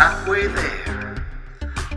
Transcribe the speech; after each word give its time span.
halfway 0.00 0.46
there. 0.46 1.14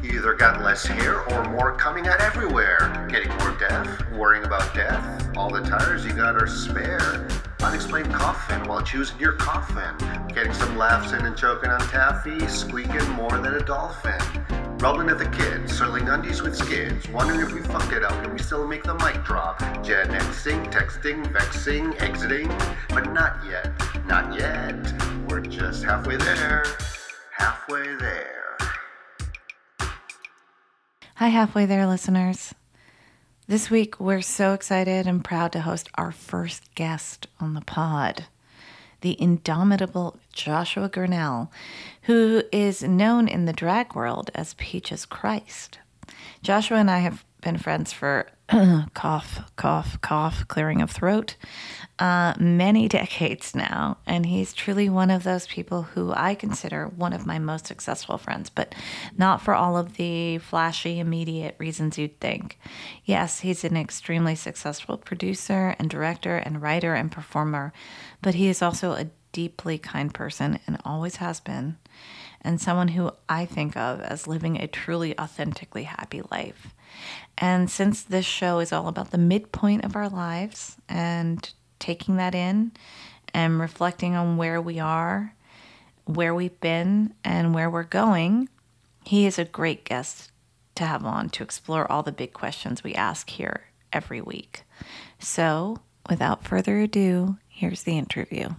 You 0.04 0.20
either 0.20 0.34
got 0.34 0.62
less 0.62 0.86
hair 0.86 1.22
or 1.30 1.46
more 1.52 1.72
coming 1.78 2.06
out 2.06 2.20
everywhere. 2.20 3.08
Getting 3.10 3.30
more 3.38 3.56
deaf, 3.58 3.88
worrying 4.12 4.44
about 4.44 4.76
death. 4.76 5.32
All 5.38 5.50
the 5.50 5.62
tires 5.62 6.06
you 6.06 6.12
got 6.12 6.36
are 6.36 6.46
spare. 6.46 7.30
Unexplained 7.62 8.14
coffin 8.14 8.68
while 8.68 8.82
choosing 8.82 9.18
your 9.20 9.32
coffin. 9.32 9.96
Getting 10.28 10.52
some 10.52 10.78
laughs 10.78 11.14
in 11.14 11.26
and 11.26 11.38
choking 11.38 11.70
on 11.70 11.80
taffy. 11.80 12.46
Squeaking 12.50 13.10
more 13.12 13.38
than 13.38 13.54
a 13.54 13.64
dolphin. 13.64 14.20
Rubbing 14.80 15.08
at 15.08 15.18
the 15.18 15.30
kids, 15.38 15.72
circling 15.72 16.10
undies 16.10 16.42
with 16.42 16.58
skids. 16.58 17.08
Wondering 17.08 17.40
if 17.40 17.54
we 17.54 17.62
fucked 17.62 17.94
it 17.94 18.04
up 18.04 18.22
and 18.22 18.34
we 18.34 18.40
still 18.40 18.68
make 18.68 18.84
the 18.84 18.96
mic 18.96 19.24
drop. 19.24 19.62
Gen 19.82 20.10
Xing, 20.10 20.70
texting, 20.74 21.26
vexing, 21.32 21.94
exiting. 22.00 22.50
But 22.90 23.14
not 23.14 23.38
yet, 23.50 23.72
not 24.08 24.38
yet. 24.38 24.76
We're 25.30 25.40
just 25.40 25.86
halfway 25.86 26.18
there. 26.18 26.66
Halfway 27.38 27.96
there. 27.96 28.58
Hi, 31.16 31.28
halfway 31.28 31.66
there, 31.66 31.88
listeners. 31.88 32.54
This 33.48 33.70
week, 33.70 34.00
we're 34.00 34.22
so 34.22 34.54
excited 34.54 35.08
and 35.08 35.24
proud 35.24 35.52
to 35.54 35.62
host 35.62 35.90
our 35.96 36.12
first 36.12 36.74
guest 36.76 37.28
on 37.40 37.54
the 37.54 37.62
pod, 37.62 38.26
the 39.02 39.20
indomitable 39.22 40.20
Joshua 40.32 40.90
Grannell, 40.90 41.50
who 42.04 42.44
is 42.52 42.84
known 42.84 43.28
in 43.28 43.46
the 43.46 43.54
drag 43.54 43.96
world 43.96 44.30
as 44.36 44.54
Peaches 44.56 45.06
Christ. 45.06 45.80
Joshua 46.42 46.78
and 46.78 46.92
I 46.92 47.00
have 47.00 47.26
been 47.44 47.58
friends 47.58 47.92
for 47.92 48.28
cough, 48.94 49.52
cough, 49.56 50.00
cough, 50.02 50.48
clearing 50.48 50.82
of 50.82 50.92
throat, 50.92 51.36
uh, 52.00 52.34
many 52.40 52.88
decades 52.88 53.56
now. 53.56 53.98
And 54.06 54.26
he's 54.26 54.54
truly 54.54 54.90
one 54.90 55.10
of 55.10 55.24
those 55.24 55.48
people 55.48 55.84
who 55.84 56.14
I 56.14 56.36
consider 56.36 56.88
one 56.88 57.14
of 57.14 57.26
my 57.26 57.40
most 57.40 57.68
successful 57.68 58.18
friends, 58.18 58.50
but 58.50 58.76
not 59.18 59.42
for 59.42 59.54
all 59.54 59.78
of 59.78 59.96
the 59.96 60.40
flashy, 60.40 61.00
immediate 61.00 61.56
reasons 61.58 61.98
you'd 61.98 62.20
think. 62.20 62.60
Yes, 63.06 63.40
he's 63.40 63.64
an 63.64 63.78
extremely 63.78 64.36
successful 64.36 64.98
producer 64.98 65.76
and 65.80 65.90
director 65.90 66.38
and 66.38 66.62
writer 66.62 66.94
and 66.94 67.12
performer, 67.12 67.74
but 68.22 68.36
he 68.36 68.48
is 68.48 68.62
also 68.62 68.94
a 68.94 69.10
deeply 69.32 69.78
kind 69.78 70.14
person 70.14 70.60
and 70.66 70.78
always 70.86 71.18
has 71.18 71.40
been, 71.40 71.78
and 72.42 72.62
someone 72.62 72.90
who 72.90 73.12
I 73.28 73.46
think 73.46 73.76
of 73.76 74.00
as 74.02 74.28
living 74.28 74.58
a 74.58 74.68
truly 74.68 75.18
authentically 75.20 75.84
happy 75.84 76.22
life. 76.32 76.74
And 77.38 77.70
since 77.70 78.04
this 78.04 78.26
show 78.26 78.60
is 78.60 78.72
all 78.72 78.88
about 78.88 79.12
the 79.12 79.18
midpoint 79.18 79.86
of 79.86 79.96
our 79.96 80.10
lives 80.10 80.78
and 80.88 81.52
taking 81.80 82.18
that 82.18 82.36
in 82.36 82.72
and 83.34 83.60
reflecting 83.60 84.16
on 84.16 84.38
where 84.38 84.62
we 84.62 84.80
are, 84.80 85.36
where 86.06 86.36
we've 86.36 86.60
been, 86.60 87.14
and 87.24 87.54
where 87.54 87.70
we're 87.70 87.84
going, 87.84 88.50
he 89.04 89.26
is 89.26 89.40
a 89.40 89.46
great 89.46 89.86
guest 89.86 90.32
to 90.76 90.86
have 90.86 91.06
on 91.06 91.30
to 91.30 91.44
explore 91.44 91.92
all 91.92 92.04
the 92.04 92.12
big 92.12 92.34
questions 92.34 92.84
we 92.84 92.94
ask 92.94 93.30
here 93.30 93.66
every 93.92 94.22
week. 94.22 94.64
So, 95.20 95.78
without 96.10 96.44
further 96.44 96.80
ado, 96.80 97.38
here's 97.48 97.84
the 97.84 97.98
interview. 97.98 98.50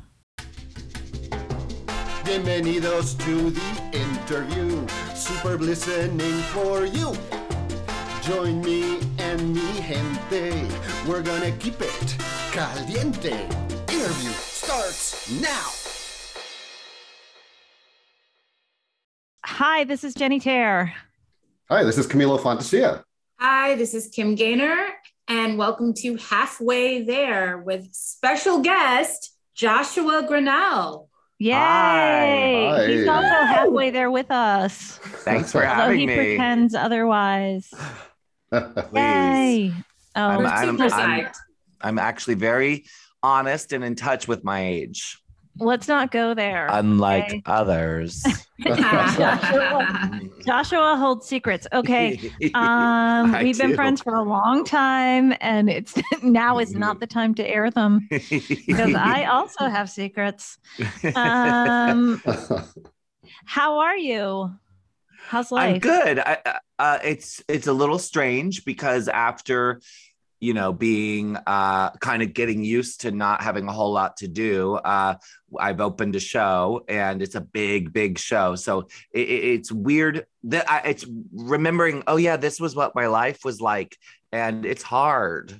Bienvenidos 2.25 3.19
to 3.25 3.50
the 3.50 3.98
interview. 3.98 4.86
Superb 5.14 5.61
listening 5.61 6.41
for 6.55 6.86
you. 6.86 7.14
Join 8.25 8.62
me 8.62 9.00
and 9.19 9.55
mi 9.55 9.61
gente. 9.83 10.67
We're 11.06 11.20
gonna 11.20 11.53
keep 11.58 11.78
it 11.83 12.17
caliente. 12.53 13.34
Interview 13.92 14.30
starts 14.30 15.30
now. 15.42 15.69
Hi, 19.45 19.84
this 19.84 20.05
is 20.05 20.14
Jenny 20.14 20.41
Tare. 20.41 20.95
Hi, 21.69 21.84
this 21.84 21.98
is 21.98 22.06
Camilo 22.06 22.42
Fantasia. 22.42 23.05
Hi, 23.39 23.75
this 23.75 23.92
is 23.92 24.08
Kim 24.08 24.34
Gaynor, 24.34 24.86
and 25.28 25.58
welcome 25.58 25.92
to 25.95 26.17
Halfway 26.17 27.02
There 27.02 27.58
with 27.58 27.92
special 27.92 28.61
guest 28.63 29.36
Joshua 29.55 30.27
Grannell. 30.27 31.08
Yay! 31.39 31.52
Hi. 31.52 32.86
He's 32.86 33.07
also 33.07 33.29
halfway 33.29 33.90
there 33.90 34.11
with 34.11 34.30
us. 34.30 34.98
Thanks 35.24 35.52
for 35.52 35.58
Although 35.67 35.83
having 35.83 35.98
he 35.98 36.07
me. 36.07 36.14
pretends 36.14 36.74
otherwise. 36.74 37.70
Please. 38.90 38.94
Yay! 38.94 39.72
Oh, 40.16 40.20
I'm, 40.28 40.38
We're 40.38 40.46
I'm, 40.46 40.80
I'm. 40.80 41.26
I'm 41.80 41.98
actually 41.98 42.34
very 42.34 42.84
honest 43.22 43.72
and 43.72 43.82
in 43.84 43.94
touch 43.94 44.28
with 44.28 44.44
my 44.44 44.64
age, 44.64 45.18
let's 45.58 45.88
not 45.88 46.10
go 46.10 46.34
there. 46.34 46.68
unlike 46.70 47.24
Okay. 47.24 47.42
others. 47.46 48.24
Joshua, 48.64 50.20
Joshua 50.46 50.96
holds 50.96 51.26
secrets. 51.26 51.66
Okay. 51.72 52.32
Um, 52.54 53.32
we've 53.42 53.58
been 53.58 53.70
do. 53.70 53.76
friends 53.76 54.02
for 54.02 54.14
a 54.14 54.22
long 54.22 54.64
time, 54.64 55.34
and 55.40 55.68
it's 55.68 55.94
now 56.22 56.58
is 56.58 56.72
not 56.74 57.00
the 57.00 57.06
time 57.06 57.34
to 57.34 57.46
air 57.48 57.70
them 57.70 58.06
because 58.08 58.94
I 58.94 59.24
also 59.24 59.66
have 59.68 59.90
secrets. 59.90 60.58
Um, 61.16 62.22
how 63.46 63.78
are 63.78 63.96
you? 63.96 64.54
How's 65.29 65.51
life? 65.51 65.74
I'm 65.74 65.79
good. 65.80 66.18
I, 66.18 66.39
uh, 66.45 66.52
uh, 66.79 66.98
it's 67.05 67.42
it's 67.48 67.67
a 67.67 67.73
little 67.73 67.98
strange 67.98 68.64
because 68.64 69.08
after 69.08 69.80
you 70.40 70.52
know 70.52 70.73
being 70.73 71.36
uh, 71.46 71.90
kind 71.92 72.23
of 72.23 72.35
getting 72.35 72.62
used 72.64 73.01
to 73.02 73.11
not 73.11 73.42
having 73.42 73.67
a 73.68 73.73
whole 73.73 73.92
lot 73.92 74.17
to 74.18 74.29
do, 74.29 74.74
uh, 74.74 75.14
I've 75.58 75.80
opened 75.80 76.14
a 76.17 76.20
show 76.20 76.84
and 76.89 77.23
it's 77.23 77.34
a 77.34 77.40
big 77.40 77.92
big 77.92 78.18
show. 78.18 78.55
So 78.57 78.80
it, 79.13 79.20
it- 79.29 79.45
it's 79.55 79.73
weird 79.73 80.27
that 80.45 80.70
I, 80.70 80.80
it's 80.90 81.07
remembering. 81.33 82.02
Oh 82.07 82.17
yeah, 82.17 82.36
this 82.36 82.61
was 82.61 82.77
what 82.77 82.95
my 82.95 83.07
life 83.07 83.40
was 83.45 83.61
like, 83.61 83.96
and 84.33 84.67
it's 84.67 84.83
hard. 84.83 85.58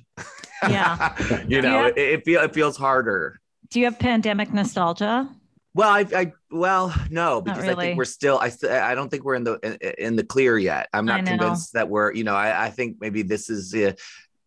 Yeah. 0.63 1.15
you 1.47 1.61
know, 1.61 1.81
Yeah. 1.81 1.87
it, 1.87 1.97
it, 1.97 2.25
feel, 2.25 2.41
it 2.41 2.53
feels 2.53 2.77
harder. 2.77 3.39
Do 3.69 3.79
you 3.79 3.85
have 3.85 3.99
pandemic 3.99 4.53
nostalgia? 4.53 5.27
Well, 5.75 5.89
I, 5.89 6.05
I 6.15 6.31
well, 6.49 6.95
no, 7.09 7.41
because 7.41 7.67
I 7.67 7.75
think 7.75 7.97
we're 7.97 8.05
still. 8.05 8.39
I, 8.39 8.49
I 8.71 8.95
don't 8.95 9.09
think 9.09 9.25
we're 9.25 9.35
in 9.35 9.43
the 9.43 9.59
in, 9.61 9.73
in 10.07 10.15
the 10.15 10.23
clear 10.23 10.57
yet. 10.57 10.87
I'm 10.93 11.05
not 11.05 11.25
convinced 11.25 11.73
that 11.73 11.89
we're. 11.89 12.13
You 12.13 12.23
know, 12.23 12.33
I, 12.33 12.67
I 12.67 12.69
think 12.69 12.97
maybe 13.01 13.23
this 13.23 13.49
is, 13.49 13.75
uh, 13.75 13.91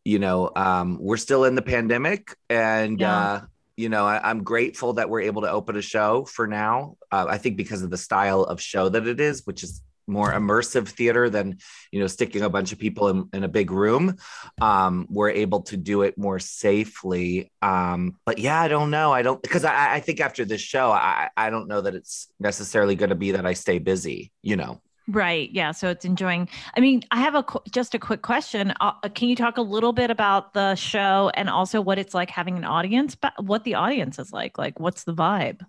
you 0.06 0.18
know, 0.18 0.50
um, 0.56 0.96
we're 0.98 1.18
still 1.18 1.44
in 1.44 1.54
the 1.54 1.60
pandemic, 1.60 2.34
and 2.48 2.98
Yeah. 2.98 3.18
uh, 3.18 3.40
you 3.76 3.90
know, 3.90 4.06
I, 4.06 4.28
I'm 4.28 4.42
grateful 4.42 4.94
that 4.94 5.10
we're 5.10 5.20
able 5.20 5.42
to 5.42 5.50
open 5.50 5.76
a 5.76 5.82
show 5.82 6.24
for 6.24 6.46
now. 6.46 6.96
Uh, 7.12 7.26
I 7.28 7.36
think 7.36 7.58
because 7.58 7.82
of 7.82 7.90
the 7.90 7.98
style 7.98 8.42
of 8.42 8.58
show 8.58 8.88
that 8.88 9.06
it 9.06 9.20
is, 9.20 9.46
which 9.46 9.62
is 9.62 9.82
more 10.08 10.32
immersive 10.32 10.88
theater 10.88 11.28
than 11.30 11.58
you 11.92 12.00
know 12.00 12.06
sticking 12.06 12.42
a 12.42 12.48
bunch 12.48 12.72
of 12.72 12.78
people 12.78 13.08
in, 13.08 13.28
in 13.32 13.44
a 13.44 13.48
big 13.48 13.70
room 13.70 14.16
um 14.60 15.06
we're 15.10 15.30
able 15.30 15.62
to 15.62 15.76
do 15.76 16.02
it 16.02 16.16
more 16.16 16.38
safely 16.38 17.52
um 17.62 18.16
but 18.24 18.38
yeah 18.38 18.60
i 18.60 18.68
don't 18.68 18.90
know 18.90 19.12
i 19.12 19.22
don't 19.22 19.42
because 19.42 19.64
i 19.64 19.94
i 19.94 20.00
think 20.00 20.20
after 20.20 20.44
this 20.44 20.60
show 20.60 20.90
i 20.90 21.28
i 21.36 21.50
don't 21.50 21.68
know 21.68 21.80
that 21.80 21.94
it's 21.94 22.28
necessarily 22.40 22.94
going 22.94 23.10
to 23.10 23.16
be 23.16 23.32
that 23.32 23.46
i 23.46 23.52
stay 23.52 23.78
busy 23.78 24.32
you 24.42 24.56
know 24.56 24.80
Right. 25.10 25.50
Yeah. 25.50 25.72
So 25.72 25.88
it's 25.88 26.04
enjoying. 26.04 26.50
I 26.76 26.80
mean, 26.80 27.02
I 27.10 27.20
have 27.20 27.34
a 27.34 27.42
qu- 27.42 27.62
just 27.70 27.94
a 27.94 27.98
quick 27.98 28.20
question. 28.20 28.74
Uh, 28.78 28.92
can 29.14 29.30
you 29.30 29.36
talk 29.36 29.56
a 29.56 29.62
little 29.62 29.94
bit 29.94 30.10
about 30.10 30.52
the 30.52 30.74
show 30.74 31.30
and 31.32 31.48
also 31.48 31.80
what 31.80 31.98
it's 31.98 32.12
like 32.12 32.28
having 32.28 32.58
an 32.58 32.64
audience? 32.64 33.14
But 33.14 33.32
what 33.42 33.64
the 33.64 33.74
audience 33.74 34.18
is 34.18 34.34
like? 34.34 34.58
Like, 34.58 34.78
what's 34.78 35.04
the 35.04 35.14
vibe? 35.14 35.64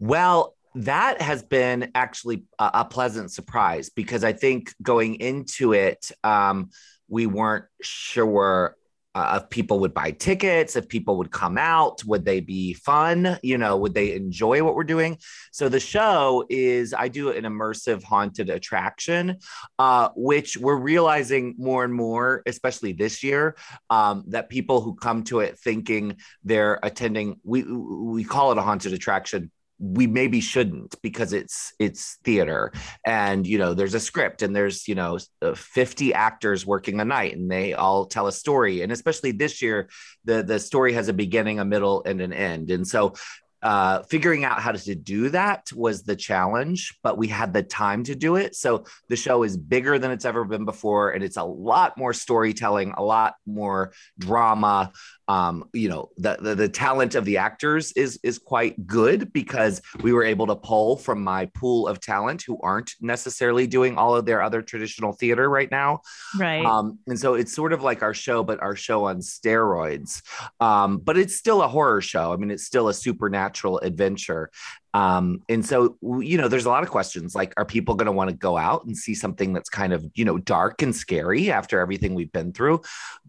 Well, 0.00 0.56
that 0.84 1.20
has 1.20 1.42
been 1.42 1.90
actually 1.94 2.44
a, 2.58 2.70
a 2.74 2.84
pleasant 2.84 3.32
surprise 3.32 3.90
because 3.90 4.24
I 4.24 4.32
think 4.32 4.74
going 4.82 5.16
into 5.16 5.72
it, 5.72 6.10
um, 6.22 6.70
we 7.08 7.26
weren't 7.26 7.64
sure 7.82 8.76
uh, 9.14 9.40
if 9.42 9.50
people 9.50 9.80
would 9.80 9.94
buy 9.94 10.12
tickets, 10.12 10.76
if 10.76 10.88
people 10.88 11.16
would 11.16 11.32
come 11.32 11.58
out, 11.58 12.04
would 12.04 12.24
they 12.24 12.38
be 12.38 12.74
fun? 12.74 13.36
You 13.42 13.58
know, 13.58 13.76
would 13.76 13.94
they 13.94 14.14
enjoy 14.14 14.62
what 14.62 14.76
we're 14.76 14.84
doing? 14.84 15.18
So 15.50 15.68
the 15.68 15.80
show 15.80 16.44
is 16.48 16.94
I 16.94 17.08
do 17.08 17.30
an 17.30 17.42
immersive 17.42 18.04
haunted 18.04 18.48
attraction, 18.48 19.38
uh, 19.78 20.10
which 20.14 20.56
we're 20.56 20.76
realizing 20.76 21.56
more 21.58 21.82
and 21.82 21.92
more, 21.92 22.42
especially 22.46 22.92
this 22.92 23.24
year, 23.24 23.56
um, 23.90 24.22
that 24.28 24.50
people 24.50 24.82
who 24.82 24.94
come 24.94 25.24
to 25.24 25.40
it 25.40 25.58
thinking 25.58 26.18
they're 26.44 26.78
attending, 26.82 27.40
we 27.42 27.64
we 27.64 28.22
call 28.22 28.52
it 28.52 28.58
a 28.58 28.62
haunted 28.62 28.92
attraction 28.92 29.50
we 29.78 30.06
maybe 30.06 30.40
shouldn't 30.40 31.00
because 31.02 31.32
it's 31.32 31.72
it's 31.78 32.18
theater 32.24 32.72
and 33.06 33.46
you 33.46 33.58
know 33.58 33.74
there's 33.74 33.94
a 33.94 34.00
script 34.00 34.42
and 34.42 34.54
there's 34.54 34.88
you 34.88 34.94
know 34.94 35.18
uh, 35.40 35.54
50 35.54 36.12
actors 36.14 36.66
working 36.66 37.00
a 37.00 37.04
night 37.04 37.36
and 37.36 37.50
they 37.50 37.74
all 37.74 38.06
tell 38.06 38.26
a 38.26 38.32
story 38.32 38.82
and 38.82 38.90
especially 38.90 39.30
this 39.30 39.62
year 39.62 39.88
the 40.24 40.42
the 40.42 40.58
story 40.58 40.92
has 40.94 41.08
a 41.08 41.12
beginning 41.12 41.60
a 41.60 41.64
middle 41.64 42.02
and 42.04 42.20
an 42.20 42.32
end 42.32 42.70
and 42.70 42.88
so 42.88 43.14
uh, 43.62 44.02
figuring 44.02 44.44
out 44.44 44.60
how 44.60 44.72
to 44.72 44.94
do 44.94 45.30
that 45.30 45.66
was 45.74 46.02
the 46.02 46.14
challenge, 46.14 46.96
but 47.02 47.18
we 47.18 47.26
had 47.26 47.52
the 47.52 47.62
time 47.62 48.04
to 48.04 48.14
do 48.14 48.36
it. 48.36 48.54
So 48.54 48.84
the 49.08 49.16
show 49.16 49.42
is 49.42 49.56
bigger 49.56 49.98
than 49.98 50.10
it's 50.12 50.24
ever 50.24 50.44
been 50.44 50.64
before, 50.64 51.10
and 51.10 51.24
it's 51.24 51.36
a 51.36 51.42
lot 51.42 51.98
more 51.98 52.12
storytelling, 52.12 52.94
a 52.96 53.02
lot 53.02 53.34
more 53.46 53.92
drama. 54.18 54.92
Um, 55.28 55.68
you 55.72 55.88
know, 55.88 56.08
the, 56.16 56.38
the 56.40 56.54
the 56.54 56.68
talent 56.68 57.14
of 57.14 57.24
the 57.24 57.36
actors 57.36 57.92
is 57.92 58.18
is 58.22 58.38
quite 58.38 58.86
good 58.86 59.32
because 59.32 59.82
we 60.00 60.12
were 60.12 60.24
able 60.24 60.46
to 60.46 60.56
pull 60.56 60.96
from 60.96 61.22
my 61.22 61.46
pool 61.54 61.86
of 61.86 62.00
talent 62.00 62.42
who 62.42 62.58
aren't 62.62 62.94
necessarily 63.00 63.66
doing 63.66 63.98
all 63.98 64.16
of 64.16 64.24
their 64.24 64.42
other 64.42 64.62
traditional 64.62 65.12
theater 65.12 65.48
right 65.48 65.70
now. 65.70 66.00
Right. 66.38 66.64
Um, 66.64 66.98
and 67.06 67.18
so 67.18 67.34
it's 67.34 67.54
sort 67.54 67.72
of 67.72 67.82
like 67.82 68.02
our 68.02 68.14
show, 68.14 68.42
but 68.42 68.62
our 68.62 68.74
show 68.74 69.04
on 69.04 69.18
steroids. 69.18 70.22
Um, 70.60 70.98
but 70.98 71.18
it's 71.18 71.36
still 71.36 71.62
a 71.62 71.68
horror 71.68 72.00
show. 72.00 72.32
I 72.32 72.36
mean, 72.36 72.50
it's 72.50 72.64
still 72.64 72.88
a 72.88 72.94
supernatural 72.94 73.78
adventure. 73.80 74.50
Um, 74.94 75.42
and 75.48 75.64
so, 75.64 75.96
you 76.02 76.38
know, 76.38 76.48
there's 76.48 76.64
a 76.64 76.70
lot 76.70 76.82
of 76.82 76.88
questions 76.88 77.34
like, 77.34 77.52
are 77.56 77.64
people 77.64 77.94
going 77.94 78.06
to 78.06 78.12
want 78.12 78.30
to 78.30 78.36
go 78.36 78.56
out 78.56 78.84
and 78.86 78.96
see 78.96 79.14
something 79.14 79.52
that's 79.52 79.68
kind 79.68 79.92
of, 79.92 80.04
you 80.14 80.24
know, 80.24 80.38
dark 80.38 80.80
and 80.82 80.96
scary 80.96 81.50
after 81.50 81.78
everything 81.78 82.14
we've 82.14 82.32
been 82.32 82.52
through? 82.52 82.80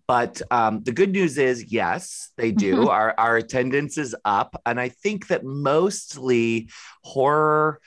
But 0.09 0.41
um, 0.49 0.81
the 0.81 0.91
good 0.91 1.11
news 1.11 1.37
is, 1.37 1.71
yes, 1.71 2.31
they 2.35 2.51
do. 2.51 2.89
our, 2.89 3.13
our 3.15 3.37
attendance 3.37 3.95
is 3.99 4.15
up. 4.25 4.59
And 4.65 4.79
I 4.79 4.89
think 4.89 5.27
that 5.27 5.43
mostly 5.43 6.69
horror 7.03 7.79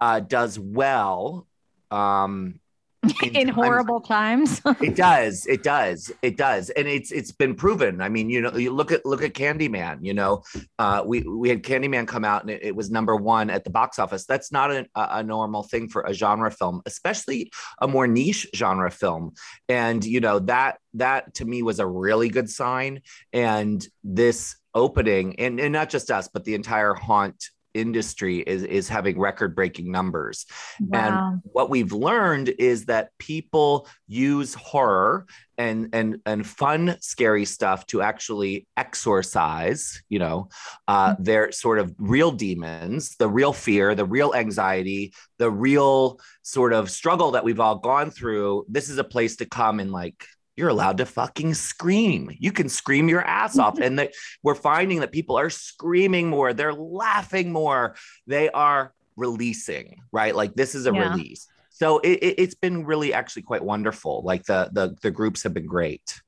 uh, 0.00 0.20
does 0.20 0.58
well. 0.58 1.46
Um, 1.90 2.58
in 3.22 3.32
times- 3.32 3.50
horrible 3.50 4.00
times. 4.00 4.60
it 4.80 4.96
does 4.96 5.46
it 5.46 5.62
does 5.62 6.10
it 6.22 6.36
does. 6.36 6.70
And 6.70 6.88
it's 6.88 7.12
it's 7.12 7.32
been 7.32 7.54
proven. 7.54 8.00
I 8.00 8.08
mean 8.08 8.28
you 8.28 8.40
know 8.40 8.56
you 8.56 8.72
look 8.72 8.92
at 8.92 9.06
look 9.06 9.22
at 9.22 9.34
candyman 9.34 9.98
you 10.02 10.14
know 10.14 10.42
uh 10.78 11.02
we 11.06 11.22
we 11.22 11.48
had 11.48 11.62
candyman 11.62 12.06
come 12.06 12.24
out 12.24 12.42
and 12.42 12.50
it, 12.50 12.62
it 12.62 12.76
was 12.76 12.90
number 12.90 13.14
one 13.14 13.50
at 13.50 13.64
the 13.64 13.70
box 13.70 13.98
office. 13.98 14.26
That's 14.26 14.50
not 14.50 14.72
a, 14.72 14.86
a 14.94 15.22
normal 15.22 15.62
thing 15.62 15.88
for 15.88 16.02
a 16.02 16.12
genre 16.12 16.50
film 16.50 16.82
especially 16.86 17.50
a 17.80 17.88
more 17.88 18.06
niche 18.06 18.46
genre 18.54 18.90
film. 18.90 19.34
And 19.68 20.04
you 20.04 20.20
know 20.20 20.40
that 20.40 20.78
that 20.94 21.34
to 21.34 21.44
me 21.44 21.62
was 21.62 21.78
a 21.78 21.86
really 21.86 22.28
good 22.28 22.50
sign. 22.50 23.02
And 23.32 23.86
this 24.02 24.56
opening 24.74 25.38
and, 25.40 25.58
and 25.58 25.72
not 25.72 25.88
just 25.88 26.10
us 26.10 26.28
but 26.28 26.44
the 26.44 26.54
entire 26.54 26.94
haunt 26.94 27.50
industry 27.74 28.38
is 28.38 28.62
is 28.62 28.88
having 28.88 29.18
record 29.18 29.54
breaking 29.54 29.90
numbers 29.90 30.46
wow. 30.80 30.98
and 31.32 31.42
what 31.44 31.70
we've 31.70 31.92
learned 31.92 32.48
is 32.58 32.86
that 32.86 33.10
people 33.18 33.86
use 34.06 34.54
horror 34.54 35.26
and 35.58 35.88
and 35.92 36.18
and 36.24 36.46
fun 36.46 36.96
scary 37.00 37.44
stuff 37.44 37.86
to 37.86 38.00
actually 38.00 38.66
exorcise 38.76 40.02
you 40.08 40.18
know 40.18 40.48
uh, 40.86 41.14
their 41.18 41.52
sort 41.52 41.78
of 41.78 41.94
real 41.98 42.30
demons 42.30 43.16
the 43.16 43.28
real 43.28 43.52
fear 43.52 43.94
the 43.94 44.04
real 44.04 44.34
anxiety 44.34 45.12
the 45.38 45.50
real 45.50 46.18
sort 46.42 46.72
of 46.72 46.90
struggle 46.90 47.32
that 47.32 47.44
we've 47.44 47.60
all 47.60 47.76
gone 47.76 48.10
through. 48.10 48.64
This 48.68 48.88
is 48.88 48.98
a 48.98 49.04
place 49.04 49.36
to 49.36 49.46
come 49.46 49.80
and 49.80 49.92
like 49.92 50.24
you're 50.58 50.68
allowed 50.68 50.98
to 50.98 51.06
fucking 51.06 51.54
scream. 51.54 52.30
You 52.38 52.50
can 52.50 52.68
scream 52.68 53.08
your 53.08 53.22
ass 53.22 53.58
off. 53.58 53.78
And 53.88 53.98
that 54.00 54.12
we're 54.42 54.56
finding 54.56 55.00
that 55.00 55.12
people 55.12 55.38
are 55.38 55.50
screaming 55.50 56.28
more, 56.28 56.52
they're 56.52 56.74
laughing 56.74 57.52
more, 57.52 57.94
they 58.26 58.50
are 58.50 58.92
releasing, 59.16 60.02
right? 60.12 60.34
Like 60.34 60.54
this 60.54 60.74
is 60.74 60.86
a 60.86 60.92
Yeah. 60.92 61.10
release. 61.10 61.46
So 61.70 62.00
it, 62.00 62.18
it, 62.26 62.34
it's 62.38 62.54
been 62.56 62.84
really 62.84 63.14
actually 63.14 63.42
quite 63.42 63.62
wonderful. 63.62 64.22
Like 64.24 64.44
the 64.44 64.68
the 64.72 64.96
the 65.00 65.12
groups 65.12 65.44
have 65.44 65.54
been 65.54 65.66
great. 65.66 66.20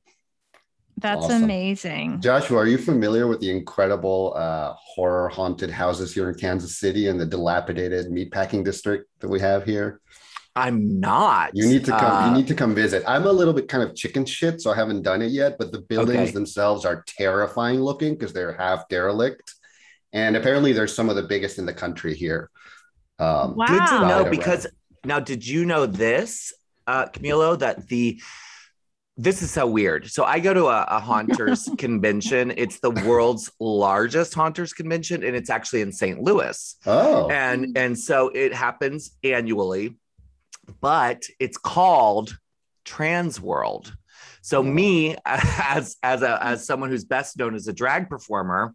That's 0.96 1.24
Awesome. 1.24 1.44
amazing. 1.44 2.20
Joshua, 2.20 2.58
are 2.58 2.66
you 2.66 2.78
familiar 2.78 3.26
with 3.26 3.40
the 3.40 3.50
incredible 3.50 4.34
uh, 4.36 4.74
horror 4.76 5.28
haunted 5.28 5.70
houses 5.70 6.14
here 6.14 6.28
in 6.28 6.34
Kansas 6.36 6.76
City 6.78 7.08
and 7.08 7.18
the 7.18 7.26
dilapidated 7.26 8.06
meatpacking 8.12 8.64
district 8.64 9.08
that 9.20 9.28
we 9.28 9.40
have 9.40 9.64
here? 9.64 10.00
I'm 10.56 11.00
not. 11.00 11.50
You 11.54 11.66
need 11.66 11.84
to 11.84 11.92
come. 11.92 12.16
Uh, 12.16 12.26
you 12.26 12.32
need 12.32 12.48
to 12.48 12.54
come 12.54 12.74
visit. 12.74 13.02
I'm 13.06 13.24
a 13.26 13.32
little 13.32 13.54
bit 13.54 13.68
kind 13.68 13.82
of 13.88 13.94
chicken 13.94 14.24
shit, 14.26 14.60
so 14.60 14.70
I 14.70 14.74
haven't 14.76 15.02
done 15.02 15.22
it 15.22 15.30
yet. 15.30 15.56
But 15.58 15.72
the 15.72 15.80
buildings 15.80 16.20
Okay. 16.20 16.30
themselves 16.32 16.84
are 16.84 17.04
terrifying 17.06 17.80
looking 17.80 18.14
because 18.14 18.32
they're 18.32 18.52
half 18.52 18.88
derelict, 18.88 19.54
and 20.12 20.36
apparently 20.36 20.72
they're 20.72 20.86
some 20.88 21.08
of 21.08 21.16
the 21.16 21.22
biggest 21.22 21.58
in 21.58 21.66
the 21.66 21.74
country 21.74 22.14
here. 22.14 22.50
Um, 23.18 23.54
Wow. 23.56 23.66
Good 23.66 23.86
to 23.86 24.06
know 24.06 24.22
Right 24.22 24.30
because 24.30 24.66
now, 25.04 25.20
did 25.20 25.46
you 25.46 25.64
know 25.64 25.86
this, 25.86 26.52
uh, 26.86 27.06
Camilo, 27.06 27.58
that 27.58 27.88
the 27.88 28.20
this 29.16 29.42
is 29.42 29.50
so 29.50 29.66
weird. 29.66 30.10
So 30.10 30.24
I 30.24 30.40
go 30.40 30.54
to 30.54 30.66
a, 30.66 30.84
a 30.88 30.98
haunters 31.00 31.68
convention. 31.78 32.52
It's 32.56 32.80
the 32.80 32.90
world's 32.90 33.50
largest 33.60 34.32
haunters 34.34 34.72
convention, 34.72 35.22
and 35.24 35.36
it's 35.36 35.50
actually 35.50 35.82
in 35.82 35.92
St. 35.92 36.22
Louis. 36.22 36.76
Oh, 36.86 37.28
And 37.30 37.76
and 37.76 37.98
so 37.98 38.30
it 38.34 38.54
happens 38.54 39.12
annually, 39.22 39.96
but 40.80 41.24
it's 41.38 41.56
called 41.56 42.36
Trans 42.84 43.40
World. 43.40 43.94
So 44.42 44.62
me 44.62 45.16
as 45.26 45.96
as 46.02 46.22
a 46.22 46.42
as 46.44 46.66
someone 46.66 46.90
who's 46.90 47.04
best 47.04 47.38
known 47.38 47.54
as 47.54 47.68
a 47.68 47.72
drag 47.72 48.08
performer, 48.08 48.74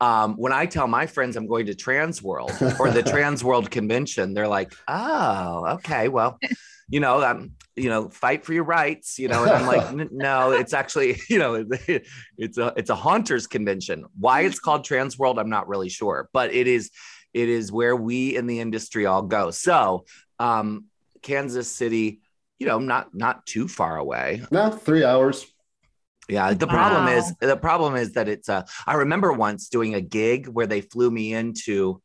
um, 0.00 0.34
when 0.34 0.52
I 0.52 0.66
tell 0.66 0.86
my 0.86 1.06
friends 1.06 1.36
I'm 1.36 1.46
going 1.46 1.66
to 1.66 1.74
Trans 1.74 2.22
World 2.22 2.52
or 2.78 2.90
the 2.90 3.02
Trans 3.06 3.42
World 3.42 3.70
convention, 3.70 4.34
they're 4.34 4.48
like, 4.48 4.72
"Oh, 4.88 5.76
okay, 5.76 6.08
well, 6.08 6.38
you 6.88 7.00
know, 7.00 7.22
um, 7.22 7.52
you 7.74 7.88
know, 7.88 8.08
fight 8.08 8.44
for 8.44 8.52
your 8.52 8.64
rights," 8.64 9.18
you 9.18 9.28
know. 9.28 9.42
And 9.42 9.52
I'm 9.52 9.66
like, 9.66 10.12
"No, 10.12 10.52
it's 10.52 10.74
actually, 10.74 11.18
you 11.30 11.38
know, 11.38 11.64
it's 12.36 12.58
a 12.58 12.72
it's 12.76 12.90
a 12.90 12.94
haunters 12.94 13.46
convention. 13.46 14.04
Why 14.18 14.42
it's 14.42 14.58
called 14.60 14.84
Trans 14.84 15.18
World, 15.18 15.38
I'm 15.38 15.50
not 15.50 15.68
really 15.68 15.88
sure, 15.88 16.28
but 16.32 16.52
it 16.52 16.66
is 16.66 16.90
it 17.32 17.48
is 17.48 17.70
where 17.70 17.94
we 17.94 18.36
in 18.36 18.46
the 18.46 18.60
industry 18.60 19.06
all 19.06 19.22
go. 19.22 19.50
So, 19.50 20.04
um, 20.38 20.86
Kansas 21.30 21.68
City, 21.74 22.20
you 22.60 22.66
know, 22.68 22.78
not 22.78 23.14
not 23.14 23.44
too 23.46 23.66
far 23.68 23.96
away. 23.98 24.42
no, 24.50 24.70
three 24.70 25.04
hours. 25.04 25.44
Yeah, 26.28 26.54
the 26.54 26.66
problem 26.66 27.04
Wow. 27.06 27.16
is 27.18 27.34
the 27.40 27.56
problem 27.56 27.96
is 27.96 28.12
that 28.14 28.28
it's 28.28 28.48
uh 28.48 28.62
I 28.86 28.94
remember 28.94 29.32
once 29.32 29.68
doing 29.68 29.94
a 29.94 30.00
gig 30.00 30.46
where 30.46 30.66
they 30.66 30.80
flew 30.80 31.10
me 31.10 31.34
into 31.34 32.00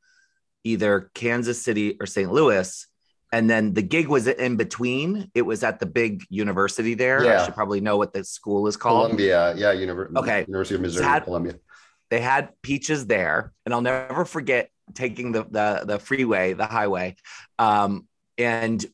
either 0.63 1.09
Kansas 1.13 1.62
City 1.62 1.97
or 2.00 2.06
St. 2.06 2.31
Louis 2.31 2.88
and 3.33 3.50
then 3.50 3.73
the 3.73 3.81
gig 3.81 4.07
was 4.09 4.27
in 4.27 4.57
between. 4.57 5.31
It 5.33 5.44
was 5.44 5.63
at 5.63 5.79
the 5.79 5.85
big 5.85 6.24
university 6.29 6.94
there. 6.95 7.21
I 7.21 7.25
Yeah. 7.25 7.45
should 7.45 7.56
probably 7.56 7.79
know 7.81 7.97
what 7.97 8.12
the 8.13 8.24
school 8.24 8.67
is 8.67 8.75
called. 8.77 9.06
Columbia, 9.06 9.56
yeah, 9.56 9.74
Univer- 9.74 10.13
Okay. 10.21 10.39
University 10.47 10.75
of 10.75 10.81
Missouri, 10.81 11.06
Had- 11.06 11.24
Columbia. 11.24 11.56
They 12.09 12.19
had 12.19 12.50
peaches 12.62 13.07
there, 13.07 13.53
and 13.65 13.74
I'll 13.74 13.81
never 13.94 14.25
forget 14.25 14.69
taking 14.94 15.31
the 15.31 15.44
the, 15.57 15.67
the 15.91 15.97
freeway, 15.97 16.51
the 16.53 16.65
highway, 16.65 17.15
um, 17.57 18.06
and 18.37 18.85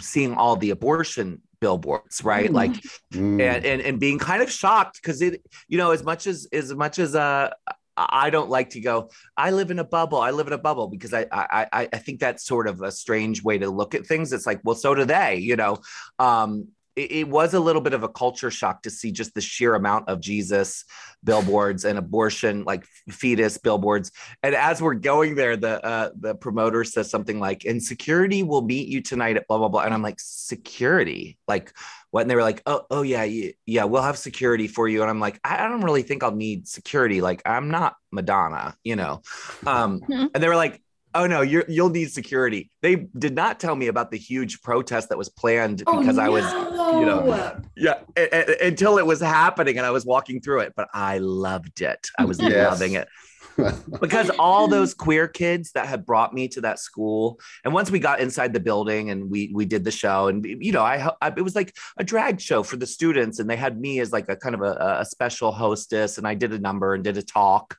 seeing 0.00 0.34
all 0.34 0.56
the 0.56 0.70
abortion 0.70 1.42
billboards, 1.60 2.22
right? 2.24 2.50
Mm. 2.50 2.54
Like 2.54 2.74
Mm. 3.12 3.40
and, 3.40 3.64
and 3.64 3.80
and 3.82 4.00
being 4.00 4.18
kind 4.18 4.42
of 4.42 4.50
shocked 4.50 5.00
because 5.02 5.22
it 5.22 5.42
you 5.68 5.78
know 5.78 5.90
as 5.92 6.02
much 6.02 6.26
as 6.26 6.46
as 6.52 6.74
much 6.74 6.98
as 6.98 7.14
uh 7.14 7.50
I 7.98 8.28
don't 8.28 8.50
like 8.50 8.70
to 8.70 8.80
go. 8.80 9.08
I 9.38 9.52
live 9.52 9.70
in 9.70 9.78
a 9.78 9.84
bubble. 9.84 10.20
I 10.20 10.30
live 10.30 10.46
in 10.46 10.52
a 10.52 10.58
bubble 10.58 10.88
because 10.88 11.14
I 11.14 11.26
I 11.32 11.66
I 11.72 11.88
I 11.94 11.98
think 11.98 12.20
that's 12.20 12.44
sort 12.44 12.68
of 12.68 12.82
a 12.82 12.92
strange 12.92 13.42
way 13.42 13.56
to 13.58 13.70
look 13.70 13.94
at 13.94 14.06
things. 14.06 14.32
It's 14.34 14.44
like, 14.46 14.60
well, 14.64 14.74
so 14.74 14.94
do 14.94 15.06
they, 15.06 15.36
you 15.36 15.56
know. 15.56 15.78
Um, 16.18 16.68
it, 16.96 17.12
it 17.12 17.28
was 17.28 17.54
a 17.54 17.60
little 17.60 17.82
bit 17.82 17.92
of 17.92 18.02
a 18.02 18.08
culture 18.08 18.50
shock 18.50 18.82
to 18.82 18.90
see 18.90 19.12
just 19.12 19.34
the 19.34 19.40
sheer 19.40 19.74
amount 19.74 20.08
of 20.08 20.20
Jesus 20.20 20.84
billboards 21.22 21.84
and 21.84 21.98
abortion, 21.98 22.64
like 22.64 22.84
fetus 23.10 23.58
billboards. 23.58 24.10
And 24.42 24.54
as 24.54 24.80
we're 24.80 24.94
going 24.94 25.34
there, 25.34 25.56
the 25.56 25.84
uh, 25.84 26.10
the 26.18 26.34
promoter 26.34 26.84
says 26.84 27.10
something 27.10 27.38
like, 27.38 27.64
"And 27.64 27.82
security 27.82 28.42
will 28.42 28.62
meet 28.62 28.88
you 28.88 29.02
tonight 29.02 29.36
at 29.36 29.46
blah 29.46 29.58
blah 29.58 29.68
blah." 29.68 29.82
And 29.82 29.92
I'm 29.92 30.02
like, 30.02 30.18
"Security? 30.18 31.38
Like 31.46 31.72
what?" 32.10 32.22
And 32.22 32.30
they 32.30 32.34
were 32.34 32.42
like, 32.42 32.62
"Oh, 32.66 32.86
oh 32.90 33.02
yeah, 33.02 33.24
yeah, 33.66 33.84
we'll 33.84 34.02
have 34.02 34.18
security 34.18 34.66
for 34.66 34.88
you." 34.88 35.02
And 35.02 35.10
I'm 35.10 35.20
like, 35.20 35.38
I, 35.44 35.64
I 35.64 35.68
don't 35.68 35.82
really 35.82 36.02
think 36.02 36.22
I'll 36.22 36.34
need 36.34 36.66
security. 36.66 37.20
Like 37.20 37.42
I'm 37.44 37.70
not 37.70 37.96
Madonna, 38.10 38.76
you 38.82 38.96
know. 38.96 39.22
Um, 39.66 40.00
and 40.08 40.42
they 40.42 40.48
were 40.48 40.56
like. 40.56 40.82
Oh 41.14 41.26
no, 41.26 41.40
you're, 41.40 41.64
you'll 41.66 41.88
need 41.88 42.12
security. 42.12 42.70
They 42.82 43.08
did 43.18 43.34
not 43.34 43.58
tell 43.58 43.74
me 43.74 43.86
about 43.86 44.10
the 44.10 44.18
huge 44.18 44.60
protest 44.60 45.08
that 45.08 45.16
was 45.16 45.30
planned 45.30 45.82
Oh, 45.86 45.98
because 45.98 46.18
I 46.18 46.28
was 46.28 46.44
no. 46.44 46.75
You 47.00 47.06
know, 47.06 47.60
yeah, 47.76 47.94
a- 48.16 48.64
a- 48.64 48.66
until 48.68 48.98
it 48.98 49.06
was 49.06 49.20
happening 49.20 49.76
and 49.78 49.86
I 49.86 49.90
was 49.90 50.04
walking 50.06 50.40
through 50.40 50.60
it, 50.60 50.72
but 50.76 50.88
I 50.94 51.18
loved 51.18 51.80
it. 51.80 52.08
I 52.18 52.24
was 52.24 52.40
Yes. 52.40 52.70
loving 52.70 52.94
it 52.94 53.08
because 54.00 54.30
all 54.38 54.68
those 54.68 54.94
queer 54.94 55.28
kids 55.28 55.72
that 55.72 55.86
had 55.86 56.04
brought 56.04 56.34
me 56.34 56.48
to 56.48 56.60
that 56.62 56.78
school, 56.78 57.40
and 57.64 57.72
once 57.72 57.90
we 57.90 57.98
got 57.98 58.20
inside 58.20 58.52
the 58.52 58.60
building 58.60 59.10
and 59.10 59.30
we 59.30 59.50
we 59.54 59.64
did 59.64 59.84
the 59.84 59.90
show, 59.90 60.28
and 60.28 60.44
you 60.44 60.72
know, 60.72 60.82
I, 60.82 61.10
I 61.20 61.28
it 61.28 61.42
was 61.42 61.54
like 61.54 61.74
a 61.96 62.04
drag 62.04 62.40
show 62.40 62.62
for 62.62 62.76
the 62.76 62.86
students, 62.86 63.38
and 63.38 63.48
they 63.48 63.56
had 63.56 63.80
me 63.80 64.00
as 64.00 64.12
like 64.12 64.28
a 64.28 64.36
kind 64.36 64.54
of 64.54 64.62
a, 64.62 64.98
a 65.00 65.04
special 65.04 65.52
hostess, 65.52 66.18
and 66.18 66.26
I 66.26 66.34
did 66.34 66.52
a 66.52 66.58
number 66.58 66.94
and 66.94 67.02
did 67.02 67.16
a 67.16 67.22
talk. 67.22 67.76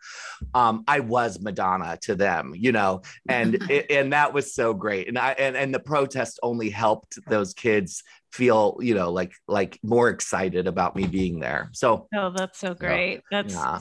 Um, 0.54 0.84
I 0.88 1.00
was 1.00 1.40
Madonna 1.40 1.98
to 2.02 2.16
them, 2.16 2.54
you 2.56 2.72
know, 2.72 3.02
and 3.28 3.56
it, 3.70 3.92
and 3.92 4.14
that 4.14 4.34
was 4.34 4.54
so 4.54 4.74
great, 4.74 5.08
and 5.08 5.18
I 5.18 5.32
and 5.34 5.56
and 5.56 5.74
the 5.74 5.80
protest 5.80 6.40
only 6.44 6.70
helped 6.70 7.20
those 7.28 7.54
kids 7.54 8.04
feel 8.34 8.78
you 8.82 8.94
know 8.94 9.10
like 9.10 9.32
like 9.48 9.80
more 9.84 10.10
excited 10.10 10.68
about 10.68 10.98
me 10.98 11.08
being 11.08 11.40
there 11.40 11.70
so 11.72 12.08
Oh, 12.14 12.30
that's 12.30 12.60
so 12.60 12.74
great. 12.74 13.22
That's 13.32 13.54
yeah 13.54 13.80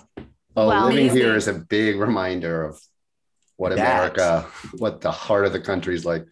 Oh, 0.56 0.68
Well, 0.68 0.86
living 0.86 1.00
amazing. 1.08 1.16
here 1.18 1.36
is 1.36 1.48
a 1.48 1.54
big 1.54 1.96
reminder 1.98 2.64
of 2.64 2.80
what 3.56 3.70
Bet. 3.70 3.78
America, 3.78 4.46
what 4.78 5.00
the 5.00 5.10
heart 5.10 5.44
of 5.46 5.52
the 5.52 5.60
country 5.60 5.94
is 5.94 6.04
like. 6.04 6.24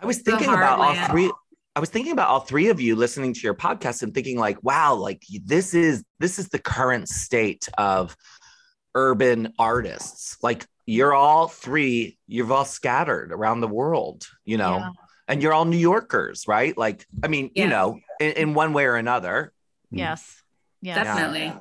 I 0.00 0.06
was 0.06 0.18
thinking 0.18 0.48
about 0.48 0.78
all 0.78 0.94
three. 1.08 1.30
I 1.76 1.80
was 1.80 1.88
thinking 1.88 2.12
about 2.12 2.28
all 2.28 2.40
three 2.40 2.68
of 2.68 2.80
you 2.80 2.96
listening 2.96 3.32
to 3.32 3.40
your 3.40 3.54
podcast 3.54 4.02
and 4.02 4.12
thinking 4.12 4.38
like, 4.38 4.62
wow, 4.62 4.94
like 4.94 5.22
this 5.44 5.72
is 5.74 6.04
this 6.18 6.38
is 6.38 6.48
the 6.48 6.58
current 6.58 7.08
state 7.08 7.68
of 7.78 8.16
urban 8.94 9.52
artists. 9.58 10.36
Like 10.42 10.66
you're 10.86 11.14
all 11.14 11.46
three, 11.46 12.18
you've 12.26 12.50
all 12.50 12.64
scattered 12.64 13.30
around 13.30 13.60
the 13.60 13.68
world, 13.68 14.26
you 14.44 14.56
know, 14.56 14.78
Yeah. 14.78 14.90
and 15.28 15.40
you're 15.42 15.52
all 15.52 15.64
New 15.64 15.76
Yorkers, 15.76 16.48
right? 16.48 16.76
Like, 16.76 17.06
I 17.22 17.28
mean, 17.28 17.50
Yeah. 17.54 17.64
you 17.64 17.70
know, 17.70 18.00
in, 18.18 18.32
in 18.32 18.54
one 18.54 18.72
way 18.72 18.84
or 18.86 18.96
another, 18.96 19.52
Yes. 19.92 20.42
Yes. 20.82 20.96
Definitely. 20.96 21.52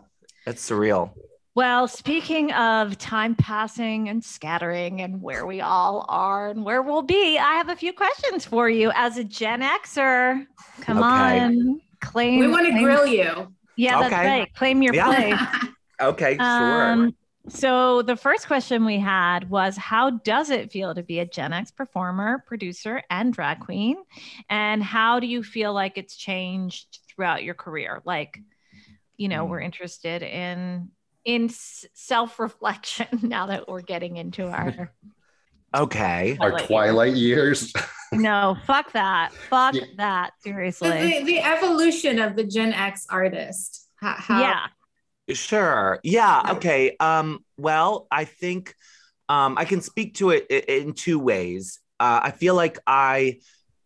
it's 0.48 0.68
surreal. 0.68 1.12
Well, 1.60 1.90
speaking 1.90 2.54
of 2.54 2.98
time 2.98 3.36
passing 3.36 4.08
and 4.08 4.24
scattering 4.24 5.02
and 5.02 5.22
where 5.22 5.46
we 5.46 5.60
all 5.60 6.06
are 6.08 6.48
and 6.48 6.64
where 6.64 6.82
we'll 6.82 7.02
be, 7.02 7.38
I 7.38 7.56
have 7.56 7.68
a 7.68 7.76
few 7.76 7.92
questions 7.92 8.46
for 8.46 8.70
you 8.70 8.94
as 8.96 9.18
a 9.18 9.26
Gen 9.26 9.62
Xer. 9.62 10.46
Come 10.80 11.00
Okay. 11.00 11.42
on, 11.42 11.82
claim. 12.00 12.40
We 12.40 12.48
want 12.48 12.66
to 12.68 12.82
grill 12.82 13.06
you. 13.06 13.54
Yeah, 13.76 14.00
that's 14.00 14.14
right. 14.14 14.48
Claim 14.54 14.82
your 14.82 14.94
Yeah. 14.94 15.08
place. 15.08 15.74
Okay, 16.02 16.38
sure. 16.38 16.94
Um, 16.94 17.14
so 17.50 18.04
the 18.04 18.16
first 18.16 18.48
question 18.48 18.86
we 18.86 18.98
had 18.98 19.50
was, 19.50 19.76
how 19.76 20.12
does 20.12 20.52
it 20.52 20.72
feel 20.72 20.96
to 20.96 21.04
be 21.04 21.20
a 21.20 21.26
Gen 21.26 21.52
X 21.52 21.72
performer, 21.72 22.42
producer, 22.48 23.04
and 23.10 23.34
drag 23.34 23.60
queen? 23.60 23.98
And 24.50 24.82
how 24.82 25.20
do 25.20 25.28
you 25.28 25.44
feel 25.44 25.74
like 25.74 25.98
it's 25.98 26.16
changed 26.16 27.00
throughout 27.10 27.44
your 27.44 27.54
career? 27.54 28.02
Like, 28.06 28.40
you 29.18 29.28
know, 29.28 29.44
Hmm. 29.44 29.52
we're 29.52 29.60
interested 29.60 30.24
in 30.24 30.92
in 31.26 31.50
self 31.50 32.40
reflection 32.40 33.08
now 33.22 33.48
that 33.48 33.68
we're 33.68 33.82
getting 33.82 34.18
into 34.18 34.48
our 34.48 34.92
okay. 35.76 36.38
Our 36.40 36.52
Twilight 36.52 36.68
twilight 36.68 37.14
years. 37.16 37.74
no, 38.12 38.58
fuck 38.66 38.92
that, 38.94 39.34
fuck 39.50 39.76
Yeah. 39.76 39.84
that, 39.98 40.32
seriously. 40.42 40.90
the, 40.90 41.24
the 41.26 41.40
evolution 41.40 42.20
of 42.20 42.36
the 42.36 42.44
Gen 42.44 42.74
X 42.74 43.06
artist. 43.10 43.88
How, 43.96 44.16
how 44.18 44.42
yeah, 44.42 44.68
Sure. 45.36 46.00
Yeah. 46.04 46.42
Okay. 46.52 46.96
Um, 47.00 47.44
well, 47.58 48.08
I 48.12 48.26
think 48.26 48.76
um, 49.28 49.58
I 49.58 49.66
can 49.66 49.82
speak 49.82 50.16
to 50.16 50.32
it 50.32 50.48
in 50.50 50.94
two 50.94 51.20
ways. 51.20 51.80
Uh, 52.00 52.22
I 52.24 52.32
feel 52.32 52.56
like 52.56 52.80
I 52.88 53.40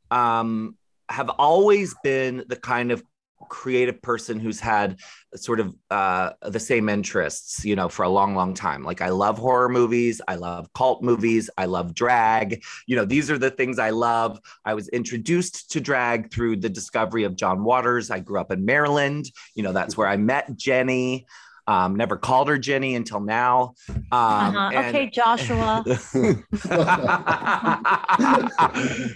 um, 0.09 0.77
have 1.09 1.29
always 1.29 1.95
been 2.03 2.45
the 2.47 2.55
kind 2.55 2.91
of 2.91 3.03
creative 3.49 4.01
person 4.01 4.39
who's 4.39 4.59
had 4.59 4.99
sort 5.35 5.59
of 5.59 5.75
uh, 5.89 6.31
the 6.43 6.59
same 6.59 6.89
interests, 6.89 7.65
you 7.65 7.75
know, 7.75 7.89
for 7.89 8.03
a 8.03 8.09
long, 8.09 8.35
long 8.35 8.53
time. 8.53 8.83
Like 8.83 9.01
I 9.01 9.09
love 9.09 9.37
horror 9.37 9.69
movies, 9.69 10.21
I 10.27 10.35
love 10.35 10.71
cult 10.73 11.01
movies, 11.01 11.49
I 11.57 11.65
love 11.65 11.93
drag. 11.93 12.63
You 12.87 12.95
know, 12.95 13.05
these 13.05 13.31
are 13.31 13.37
the 13.37 13.51
things 13.51 13.79
I 13.79 13.91
love. 13.91 14.39
I 14.65 14.73
was 14.73 14.89
introduced 14.89 15.71
to 15.71 15.81
drag 15.81 16.31
through 16.31 16.57
the 16.57 16.69
discovery 16.69 17.23
of 17.23 17.35
John 17.35 17.63
Waters. 17.63 18.11
I 18.11 18.19
grew 18.19 18.39
up 18.39 18.51
in 18.51 18.65
Maryland. 18.65 19.31
You 19.55 19.63
know, 19.63 19.73
that's 19.73 19.97
where 19.97 20.07
I 20.07 20.17
met 20.17 20.55
Jenny. 20.55 21.25
Um, 21.65 21.95
never 21.95 22.17
called 22.17 22.49
her 22.49 22.57
Jenny 22.57 22.95
until 22.95 23.21
now. 23.21 23.73
Um, 23.89 24.03
uh-huh. 24.11 24.69
and- 24.73 24.87
okay, 24.95 25.09
Joshua. 25.09 25.83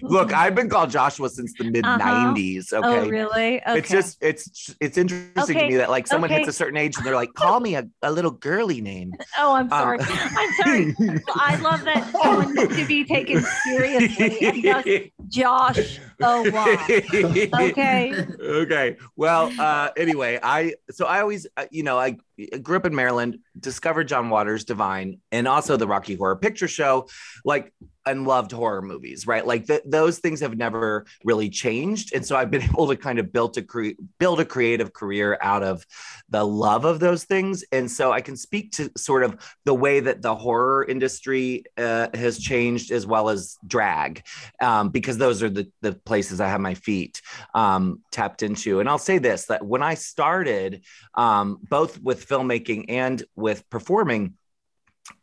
Look, 0.02 0.34
I've 0.34 0.56
been 0.56 0.70
called 0.70 0.90
Joshua 0.90 1.30
since 1.30 1.54
the 1.58 1.66
mid 1.66 1.84
90s. 1.84 2.74
Okay. 2.74 2.88
Oh, 2.88 3.08
really? 3.08 3.62
Okay. 3.62 3.78
It's 3.80 3.90
just 3.90 4.18
it's 4.22 4.76
it's 4.80 4.98
interesting 4.98 5.58
Okay, 5.58 5.66
to 5.66 5.72
me 5.72 5.76
that 5.78 5.90
like 5.90 6.08
someone 6.08 6.30
okay. 6.32 6.40
hits 6.40 6.50
a 6.50 6.54
certain 6.54 6.78
age 6.78 6.98
and 6.98 7.06
they're 7.06 7.16
like, 7.16 7.34
call 7.34 7.60
me 7.60 7.76
a, 7.76 7.88
a 8.02 8.12
little 8.12 8.32
girly 8.32 8.82
name. 8.82 9.14
Oh, 9.40 9.54
I'm 9.54 9.66
Um, 9.72 9.80
sorry. 9.80 10.00
I'm 10.02 10.54
sorry. 10.64 10.96
I 11.36 11.58
love 11.58 11.84
that 11.84 12.12
someone 12.12 12.56
needs 12.56 12.76
to 12.76 12.86
be 12.88 13.06
taken 13.06 13.44
seriously 13.66 15.14
Josh. 15.28 16.00
Oh 16.22 16.44
wow. 16.52 16.66
Okay. 17.70 18.14
okay. 18.40 18.98
Well, 19.16 19.52
uh, 19.60 19.90
anyway, 19.98 20.40
I 20.42 20.76
so 20.90 21.06
I 21.06 21.22
always, 21.22 21.48
uh, 21.58 21.66
you 21.72 21.84
know, 21.84 21.98
I 21.98 22.18
grew 22.62 22.78
up 22.78 22.86
in 22.86 22.96
Maryland, 22.96 23.40
discovered 23.60 24.08
John 24.08 24.30
Waters 24.30 24.64
Divine, 24.64 25.20
and 25.32 25.48
also 25.48 25.78
the 25.78 25.88
Rocky 25.88 26.16
Horror 26.16 26.36
Picture 26.36 26.68
Show, 26.68 27.08
like, 27.46 27.74
and 28.08 28.26
loved 28.26 28.52
horror 28.52 28.82
movies, 28.82 29.28
right? 29.28 29.46
Like 29.46 29.68
th- 29.68 29.84
those 29.86 30.20
things 30.20 30.40
have 30.40 30.58
never 30.58 31.06
really 31.26 31.50
changed, 31.50 32.14
and 32.16 32.26
so 32.26 32.36
I've 32.36 32.50
been 32.50 32.62
able 32.72 32.88
to 32.88 32.96
kind 32.96 33.20
of 33.20 33.32
build 33.32 33.58
a 33.58 33.62
cre- 33.62 34.00
build 34.20 34.40
a 34.40 34.46
creative 34.46 34.94
career 34.94 35.38
out 35.42 35.64
of 35.64 35.86
the 36.30 36.46
love 36.46 36.86
of 36.86 37.00
those 37.00 37.26
things, 37.26 37.64
and 37.72 37.90
so 37.92 38.12
I 38.12 38.22
can 38.22 38.38
speak 38.38 38.72
to 38.74 38.90
sort 38.98 39.24
of 39.24 39.36
the 39.66 39.74
way 39.74 40.00
that 40.00 40.22
the 40.22 40.36
horror 40.36 40.86
industry 40.86 41.64
uh, 41.78 42.08
has 42.14 42.40
changed 42.40 42.92
as 42.92 43.06
well 43.06 43.30
as 43.30 43.58
drag, 43.68 44.24
um, 44.62 44.90
because 44.90 45.18
those 45.18 45.44
are 45.44 45.50
the 45.50 45.70
the 45.82 45.94
places 45.94 46.40
I 46.40 46.48
have 46.48 46.62
my 46.62 46.76
feet 46.76 47.22
um, 47.54 48.02
tapped 48.12 48.42
into. 48.42 48.80
And 48.80 48.88
I'll 48.88 48.98
say 48.98 49.18
this: 49.18 49.46
that 49.48 49.66
when 49.66 49.84
I 49.84 49.96
started, 49.96 50.84
um, 51.16 51.60
both 51.70 52.02
with 52.02 52.28
filmmaking 52.28 52.86
and 52.90 53.24
with 53.36 53.47
performing, 53.70 54.36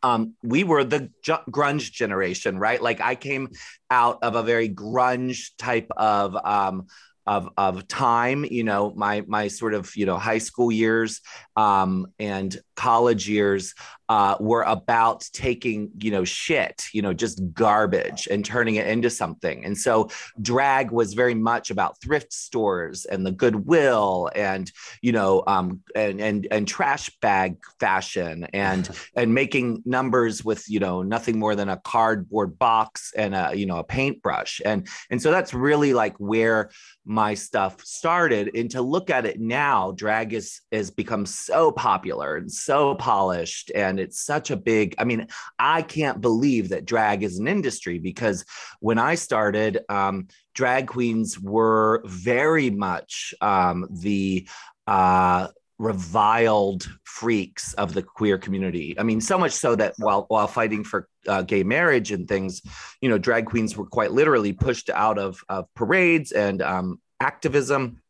um, 0.03 0.33
we 0.43 0.63
were 0.63 0.83
the 0.83 1.09
grunge 1.25 1.91
generation, 1.91 2.57
right? 2.57 2.81
Like 2.81 3.01
I 3.01 3.15
came 3.15 3.49
out 3.89 4.19
of 4.23 4.35
a 4.35 4.43
very 4.43 4.69
grunge 4.69 5.51
type 5.57 5.87
of 5.95 6.35
um, 6.35 6.87
of 7.27 7.49
of 7.57 7.87
time. 7.87 8.45
You 8.45 8.63
know, 8.63 8.93
my 8.95 9.23
my 9.27 9.47
sort 9.47 9.73
of 9.73 9.95
you 9.95 10.05
know 10.05 10.17
high 10.17 10.39
school 10.39 10.71
years 10.71 11.21
um, 11.55 12.07
and 12.19 12.55
college 12.75 13.27
years 13.27 13.73
uh, 14.07 14.35
were 14.39 14.61
about 14.63 15.27
taking 15.33 15.89
you 15.97 16.11
know 16.11 16.23
shit, 16.23 16.83
you 16.93 17.01
know, 17.01 17.13
just 17.13 17.41
garbage 17.53 18.27
and 18.29 18.45
turning 18.45 18.75
it 18.75 18.87
into 18.87 19.09
something. 19.09 19.65
And 19.65 19.77
so 19.77 20.09
drag 20.41 20.91
was 20.91 21.13
very 21.13 21.33
much 21.33 21.71
about 21.71 21.99
thrift 22.01 22.31
stores 22.31 23.05
and 23.05 23.25
the 23.25 23.31
goodwill 23.31 24.29
and 24.35 24.71
you 25.01 25.11
know 25.11 25.43
um, 25.47 25.81
and 25.95 26.21
and 26.21 26.47
and 26.51 26.67
trash 26.67 27.09
bag 27.21 27.57
fashion 27.79 28.45
and 28.53 28.89
and 29.15 29.33
making 29.33 29.81
numbers 29.85 30.45
with 30.45 30.69
you 30.69 30.79
know 30.79 31.01
nothing 31.01 31.39
more 31.39 31.55
than 31.55 31.69
a 31.69 31.77
cardboard 31.77 32.59
box 32.59 33.11
and 33.17 33.33
a 33.33 33.53
you 33.55 33.65
know 33.65 33.77
a 33.77 33.83
paintbrush 33.83 34.61
and 34.65 34.87
and 35.09 35.21
so 35.21 35.31
that's 35.31 35.53
really 35.53 35.93
like 35.93 36.15
where 36.17 36.69
my 37.05 37.33
stuff 37.33 37.83
started 37.83 38.51
and 38.55 38.69
to 38.71 38.81
look 38.81 39.09
at 39.09 39.25
it 39.25 39.39
now 39.39 39.91
drag 39.91 40.33
is 40.33 40.61
has 40.71 40.91
become 40.91 41.25
so 41.25 41.71
popular 41.71 42.35
and 42.35 42.51
so 42.51 42.64
polished 42.95 43.71
and 43.73 43.99
it's 43.99 44.19
such 44.19 44.51
a 44.51 44.57
big 44.57 44.95
i 44.97 45.03
mean 45.03 45.27
i 45.59 45.81
can't 45.81 46.21
believe 46.21 46.69
that 46.69 46.85
drag 46.85 47.23
is 47.23 47.39
an 47.39 47.47
industry 47.47 47.99
because 47.99 48.45
when 48.79 48.97
i 48.97 49.15
started 49.15 49.79
um, 49.89 50.27
drag 50.53 50.87
queens 50.87 51.39
were 51.39 52.01
very 52.05 52.69
much 52.69 53.33
um, 53.41 53.87
the 53.91 54.47
uh, 54.87 55.47
reviled 55.77 56.87
freaks 57.03 57.73
of 57.73 57.93
the 57.93 58.01
queer 58.01 58.37
community. 58.37 58.97
I 58.97 59.03
mean, 59.03 59.19
so 59.19 59.37
much 59.37 59.51
so 59.51 59.75
that 59.75 59.93
while 59.97 60.25
while 60.29 60.47
fighting 60.47 60.83
for 60.83 61.07
uh, 61.27 61.41
gay 61.41 61.63
marriage 61.63 62.11
and 62.11 62.27
things, 62.27 62.61
you 63.01 63.09
know, 63.09 63.17
drag 63.17 63.45
queens 63.45 63.75
were 63.75 63.85
quite 63.85 64.11
literally 64.11 64.53
pushed 64.53 64.89
out 64.89 65.17
of, 65.17 65.43
of 65.49 65.65
parades 65.73 66.31
and 66.31 66.61
um, 66.61 67.01
activism, 67.19 68.01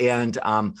and 0.00 0.38
um, 0.42 0.74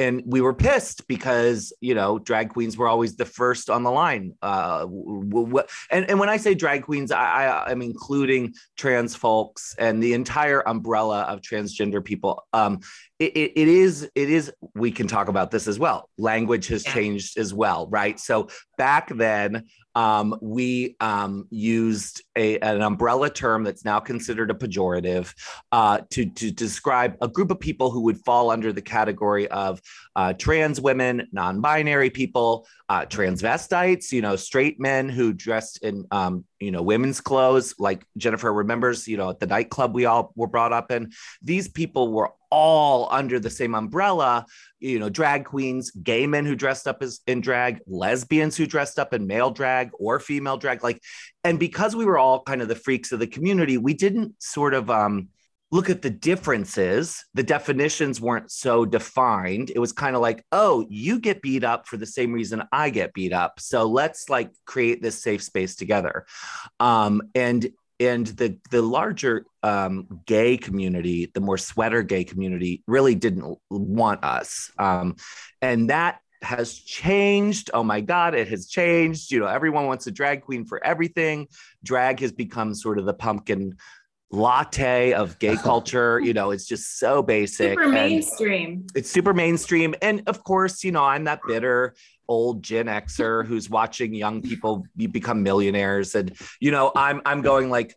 and 0.00 0.22
we 0.26 0.40
were 0.40 0.54
pissed 0.54 1.06
because 1.06 1.72
you 1.80 1.94
know 1.94 2.18
drag 2.18 2.48
queens 2.50 2.76
were 2.76 2.88
always 2.88 3.16
the 3.16 3.24
first 3.24 3.70
on 3.70 3.82
the 3.82 3.90
line. 3.90 4.34
Uh, 4.42 4.80
w- 4.80 5.46
w- 5.46 5.66
and 5.90 6.08
and 6.10 6.18
when 6.18 6.28
I 6.28 6.38
say 6.38 6.54
drag 6.54 6.82
queens, 6.84 7.12
I, 7.12 7.46
I 7.68 7.70
am 7.70 7.82
including 7.82 8.54
trans 8.76 9.14
folks 9.14 9.74
and 9.78 10.02
the 10.02 10.14
entire 10.14 10.60
umbrella 10.66 11.22
of 11.22 11.40
transgender 11.42 12.04
people. 12.04 12.44
Um, 12.52 12.80
it, 13.18 13.36
it, 13.36 13.52
it 13.54 13.68
is 13.68 14.10
it 14.14 14.30
is 14.30 14.50
we 14.74 14.90
can 14.90 15.06
talk 15.06 15.28
about 15.28 15.50
this 15.50 15.68
as 15.68 15.78
well 15.78 16.08
language 16.16 16.68
has 16.68 16.84
Yeah. 16.86 16.94
changed 16.94 17.38
as 17.38 17.52
well 17.52 17.86
right 17.90 18.18
so 18.18 18.48
back 18.78 19.10
then 19.14 19.66
um, 19.94 20.36
we 20.40 20.96
um, 21.00 21.46
used 21.50 22.22
a, 22.36 22.58
an 22.60 22.82
umbrella 22.82 23.30
term 23.30 23.64
that's 23.64 23.84
now 23.84 23.98
considered 23.98 24.50
a 24.50 24.54
pejorative 24.54 25.34
uh, 25.72 26.00
to, 26.10 26.26
to 26.26 26.50
describe 26.50 27.16
a 27.20 27.28
group 27.28 27.50
of 27.50 27.58
people 27.58 27.90
who 27.90 28.02
would 28.02 28.18
fall 28.24 28.50
under 28.50 28.72
the 28.72 28.82
category 28.82 29.48
of 29.48 29.80
uh, 30.20 30.34
trans 30.34 30.78
women 30.78 31.26
non-binary 31.32 32.10
people 32.10 32.66
uh, 32.90 33.06
transvestites 33.06 34.12
you 34.12 34.20
know 34.20 34.36
straight 34.36 34.78
men 34.78 35.08
who 35.08 35.32
dressed 35.32 35.82
in 35.82 36.04
um, 36.10 36.44
you 36.58 36.70
know 36.70 36.82
women's 36.82 37.22
clothes 37.22 37.74
like 37.78 38.04
jennifer 38.18 38.52
remembers 38.52 39.08
you 39.08 39.16
know 39.16 39.30
at 39.30 39.40
the 39.40 39.46
nightclub 39.46 39.94
we 39.94 40.04
all 40.04 40.30
were 40.36 40.46
brought 40.46 40.74
up 40.74 40.90
in. 40.90 41.10
These 41.40 41.68
people 41.68 42.12
were 42.12 42.32
all 42.50 43.08
under 43.10 43.40
the 43.40 43.48
same 43.48 43.74
umbrella 43.74 44.44
you 44.78 44.98
know 44.98 45.08
drag 45.08 45.44
queens 45.46 45.90
gay 45.92 46.26
men 46.26 46.44
who 46.44 46.54
dressed 46.54 46.86
up 46.86 47.00
as 47.00 47.20
in 47.26 47.40
drag 47.40 47.80
lesbians 47.86 48.56
who 48.56 48.66
dressed 48.66 48.98
up 48.98 49.14
in 49.14 49.26
male 49.26 49.50
drag 49.50 49.90
or 49.98 50.20
female 50.20 50.58
drag 50.58 50.82
like 50.82 51.00
and 51.44 51.58
because 51.58 51.94
we 51.96 52.04
were 52.04 52.18
all 52.18 52.42
kind 52.42 52.60
of 52.60 52.68
the 52.68 52.74
freaks 52.74 53.12
of 53.12 53.20
the 53.20 53.26
community 53.26 53.78
we 53.78 53.94
didn't 53.94 54.34
sort 54.42 54.74
of 54.74 54.90
um 54.90 55.28
look 55.72 55.88
at 55.88 56.02
the 56.02 56.10
differences. 56.10 57.24
The 57.34 57.42
definitions 57.42 58.20
weren't 58.20 58.50
so 58.50 58.84
defined. 58.84 59.70
It 59.74 59.78
was 59.78 59.92
kind 59.92 60.16
of 60.16 60.22
like, 60.22 60.44
oh, 60.52 60.86
you 60.88 61.20
get 61.20 61.42
beat 61.42 61.64
up 61.64 61.86
for 61.86 61.96
the 61.96 62.06
same 62.06 62.32
reason 62.32 62.62
I 62.72 62.90
get 62.90 63.14
beat 63.14 63.32
up. 63.32 63.60
So 63.60 63.86
let's 63.86 64.28
like 64.28 64.50
create 64.64 65.02
this 65.02 65.22
safe 65.22 65.42
space 65.42 65.76
together. 65.76 66.26
Um, 66.78 67.22
and 67.34 67.70
and 68.00 68.26
the 68.26 68.58
the 68.70 68.82
larger 68.82 69.44
um, 69.62 70.22
gay 70.26 70.56
community, 70.56 71.30
the 71.34 71.40
more 71.40 71.58
sweater 71.58 72.02
gay 72.02 72.24
community, 72.24 72.82
really 72.86 73.14
didn't 73.14 73.58
want 73.68 74.24
us, 74.24 74.70
um, 74.78 75.16
and 75.60 75.90
that 75.90 76.20
has 76.42 76.74
changed. 76.78 77.70
Oh 77.74 77.84
my 77.84 78.00
God, 78.00 78.34
it 78.34 78.48
has 78.48 78.66
changed. 78.66 79.30
You 79.30 79.40
know, 79.40 79.46
everyone 79.46 79.86
wants 79.86 80.06
a 80.06 80.10
drag 80.10 80.42
queen 80.42 80.64
for 80.64 80.82
everything. 80.82 81.48
Drag 81.84 82.20
has 82.20 82.32
become 82.32 82.74
sort 82.74 82.98
of 82.98 83.04
the 83.04 83.12
pumpkin 83.12 83.76
latte 84.30 85.12
of 85.12 85.38
gay 85.38 85.56
culture. 85.62 86.20
you 86.20 86.32
know, 86.32 86.50
it's 86.50 86.66
just 86.66 86.98
so 86.98 87.22
basic. 87.22 87.78
Super 87.78 87.88
mainstream. 87.88 88.86
It's 88.94 89.10
super 89.10 89.34
mainstream. 89.34 89.94
And 90.02 90.22
of 90.26 90.44
course, 90.44 90.84
you 90.84 90.92
know, 90.92 91.04
I'm 91.04 91.24
that 91.24 91.40
bitter 91.46 91.94
old 92.28 92.62
Gen 92.62 92.86
Xer 92.86 93.44
who's 93.46 93.68
watching 93.68 94.14
young 94.14 94.40
people 94.40 94.86
become 94.96 95.42
millionaires. 95.42 96.14
And, 96.14 96.36
you 96.60 96.70
know, 96.70 96.92
I'm 96.94 97.20
I'm 97.24 97.42
going 97.42 97.70
like, 97.70 97.94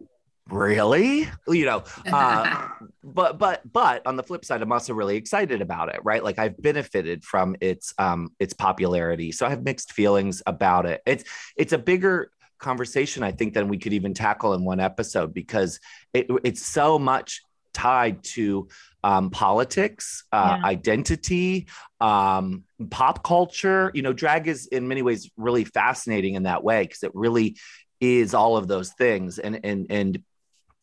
really 0.50 1.25
you 1.48 1.66
know 1.66 1.82
uh, 2.08 2.68
but 3.04 3.38
but 3.40 3.62
but 3.72 4.06
on 4.06 4.18
the 4.18 4.24
flip 4.24 4.44
side 4.44 4.62
i'm 4.62 4.74
also 4.74 4.94
really 4.94 5.16
excited 5.16 5.62
about 5.62 5.88
it 5.88 6.02
right 6.04 6.22
like 6.22 6.38
i've 6.38 6.62
benefited 6.62 7.24
from 7.24 7.56
its 7.62 7.94
um 7.98 8.30
its 8.40 8.54
popularity 8.54 9.32
so 9.32 9.46
i 9.46 9.50
have 9.50 9.63
mixed 9.63 9.94
feelings 9.94 10.44
about 10.46 10.86
it 10.86 11.02
it's 11.06 11.24
it's 11.56 11.72
a 11.72 11.78
bigger 11.78 12.30
conversation 12.63 13.24
I 13.24 13.32
think 13.32 13.53
than 13.53 13.67
we 13.67 13.77
could 13.77 13.93
even 13.93 14.13
tackle 14.13 14.53
in 14.53 14.63
one 14.63 14.79
episode 14.79 15.34
because 15.34 15.79
it, 16.13 16.27
it's 16.43 16.65
so 16.65 16.98
much 16.98 17.41
tied 17.74 18.24
to 18.24 18.67
um, 19.03 19.29
politics, 19.29 20.24
uh, 20.32 20.58
yeah. 20.60 20.67
identity, 20.67 21.67
um, 22.00 22.63
pop 22.89 23.24
culture. 23.24 23.91
You 23.93 24.01
know, 24.01 24.13
drag 24.13 24.48
is 24.48 24.67
in 24.67 24.88
many 24.88 25.01
ways 25.01 25.29
really 25.38 25.65
fascinating 25.65 26.36
in 26.36 26.43
that 26.43 26.63
way 26.63 26.84
because 26.84 27.03
it 27.03 27.12
really 27.13 27.58
is 28.00 28.34
all 28.34 28.58
of 28.58 28.67
those 28.67 28.91
things 28.93 29.39
and 29.39 29.60
and 29.63 29.88
and 29.89 30.24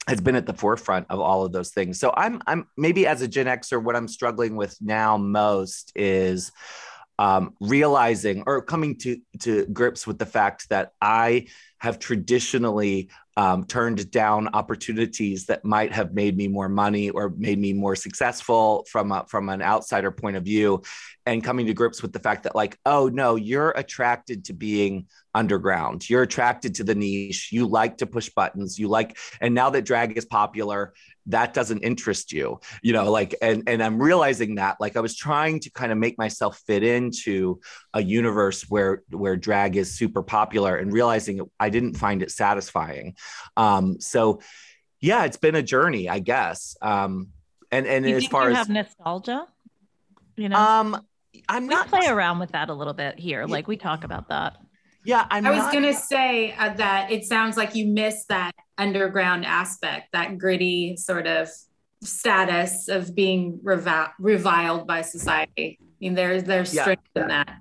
has 0.08 0.20
been 0.20 0.34
at 0.34 0.46
the 0.46 0.54
forefront 0.54 1.06
of 1.10 1.20
all 1.20 1.44
of 1.44 1.52
those 1.52 1.70
things. 1.70 1.98
So 1.98 2.12
I'm 2.16 2.42
I'm 2.46 2.68
maybe 2.76 3.06
as 3.06 3.22
a 3.22 3.28
Gen 3.28 3.46
Xer, 3.46 3.82
what 3.82 3.96
I'm 3.96 4.08
struggling 4.08 4.56
with 4.56 4.76
now 4.80 5.16
most 5.16 5.92
is 5.94 6.52
um, 7.18 7.54
realizing 7.60 8.44
or 8.46 8.62
coming 8.62 8.96
to 8.98 9.18
to 9.40 9.66
grips 9.66 10.06
with 10.06 10.18
the 10.18 10.26
fact 10.26 10.68
that 10.70 10.92
I 11.00 11.46
have 11.80 11.98
traditionally 11.98 13.08
um, 13.36 13.64
turned 13.64 14.10
down 14.10 14.48
opportunities 14.52 15.46
that 15.46 15.64
might 15.64 15.92
have 15.92 16.12
made 16.12 16.36
me 16.36 16.46
more 16.46 16.68
money 16.68 17.08
or 17.10 17.30
made 17.30 17.58
me 17.58 17.72
more 17.72 17.96
successful 17.96 18.86
from 18.90 19.12
a, 19.12 19.24
from 19.28 19.48
an 19.48 19.62
outsider 19.62 20.10
point 20.10 20.36
of 20.36 20.44
view, 20.44 20.82
and 21.24 21.42
coming 21.42 21.66
to 21.66 21.74
grips 21.74 22.02
with 22.02 22.12
the 22.12 22.18
fact 22.18 22.42
that 22.42 22.54
like, 22.54 22.78
oh 22.84 23.08
no, 23.08 23.36
you're 23.36 23.70
attracted 23.70 24.44
to 24.46 24.52
being 24.52 25.06
underground. 25.34 26.08
You're 26.08 26.22
attracted 26.22 26.74
to 26.76 26.84
the 26.84 26.94
niche. 26.94 27.50
You 27.52 27.66
like 27.66 27.98
to 27.98 28.06
push 28.06 28.28
buttons. 28.28 28.78
You 28.78 28.88
like, 28.88 29.16
and 29.40 29.54
now 29.54 29.70
that 29.70 29.86
drag 29.86 30.18
is 30.18 30.26
popular, 30.26 30.92
that 31.26 31.54
doesn't 31.54 31.80
interest 31.80 32.32
you 32.32 32.58
you 32.82 32.92
know 32.92 33.10
like 33.10 33.34
and 33.42 33.62
and 33.66 33.82
i'm 33.82 34.00
realizing 34.00 34.56
that 34.56 34.76
like 34.80 34.96
i 34.96 35.00
was 35.00 35.16
trying 35.16 35.60
to 35.60 35.70
kind 35.70 35.92
of 35.92 35.98
make 35.98 36.16
myself 36.18 36.60
fit 36.66 36.82
into 36.82 37.60
a 37.94 38.02
universe 38.02 38.62
where 38.68 39.02
where 39.10 39.36
drag 39.36 39.76
is 39.76 39.94
super 39.94 40.22
popular 40.22 40.76
and 40.76 40.92
realizing 40.92 41.40
i 41.58 41.68
didn't 41.70 41.94
find 41.94 42.22
it 42.22 42.30
satisfying 42.30 43.14
um 43.56 43.98
so 44.00 44.40
yeah 45.00 45.24
it's 45.24 45.36
been 45.38 45.54
a 45.54 45.62
journey 45.62 46.08
i 46.08 46.18
guess 46.18 46.76
um 46.82 47.28
and 47.72 47.86
and 47.86 48.04
you 48.06 48.16
as 48.16 48.26
far 48.26 48.44
you 48.44 48.50
as 48.50 48.56
have 48.58 48.68
nostalgia 48.68 49.46
you 50.36 50.48
know 50.48 50.56
um 50.56 51.06
i'm 51.48 51.62
we 51.66 51.74
not 51.74 51.88
play 51.88 52.06
around 52.06 52.38
with 52.38 52.52
that 52.52 52.68
a 52.68 52.74
little 52.74 52.92
bit 52.94 53.18
here 53.18 53.46
like 53.46 53.66
we 53.66 53.76
talk 53.76 54.04
about 54.04 54.28
that 54.28 54.56
yeah 55.04 55.26
I'm 55.30 55.46
i 55.46 55.50
was 55.50 55.58
not- 55.64 55.72
gonna 55.72 55.94
say 55.94 56.52
uh, 56.52 56.74
that 56.74 57.10
it 57.10 57.24
sounds 57.24 57.56
like 57.56 57.74
you 57.74 57.86
miss 57.86 58.26
that 58.26 58.52
underground 58.78 59.44
aspect, 59.44 60.08
that 60.12 60.38
gritty 60.38 60.96
sort 60.96 61.26
of 61.26 61.48
status 62.02 62.88
of 62.88 63.14
being 63.14 63.60
revi- 63.62 64.10
reviled 64.18 64.86
by 64.86 65.02
society. 65.02 65.78
I 65.80 65.84
mean, 66.00 66.14
there's 66.14 66.44
there's 66.44 66.72
Yeah. 66.74 66.82
strength 66.84 67.02
in 67.14 67.28
that. 67.28 67.60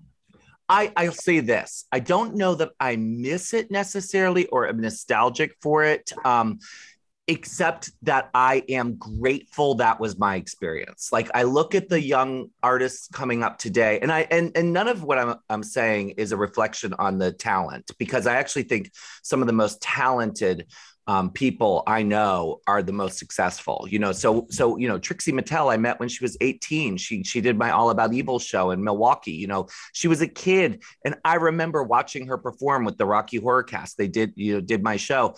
I, 0.69 0.93
I'll 0.95 1.11
say 1.11 1.39
this. 1.39 1.85
I 1.91 1.99
don't 1.99 2.35
know 2.35 2.53
that 2.55 2.69
I 2.79 2.95
miss 2.95 3.53
it 3.53 3.71
necessarily 3.71 4.45
or 4.47 4.67
am 4.67 4.79
nostalgic 4.79 5.55
for 5.61 5.83
it, 5.83 6.13
um, 6.23 6.59
except 7.27 7.91
that 8.03 8.29
I 8.33 8.63
am 8.69 8.95
grateful 8.95 9.75
that 9.75 9.99
was 9.99 10.17
my 10.17 10.35
experience. 10.35 11.09
Like 11.11 11.29
I 11.33 11.43
look 11.43 11.73
at 11.73 11.89
the 11.89 12.01
young 12.01 12.49
artists 12.61 13.07
coming 13.07 13.43
up 13.43 13.57
today, 13.57 13.99
and 13.99 14.11
I 14.11 14.27
and 14.31 14.51
and 14.55 14.71
none 14.71 14.87
of 14.87 15.03
what 15.03 15.17
I'm 15.17 15.35
I'm 15.49 15.63
saying 15.63 16.11
is 16.11 16.31
a 16.31 16.37
reflection 16.37 16.93
on 16.99 17.17
the 17.17 17.31
talent 17.31 17.91
because 17.97 18.27
I 18.27 18.35
actually 18.35 18.63
think 18.63 18.91
some 19.23 19.41
of 19.41 19.47
the 19.47 19.53
most 19.53 19.81
talented 19.81 20.67
um, 21.09 21.31
people 21.31 21.81
I 21.87 22.03
know 22.03 22.61
are 22.67 22.83
the 22.83 22.93
most 22.93 23.17
successful. 23.17 23.87
You 23.89 23.97
know, 23.97 24.11
so 24.11 24.45
so 24.51 24.77
you 24.77 24.87
know 24.87 24.99
Trixie 24.99 25.31
Mattel 25.31 25.73
I 25.73 25.75
met 25.75 25.99
when 25.99 26.07
she 26.07 26.23
was 26.23 26.37
18. 26.39 26.97
She 26.97 27.23
she 27.23 27.41
did 27.41 27.57
my 27.57 27.71
All 27.71 27.89
About 27.89 28.13
Evil 28.13 28.37
show 28.37 28.69
in 28.69 28.83
Milwaukee. 28.83 29.31
You 29.31 29.47
know, 29.47 29.67
she 29.91 30.07
was 30.07 30.21
a 30.21 30.27
kid, 30.27 30.83
and 31.03 31.15
I 31.25 31.35
remember 31.35 31.81
watching 31.81 32.27
her 32.27 32.37
perform 32.37 32.85
with 32.85 32.99
the 32.99 33.07
Rocky 33.07 33.37
Horror 33.37 33.63
Cast. 33.63 33.97
They 33.97 34.07
did 34.07 34.33
you 34.35 34.53
know 34.53 34.61
did 34.61 34.83
my 34.83 34.97
show. 34.97 35.35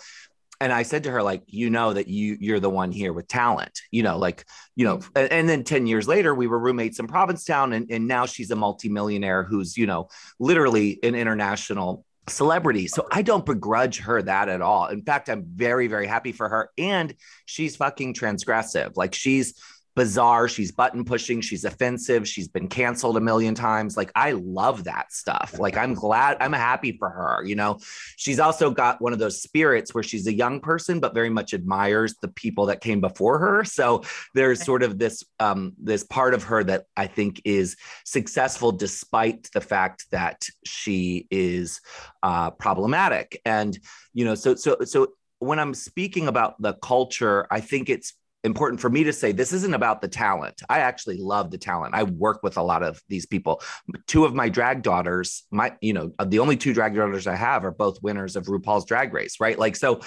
And 0.60 0.72
I 0.72 0.84
said 0.84 1.04
to 1.04 1.10
her, 1.10 1.24
like, 1.24 1.42
you 1.48 1.70
know 1.70 1.92
that 1.92 2.06
you 2.06 2.36
you're 2.38 2.60
the 2.60 2.70
one 2.70 2.92
here 2.92 3.14
with 3.14 3.26
talent, 3.26 3.80
you 3.90 4.04
know, 4.04 4.16
like, 4.16 4.44
you 4.76 4.84
know, 4.84 5.00
and, 5.16 5.32
and 5.32 5.48
then 5.48 5.64
10 5.64 5.88
years 5.88 6.06
later, 6.06 6.36
we 6.36 6.46
were 6.46 6.58
roommates 6.58 7.00
in 7.00 7.08
Provincetown, 7.08 7.72
and, 7.72 7.90
and 7.90 8.06
now 8.06 8.26
she's 8.26 8.52
a 8.52 8.56
multimillionaire 8.56 9.42
who's, 9.42 9.76
you 9.76 9.86
know, 9.86 10.08
literally 10.38 11.00
an 11.02 11.16
international 11.16 12.04
celebrity. 12.28 12.86
So 12.86 13.06
I 13.10 13.22
don't 13.22 13.44
begrudge 13.44 14.00
her 14.00 14.22
that 14.22 14.48
at 14.48 14.62
all. 14.62 14.86
In 14.86 15.02
fact, 15.02 15.28
I'm 15.28 15.44
very, 15.44 15.88
very 15.88 16.06
happy 16.06 16.32
for 16.32 16.48
her. 16.48 16.70
And 16.78 17.14
she's 17.46 17.76
fucking 17.76 18.14
transgressive. 18.14 18.96
Like 18.96 19.14
she's 19.14 19.54
bizarre. 19.94 20.48
She's 20.48 20.72
button 20.72 21.04
pushing. 21.04 21.40
She's 21.40 21.64
offensive. 21.64 22.26
She's 22.26 22.48
been 22.48 22.68
canceled 22.68 23.16
a 23.16 23.20
million 23.20 23.54
times. 23.54 23.96
Like 23.96 24.10
I 24.14 24.32
love 24.32 24.84
that 24.84 25.12
stuff. 25.12 25.58
Like 25.58 25.76
I'm 25.76 25.94
glad, 25.94 26.36
I'm 26.40 26.52
happy 26.52 26.96
for 26.98 27.10
her. 27.10 27.44
You 27.44 27.56
know, 27.56 27.78
she's 28.16 28.40
also 28.40 28.70
got 28.70 29.00
one 29.00 29.12
of 29.12 29.18
those 29.18 29.42
spirits 29.42 29.94
where 29.94 30.02
she's 30.02 30.26
a 30.26 30.32
young 30.32 30.60
person, 30.60 31.00
but 31.00 31.14
very 31.14 31.30
much 31.30 31.54
admires 31.54 32.14
the 32.22 32.28
people 32.28 32.66
that 32.66 32.80
came 32.80 33.00
before 33.00 33.38
her. 33.38 33.64
So 33.64 34.02
there's 34.34 34.64
sort 34.64 34.82
of 34.82 34.98
this, 34.98 35.24
um, 35.40 35.74
this 35.78 36.04
part 36.04 36.34
of 36.34 36.44
her 36.44 36.64
that 36.64 36.84
I 36.96 37.06
think 37.06 37.42
is 37.44 37.76
successful 38.04 38.72
despite 38.72 39.50
the 39.52 39.60
fact 39.60 40.06
that 40.10 40.46
she 40.64 41.26
is 41.30 41.80
uh, 42.22 42.50
problematic. 42.52 43.40
And, 43.44 43.78
you 44.14 44.24
know, 44.24 44.34
so, 44.34 44.54
so, 44.54 44.78
so 44.84 45.08
when 45.38 45.58
I'm 45.58 45.74
speaking 45.74 46.28
about 46.28 46.60
the 46.62 46.74
culture, 46.74 47.46
I 47.50 47.60
think 47.60 47.90
it's 47.90 48.14
important 48.44 48.80
for 48.80 48.90
me 48.90 49.04
to 49.04 49.12
say 49.12 49.32
this 49.32 49.52
isn't 49.52 49.74
about 49.74 50.00
the 50.00 50.08
talent. 50.08 50.62
I 50.68 50.80
actually 50.80 51.18
love 51.18 51.50
the 51.50 51.58
talent. 51.58 51.94
I 51.94 52.02
work 52.02 52.42
with 52.42 52.56
a 52.56 52.62
lot 52.62 52.82
of 52.82 53.00
these 53.08 53.26
people. 53.26 53.62
Two 54.06 54.24
of 54.24 54.34
my 54.34 54.48
drag 54.48 54.82
daughters, 54.82 55.44
my, 55.50 55.74
you 55.80 55.92
know, 55.92 56.12
the 56.24 56.40
only 56.40 56.56
two 56.56 56.74
drag 56.74 56.94
daughters 56.94 57.26
I 57.26 57.36
have 57.36 57.64
are 57.64 57.70
both 57.70 58.02
winners 58.02 58.36
of 58.36 58.46
RuPaul's 58.46 58.84
Drag 58.84 59.12
Race, 59.12 59.38
right? 59.40 59.58
Like, 59.58 59.76
so 59.76 60.00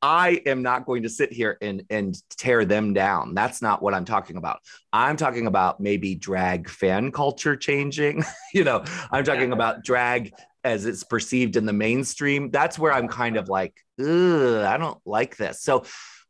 I 0.00 0.42
am 0.46 0.62
not 0.62 0.86
going 0.86 1.02
to 1.02 1.08
sit 1.08 1.32
here 1.32 1.58
and 1.60 1.82
and 1.90 2.16
tear 2.30 2.64
them 2.64 2.92
down. 2.92 3.34
That's 3.34 3.60
not 3.60 3.82
what 3.82 3.94
I'm 3.94 4.04
talking 4.04 4.36
about. 4.36 4.60
I'm 4.92 5.16
talking 5.16 5.46
about 5.46 5.80
maybe 5.80 6.14
drag 6.14 6.68
fan 6.68 7.10
culture 7.10 7.56
changing. 7.56 8.22
you 8.54 8.64
know, 8.64 8.84
I'm 9.10 9.24
talking 9.24 9.52
about 9.52 9.82
drag 9.82 10.32
as 10.62 10.86
it's 10.86 11.02
perceived 11.02 11.56
in 11.56 11.66
the 11.66 11.72
mainstream. 11.72 12.50
That's 12.50 12.78
where 12.78 12.92
I'm 12.92 13.08
kind 13.08 13.36
of 13.36 13.48
like, 13.48 13.74
I 13.98 14.76
don't 14.78 15.00
like 15.04 15.36
this. 15.36 15.62
So 15.62 15.84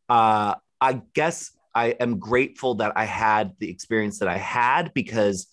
uh 0.08 0.54
I 0.80 1.02
guess 1.14 1.50
I 1.74 1.88
am 2.00 2.18
grateful 2.18 2.76
that 2.76 2.92
I 2.96 3.04
had 3.04 3.52
the 3.58 3.70
experience 3.70 4.18
that 4.18 4.28
I 4.28 4.36
had 4.36 4.92
because 4.94 5.46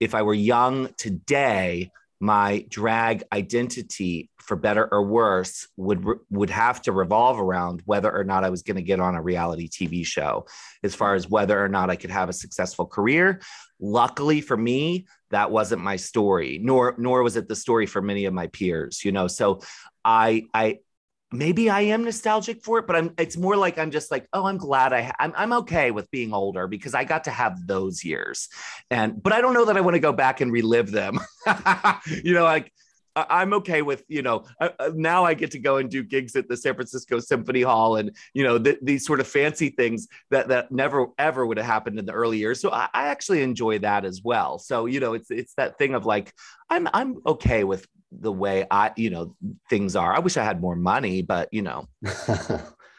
if 0.00 0.14
I 0.14 0.22
were 0.22 0.34
young 0.34 0.92
today, 0.96 1.90
my 2.20 2.66
drag 2.68 3.22
identity, 3.32 4.30
for 4.38 4.56
better 4.56 4.86
or 4.92 5.02
worse, 5.04 5.68
would 5.76 6.04
would 6.28 6.50
have 6.50 6.82
to 6.82 6.92
revolve 6.92 7.40
around 7.40 7.82
whether 7.86 8.14
or 8.14 8.24
not 8.24 8.44
I 8.44 8.50
was 8.50 8.62
going 8.62 8.76
to 8.76 8.82
get 8.82 9.00
on 9.00 9.14
a 9.14 9.22
reality 9.22 9.68
TV 9.68 10.04
show, 10.04 10.46
as 10.82 10.94
far 10.94 11.14
as 11.14 11.28
whether 11.28 11.62
or 11.62 11.68
not 11.68 11.88
I 11.88 11.96
could 11.96 12.10
have 12.10 12.28
a 12.28 12.34
successful 12.34 12.86
career. 12.86 13.40
Luckily 13.80 14.40
for 14.42 14.56
me, 14.56 15.06
that 15.30 15.50
wasn't 15.50 15.82
my 15.82 15.96
story, 15.96 16.58
nor 16.62 16.94
nor 16.98 17.22
was 17.22 17.36
it 17.36 17.48
the 17.48 17.56
story 17.56 17.86
for 17.86 18.02
many 18.02 18.26
of 18.26 18.34
my 18.34 18.48
peers. 18.48 19.02
You 19.04 19.12
know, 19.12 19.26
so 19.26 19.60
I 20.04 20.44
I 20.52 20.80
maybe 21.32 21.70
I 21.70 21.82
am 21.82 22.04
nostalgic 22.04 22.62
for 22.64 22.78
it, 22.78 22.86
but 22.86 22.96
I'm 22.96 23.14
it's 23.18 23.36
more 23.36 23.56
like 23.56 23.78
I'm 23.78 23.90
just 23.90 24.10
like, 24.10 24.26
oh, 24.32 24.46
I'm 24.46 24.58
glad 24.58 24.92
I 24.92 25.12
I'm 25.18 25.32
I'm 25.36 25.52
okay 25.54 25.90
with 25.90 26.10
being 26.10 26.32
older 26.32 26.66
because 26.66 26.94
I 26.94 27.04
got 27.04 27.24
to 27.24 27.30
have 27.30 27.66
those 27.66 28.04
years. 28.04 28.48
And 28.90 29.22
but 29.22 29.32
I 29.32 29.40
don't 29.40 29.54
know 29.54 29.64
that 29.66 29.76
I 29.76 29.80
want 29.80 29.94
to 29.94 30.00
go 30.00 30.12
back 30.12 30.40
and 30.40 30.52
relive 30.52 30.90
them. 30.90 31.20
you 32.24 32.34
know, 32.34 32.44
like 32.44 32.72
I'm 33.16 33.52
okay 33.54 33.82
with 33.82 34.04
you 34.08 34.22
know 34.22 34.44
now 34.94 35.24
I 35.24 35.34
get 35.34 35.50
to 35.52 35.58
go 35.58 35.76
and 35.76 35.90
do 35.90 36.02
gigs 36.02 36.36
at 36.36 36.48
the 36.48 36.56
San 36.56 36.74
Francisco 36.74 37.18
Symphony 37.18 37.62
Hall 37.62 37.96
and 37.96 38.14
you 38.34 38.44
know 38.44 38.58
th- 38.58 38.78
these 38.82 39.04
sort 39.04 39.20
of 39.20 39.26
fancy 39.26 39.70
things 39.70 40.08
that 40.30 40.48
that 40.48 40.70
never 40.70 41.08
ever 41.18 41.44
would 41.44 41.56
have 41.56 41.66
happened 41.66 41.98
in 41.98 42.06
the 42.06 42.12
early 42.12 42.38
years. 42.38 42.60
So 42.60 42.70
I, 42.70 42.88
I 42.94 43.08
actually 43.08 43.42
enjoy 43.42 43.80
that 43.80 44.04
as 44.04 44.22
well. 44.22 44.58
So 44.58 44.86
you 44.86 45.00
know 45.00 45.14
it's 45.14 45.30
it's 45.30 45.54
that 45.54 45.78
thing 45.78 45.94
of 45.94 46.06
like 46.06 46.32
I'm 46.68 46.88
I'm 46.94 47.16
okay 47.26 47.64
with 47.64 47.86
the 48.12 48.32
way 48.32 48.66
I 48.70 48.92
you 48.96 49.10
know 49.10 49.36
things 49.68 49.96
are. 49.96 50.14
I 50.14 50.18
wish 50.18 50.36
I 50.36 50.44
had 50.44 50.60
more 50.60 50.76
money, 50.76 51.22
but 51.22 51.48
you 51.52 51.62
know 51.62 51.88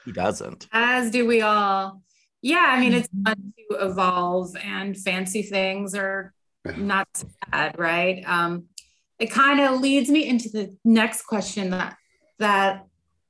who 0.06 0.12
doesn't? 0.12 0.68
As 0.72 1.12
do 1.12 1.26
we 1.26 1.42
all. 1.42 2.02
Yeah, 2.42 2.66
I 2.70 2.80
mean, 2.80 2.94
it's 2.94 3.10
fun 3.24 3.54
to 3.58 3.86
evolve, 3.86 4.56
and 4.64 4.98
fancy 4.98 5.44
things 5.44 5.94
are 5.94 6.34
not 6.76 7.08
so 7.14 7.28
bad, 7.52 7.78
right? 7.78 8.24
Um, 8.26 8.66
it 9.20 9.30
kind 9.30 9.60
of 9.60 9.80
leads 9.80 10.10
me 10.10 10.28
into 10.28 10.50
the 10.50 10.76
next 10.84 11.24
question 11.24 11.70
that 11.70 11.96
that 12.40 12.86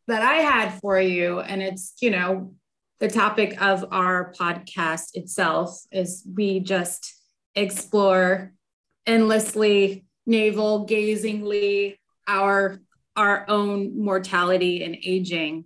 that 0.08 0.22
I 0.22 0.36
had 0.36 0.80
for 0.80 1.00
you, 1.00 1.42
and 1.42 1.62
it's 1.62 1.94
you 2.02 2.12
know 2.12 2.54
the 3.02 3.10
topic 3.10 3.62
of 3.62 3.86
our 3.92 4.32
podcast 4.34 5.10
itself 5.16 5.82
is 5.92 6.24
we 6.36 6.60
just 6.60 7.16
explore 7.56 8.54
endlessly, 9.06 10.06
navel 10.26 10.86
gazingly 10.86 11.98
our 12.28 12.80
our 13.16 13.46
own 13.50 14.02
mortality 14.04 14.84
and 14.84 14.96
aging. 15.04 15.66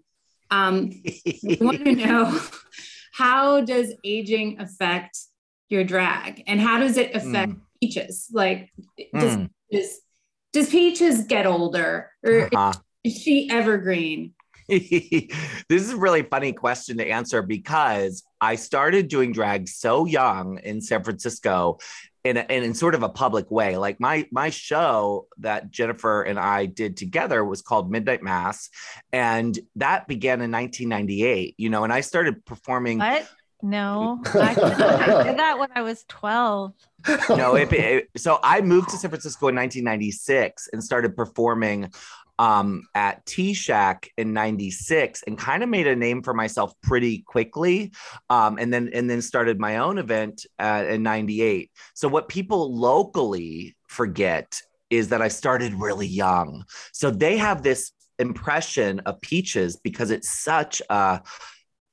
Um, 0.50 0.92
I 1.06 1.58
want 1.62 1.86
to 1.86 1.96
know 1.96 2.40
how 3.14 3.62
does 3.62 3.94
aging 4.04 4.60
affect 4.60 5.18
your 5.70 5.84
drag, 5.84 6.44
and 6.48 6.60
how 6.60 6.80
does 6.80 6.98
it 6.98 7.16
affect 7.16 7.52
Mm. 7.54 7.62
Peaches? 7.82 8.30
Like, 8.32 8.72
does, 9.14 9.38
Mm. 9.38 9.50
does 9.72 10.00
does 10.54 10.70
Peaches 10.70 11.26
get 11.26 11.46
older, 11.46 12.12
or 12.24 12.50
Uh-huh. 12.54 12.74
is 13.04 13.22
she 13.22 13.50
evergreen? 13.50 14.34
this 14.68 15.30
is 15.70 15.92
a 15.92 15.98
really 15.98 16.24
funny 16.24 16.52
question 16.54 16.98
to 16.98 17.06
answer 17.08 17.44
because 17.44 18.24
I 18.42 18.56
started 18.56 19.08
doing 19.10 19.32
drag 19.32 19.68
so 19.68 20.06
young 20.06 20.58
in 20.64 20.82
San 20.82 21.04
Francisco 21.04 21.78
in, 22.26 22.38
a, 22.38 22.46
in, 22.50 22.64
in 22.64 22.74
sort 22.74 22.96
of 22.96 23.04
a 23.04 23.10
public 23.10 23.50
way. 23.52 23.78
Like 23.78 24.00
my 24.00 24.28
my 24.32 24.50
show 24.50 25.28
that 25.38 25.72
Jennifer 25.72 26.24
and 26.24 26.38
I 26.40 26.66
did 26.66 26.98
together 26.98 27.46
was 27.46 27.62
called 27.62 27.90
Midnight 27.92 28.24
Mass, 28.24 28.70
and 29.14 29.58
that 29.78 30.08
began 30.08 30.42
in 30.42 30.52
1998. 30.52 31.56
You 31.58 31.70
know, 31.70 31.84
and 31.86 31.94
I 31.94 32.02
started 32.02 32.44
performing. 32.46 32.98
What? 33.00 33.30
No, 33.62 34.22
I, 34.26 34.50
I 34.52 35.24
did 35.24 35.40
that 35.40 35.58
when 35.58 35.70
I 35.74 35.82
was 35.82 36.04
12. 36.10 36.74
no, 37.30 37.56
it, 37.56 37.72
it- 37.74 38.10
so 38.18 38.38
I 38.44 38.62
moved 38.62 38.90
to 38.90 38.98
San 38.98 39.10
Francisco 39.10 39.48
in 39.48 39.56
1996 39.56 40.70
and 40.74 40.84
started 40.84 41.16
performing 41.16 41.92
um, 42.40 42.88
at 42.94 43.26
T 43.26 43.54
Shack 43.54 44.12
in 44.18 44.34
96 44.34 45.24
and 45.24 45.38
kind 45.38 45.64
of 45.64 45.70
made 45.70 45.88
a 45.88 45.96
name 45.96 46.22
for 46.22 46.34
myself 46.34 46.74
pretty 46.82 47.20
quickly. 47.20 47.92
Um, 48.30 48.58
and 48.58 48.74
then, 48.74 48.90
and 48.94 49.10
then 49.10 49.22
started 49.22 49.60
my 49.60 49.78
own 49.78 49.98
event 49.98 50.46
uh, 50.60 50.86
in 50.88 51.04
98. 51.04 51.72
So 51.94 52.08
what 52.08 52.28
people 52.28 52.76
locally 52.76 53.76
forget 53.88 54.62
is 54.90 55.10
that 55.10 55.22
I 55.22 55.28
started 55.28 55.74
really 55.74 56.08
young. 56.08 56.64
So 56.92 57.10
they 57.10 57.38
have 57.38 57.64
this 57.64 57.92
impression 58.20 59.00
of 59.02 59.20
peaches 59.22 59.78
because 59.78 60.12
it's 60.12 60.30
such 60.30 60.82
a, 60.90 61.22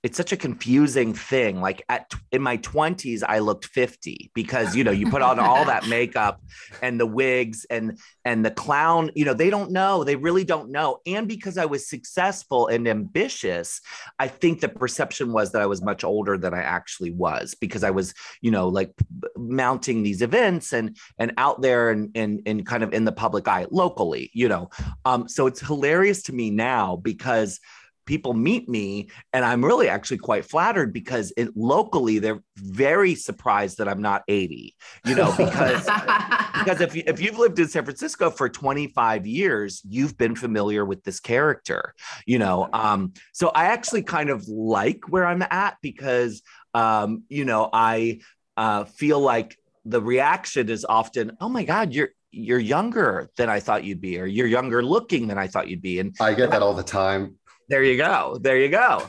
it's 0.03 0.17
such 0.17 0.33
a 0.33 0.37
confusing 0.37 1.15
thing. 1.15 1.61
Like 1.61 1.85
at 1.89 2.13
in 2.33 2.43
my 2.43 2.57
20s, 2.59 3.23
I 3.27 3.39
looked 3.39 3.67
50 3.67 4.33
because 4.35 4.75
you 4.75 4.83
know 4.83 4.91
you 4.91 5.09
put 5.09 5.23
on 5.23 5.39
all 5.39 5.65
that 5.65 5.89
makeup 5.89 6.41
and 6.83 6.99
the 6.99 7.07
wigs 7.07 7.65
and 7.71 7.99
and 8.25 8.45
the 8.45 8.51
clown. 8.51 9.11
You 9.15 9.25
know 9.25 9.35
they 9.35 9.49
don't 9.49 9.71
know. 9.71 10.03
They 10.03 10.17
really 10.17 10.45
don't 10.45 10.71
know. 10.71 10.99
And 11.07 11.29
because 11.29 11.57
I 11.57 11.67
was 11.67 11.89
successful 11.89 12.67
and 12.67 12.89
ambitious, 12.89 13.81
I 14.19 14.27
think 14.27 14.61
the 14.61 14.69
perception 14.69 15.33
was 15.33 15.53
that 15.53 15.63
I 15.63 15.67
was 15.67 15.83
much 15.83 16.03
older 16.03 16.37
than 16.37 16.53
I 16.53 16.63
actually 16.63 17.13
was 17.13 17.55
because 17.55 17.85
I 17.85 17.91
was 17.91 18.13
you 18.41 18.51
know 18.51 18.69
like 18.69 18.93
mounting 19.37 20.03
these 20.03 20.21
events 20.21 20.73
and 20.73 20.97
and 21.19 21.33
out 21.37 21.63
there 21.63 21.91
and 21.91 22.11
and 22.17 22.43
and 22.45 22.67
kind 22.67 22.83
of 22.83 22.93
in 22.93 23.05
the 23.05 23.13
public 23.13 23.47
eye 23.47 23.67
locally. 23.71 24.31
You 24.35 24.49
know, 24.49 24.71
um, 25.05 25.29
so 25.29 25.47
it's 25.47 25.61
hilarious 25.61 26.25
to 26.25 26.33
me 26.33 26.51
now 26.51 26.97
because 26.97 27.61
people 28.07 28.35
meet 28.35 28.69
me 28.69 29.09
and 29.33 29.45
i'm 29.45 29.65
really 29.65 29.89
actually 29.89 30.19
quite 30.19 30.45
flattered 30.45 30.93
because 30.93 31.33
it, 31.37 31.57
locally 31.57 32.19
they're 32.19 32.43
very 32.57 33.15
surprised 33.15 33.79
that 33.79 33.89
i'm 33.89 34.03
not 34.03 34.23
80 34.29 34.75
you 35.07 35.15
know 35.15 35.33
because 35.37 35.85
because 36.55 36.81
if, 36.81 36.95
you, 36.95 37.03
if 37.07 37.21
you've 37.21 37.39
lived 37.39 37.59
in 37.59 37.69
san 37.69 37.85
francisco 37.85 38.31
for 38.31 38.49
25 38.49 39.27
years 39.27 39.83
you've 39.89 40.17
been 40.17 40.35
familiar 40.35 40.85
with 40.85 41.05
this 41.05 41.21
character 41.21 41.95
you 42.27 42.39
know 42.39 42.69
um, 42.73 43.13
so 43.33 43.49
i 43.55 43.67
actually 43.67 44.03
kind 44.03 44.31
of 44.31 44.47
like 44.49 45.09
where 45.09 45.27
i'm 45.27 45.43
at 45.43 45.77
because 45.83 46.43
um, 46.75 47.23
you 47.29 47.45
know 47.45 47.69
i 47.73 48.21
uh, 48.57 48.85
feel 48.85 49.21
like 49.21 49.57
the 49.85 50.01
reaction 50.01 50.69
is 50.69 50.85
often 50.85 51.37
oh 51.41 51.49
my 51.49 51.65
god 51.65 51.93
you're 51.93 52.11
you're 52.31 52.59
younger 52.59 53.29
than 53.37 53.51
i 53.51 53.61
thought 53.61 53.85
you'd 53.85 54.01
be 54.01 54.19
or 54.19 54.27
you're 54.27 54.47
younger 54.47 54.83
looking 54.83 55.27
than 55.27 55.39
i 55.39 55.47
thought 55.47 55.69
you'd 55.69 55.83
be 55.83 55.99
and 55.99 56.15
I 56.21 56.35
get 56.35 56.51
that 56.51 56.63
all 56.63 56.75
the 56.75 56.83
time. 56.83 57.37
There 57.73 57.83
you 57.83 57.97
go. 57.97 58.37
There 58.39 58.59
you 58.59 58.69
go. 58.69 59.09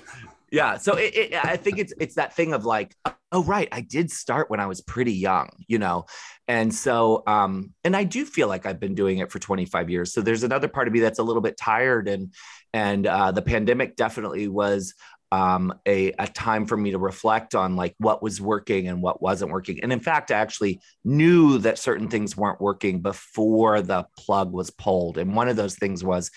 Yeah. 0.50 0.78
So 0.78 0.96
it, 0.96 1.14
it, 1.14 1.34
I 1.46 1.58
think 1.58 1.80
it's 1.80 1.94
it's 2.00 2.16
that 2.16 2.34
thing 2.34 2.54
of 2.54 2.64
like, 2.64 2.96
oh 3.34 3.44
right, 3.44 3.68
I 3.74 3.82
did 3.82 4.10
start 4.10 4.50
when 4.50 4.62
I 4.62 4.68
was 4.68 4.80
pretty 4.80 5.12
young, 5.12 5.50
you 5.68 5.80
know, 5.80 6.06
and 6.48 6.74
so 6.74 7.24
um, 7.28 7.74
and 7.84 7.94
I 7.94 8.06
do 8.06 8.24
feel 8.24 8.48
like 8.48 8.66
I've 8.66 8.80
been 8.80 8.96
doing 8.96 9.18
it 9.18 9.34
for 9.34 9.40
25 9.40 9.90
years. 9.90 10.14
So 10.14 10.22
there's 10.22 10.44
another 10.44 10.70
part 10.70 10.88
of 10.88 10.94
me 10.94 11.02
that's 11.02 11.20
a 11.20 11.24
little 11.24 11.42
bit 11.42 11.58
tired, 11.58 12.08
and 12.08 12.34
and 12.74 13.06
uh, 13.06 13.34
the 13.34 13.42
pandemic 13.42 13.98
definitely 13.98 14.48
was 14.48 14.94
um, 15.34 15.74
a, 15.88 16.12
a 16.20 16.28
time 16.28 16.68
for 16.68 16.78
me 16.78 16.92
to 16.92 17.00
reflect 17.00 17.56
on 17.56 17.76
like 17.76 17.96
what 17.98 18.22
was 18.22 18.40
working 18.40 18.88
and 18.88 19.02
what 19.02 19.20
wasn't 19.20 19.52
working. 19.52 19.80
And 19.82 19.92
in 19.92 20.00
fact, 20.00 20.30
I 20.30 20.36
actually 20.36 20.80
knew 21.04 21.58
that 21.58 21.80
certain 21.80 22.08
things 22.08 22.38
weren't 22.38 22.62
working 22.62 23.02
before 23.02 23.82
the 23.82 24.06
plug 24.16 24.54
was 24.54 24.70
pulled. 24.70 25.18
And 25.18 25.36
one 25.36 25.50
of 25.50 25.56
those 25.56 25.76
things 25.76 26.04
was 26.04 26.30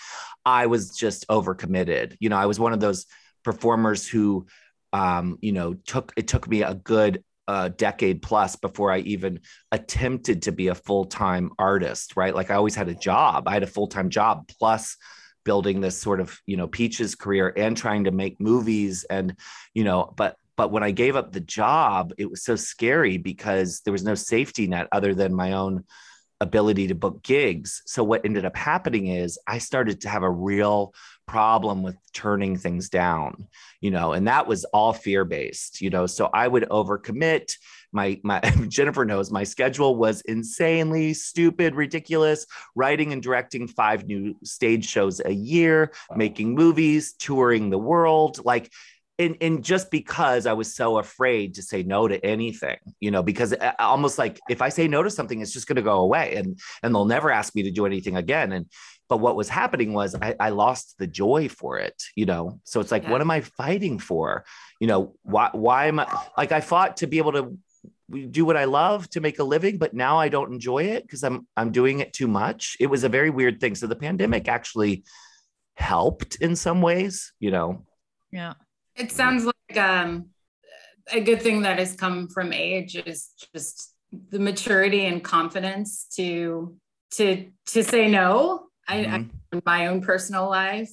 I 0.47 0.67
was 0.67 0.91
just 0.95 1.27
overcommitted. 1.27 2.15
You 2.21 2.29
know, 2.29 2.37
I 2.37 2.45
was 2.45 2.57
one 2.57 2.71
of 2.71 2.79
those 2.79 3.05
performers 3.43 4.07
who, 4.07 4.47
um, 4.93 5.37
you 5.41 5.51
know, 5.51 5.73
took 5.73 6.13
it 6.15 6.29
took 6.29 6.47
me 6.47 6.63
a 6.63 6.73
good 6.73 7.21
uh, 7.49 7.67
decade 7.69 8.21
plus 8.21 8.55
before 8.55 8.89
I 8.89 8.99
even 8.99 9.41
attempted 9.73 10.43
to 10.43 10.53
be 10.53 10.69
a 10.69 10.75
full 10.75 11.03
time 11.03 11.51
artist. 11.59 12.15
Right, 12.15 12.33
like 12.33 12.49
I 12.49 12.55
always 12.55 12.75
had 12.75 12.87
a 12.87 12.95
job. 12.95 13.49
I 13.49 13.53
had 13.53 13.63
a 13.63 13.67
full 13.67 13.87
time 13.87 14.09
job 14.09 14.47
plus 14.47 14.95
building 15.43 15.81
this 15.81 15.97
sort 15.97 16.21
of 16.21 16.39
you 16.45 16.55
know 16.55 16.67
peaches 16.67 17.15
career 17.15 17.53
and 17.57 17.75
trying 17.75 18.05
to 18.05 18.11
make 18.11 18.39
movies 18.39 19.05
and 19.09 19.33
you 19.73 19.85
know 19.85 20.13
but 20.17 20.35
but 20.57 20.73
when 20.73 20.83
i 20.83 20.91
gave 20.91 21.15
up 21.15 21.31
the 21.31 21.39
job 21.39 22.11
it 22.17 22.29
was 22.29 22.43
so 22.43 22.53
scary 22.57 23.17
because 23.17 23.79
there 23.85 23.93
was 23.93 24.03
no 24.03 24.13
safety 24.13 24.67
net 24.67 24.89
other 24.91 25.15
than 25.15 25.33
my 25.33 25.53
own 25.53 25.85
ability 26.39 26.87
to 26.87 26.95
book 26.95 27.23
gigs. 27.23 27.81
So 27.85 28.03
what 28.03 28.25
ended 28.25 28.45
up 28.45 28.55
happening 28.55 29.07
is 29.07 29.39
i 29.47 29.57
started 29.57 30.01
to 30.01 30.09
have 30.09 30.23
a 30.23 30.29
real 30.29 30.93
problem 31.27 31.83
with 31.83 31.97
turning 32.13 32.57
things 32.57 32.87
down 32.89 33.47
you 33.81 33.91
know 33.91 34.13
and 34.13 34.27
that 34.29 34.47
was 34.47 34.63
all 34.65 34.93
fear 34.93 35.25
based 35.25 35.81
you 35.81 35.89
know. 35.89 36.05
So 36.05 36.29
i 36.33 36.47
would 36.47 36.63
overcommit. 36.69 37.53
My 37.91 38.19
my 38.23 38.39
Jennifer 38.67 39.05
knows 39.05 39.31
my 39.31 39.43
schedule 39.43 39.95
was 39.95 40.21
insanely 40.21 41.13
stupid, 41.13 41.73
ridiculous, 41.73 42.45
writing 42.75 43.13
and 43.13 43.23
directing 43.23 43.67
five 43.67 44.05
new 44.05 44.35
stage 44.43 44.85
shows 44.87 45.21
a 45.23 45.31
year, 45.31 45.93
making 46.15 46.53
movies, 46.53 47.13
touring 47.13 47.69
the 47.69 47.77
world, 47.77 48.43
like 48.43 48.71
and, 49.19 49.35
and 49.41 49.63
just 49.63 49.89
because 49.89 50.45
I 50.45 50.53
was 50.53 50.75
so 50.75 50.99
afraid 50.99 51.55
to 51.55 51.63
say 51.63 51.81
no 51.83 52.07
to 52.07 52.23
anything, 52.23 52.77
you 52.99 53.09
know, 53.09 53.23
because 53.23 53.53
uh, 53.53 53.71
almost 53.79 54.17
like 54.17 54.39
if 54.49 54.61
I 54.61 54.69
say 54.69 54.87
no 54.87 55.01
to 55.01 55.09
something, 55.09 55.41
it's 55.41 55.53
just 55.53 55.67
going 55.67 55.77
to 55.77 55.81
go 55.81 56.01
away 56.01 56.35
and 56.35 56.59
and 56.83 56.93
they'll 56.93 57.05
never 57.05 57.31
ask 57.31 57.55
me 57.55 57.63
to 57.63 57.71
do 57.71 57.85
anything 57.85 58.15
again. 58.15 58.51
And 58.51 58.67
but 59.09 59.17
what 59.17 59.35
was 59.35 59.49
happening 59.49 59.93
was 59.93 60.15
I, 60.15 60.35
I 60.39 60.49
lost 60.49 60.95
the 60.99 61.07
joy 61.07 61.49
for 61.49 61.79
it, 61.79 62.01
you 62.15 62.25
know. 62.25 62.59
So 62.63 62.79
it's 62.79 62.91
like, 62.91 63.03
Yeah. 63.03 63.11
what 63.11 63.21
am 63.21 63.31
I 63.31 63.41
fighting 63.41 63.97
for? 63.99 64.45
You 64.79 64.87
know, 64.87 65.15
why 65.23 65.49
why 65.53 65.87
am 65.87 65.99
I 65.99 66.07
like 66.37 66.51
I 66.51 66.61
fought 66.61 66.97
to 66.97 67.07
be 67.07 67.17
able 67.17 67.31
to 67.33 67.57
do 68.31 68.45
what 68.45 68.55
I 68.55 68.65
love 68.65 69.09
to 69.11 69.19
make 69.19 69.39
a 69.39 69.43
living, 69.43 69.77
but 69.77 69.93
now 69.93 70.17
I 70.17 70.29
don't 70.29 70.53
enjoy 70.53 70.83
it 70.83 71.03
because 71.03 71.23
I'm 71.23 71.47
I'm 71.57 71.71
doing 71.71 71.99
it 71.99 72.13
too 72.13 72.27
much. 72.27 72.77
It 72.79 72.87
was 72.87 73.03
a 73.03 73.09
very 73.09 73.29
weird 73.31 73.59
thing. 73.59 73.75
So 73.75 73.87
the 73.87 73.95
pandemic 73.95 74.47
actually 74.47 75.03
helped 75.73 76.35
in 76.35 76.55
some 76.55 76.81
ways, 76.81 77.33
you 77.39 77.51
know. 77.51 77.83
Yeah. 78.31 78.53
It 78.97 79.11
sounds 79.11 79.45
like 79.45 79.77
um, 79.77 80.29
a 81.11 81.21
good 81.21 81.41
thing 81.41 81.61
that 81.61 81.79
has 81.79 81.95
come 81.95 82.27
from 82.27 82.51
age 82.51 82.95
is 82.95 83.29
just 83.53 83.93
the 84.29 84.39
maturity 84.39 85.05
and 85.05 85.23
confidence 85.23 86.07
to 86.15 86.75
to 87.11 87.49
to 87.67 87.83
say 87.83 88.09
no. 88.09 88.67
I, 88.87 88.99
I 88.99 89.03
Mhm. 89.19 89.29
in 89.53 89.61
my 89.65 89.87
own 89.87 90.01
personal 90.01 90.49
life 90.49 90.91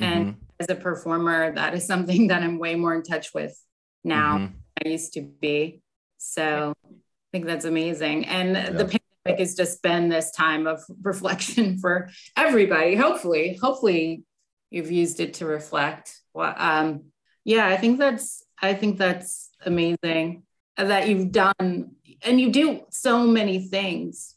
and 0.00 0.28
Mhm. 0.28 0.34
as 0.58 0.68
a 0.70 0.74
performer, 0.74 1.52
that 1.54 1.74
is 1.74 1.86
something 1.86 2.28
that 2.28 2.42
I'm 2.42 2.58
way 2.58 2.74
more 2.76 2.94
in 2.94 3.02
touch 3.02 3.34
with 3.34 3.58
now 4.04 4.38
Mhm. 4.38 4.52
than 4.76 4.86
I 4.86 4.88
used 4.88 5.12
to 5.14 5.22
be. 5.22 5.82
So 6.18 6.72
I 6.86 6.94
think 7.32 7.46
that's 7.46 7.64
amazing. 7.64 8.26
And 8.26 8.54
the 8.56 8.84
pandemic 8.84 9.38
has 9.40 9.54
just 9.54 9.82
been 9.82 10.08
this 10.08 10.30
time 10.30 10.66
of 10.66 10.82
reflection 11.02 11.78
for 11.78 12.08
everybody. 12.36 12.94
Hopefully, 12.96 13.58
hopefully 13.60 14.24
you've 14.70 14.90
used 14.90 15.20
it 15.20 15.34
to 15.34 15.46
reflect. 15.46 16.20
Well, 16.32 16.54
um, 16.56 17.09
yeah, 17.44 17.66
I 17.66 17.76
think 17.76 17.98
that's 17.98 18.44
I 18.62 18.74
think 18.74 18.98
that's 18.98 19.50
amazing 19.64 20.42
that 20.76 21.08
you've 21.08 21.32
done 21.32 21.90
and 22.22 22.40
you 22.40 22.50
do 22.50 22.82
so 22.90 23.26
many 23.26 23.60
things, 23.60 24.36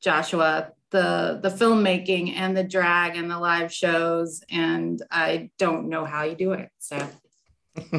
Joshua. 0.00 0.72
The 0.90 1.38
the 1.40 1.50
filmmaking 1.50 2.34
and 2.34 2.56
the 2.56 2.64
drag 2.64 3.16
and 3.16 3.30
the 3.30 3.38
live 3.38 3.72
shows, 3.72 4.42
and 4.50 5.00
I 5.08 5.50
don't 5.56 5.88
know 5.88 6.04
how 6.04 6.24
you 6.24 6.34
do 6.34 6.52
it. 6.52 6.68
So 6.80 7.08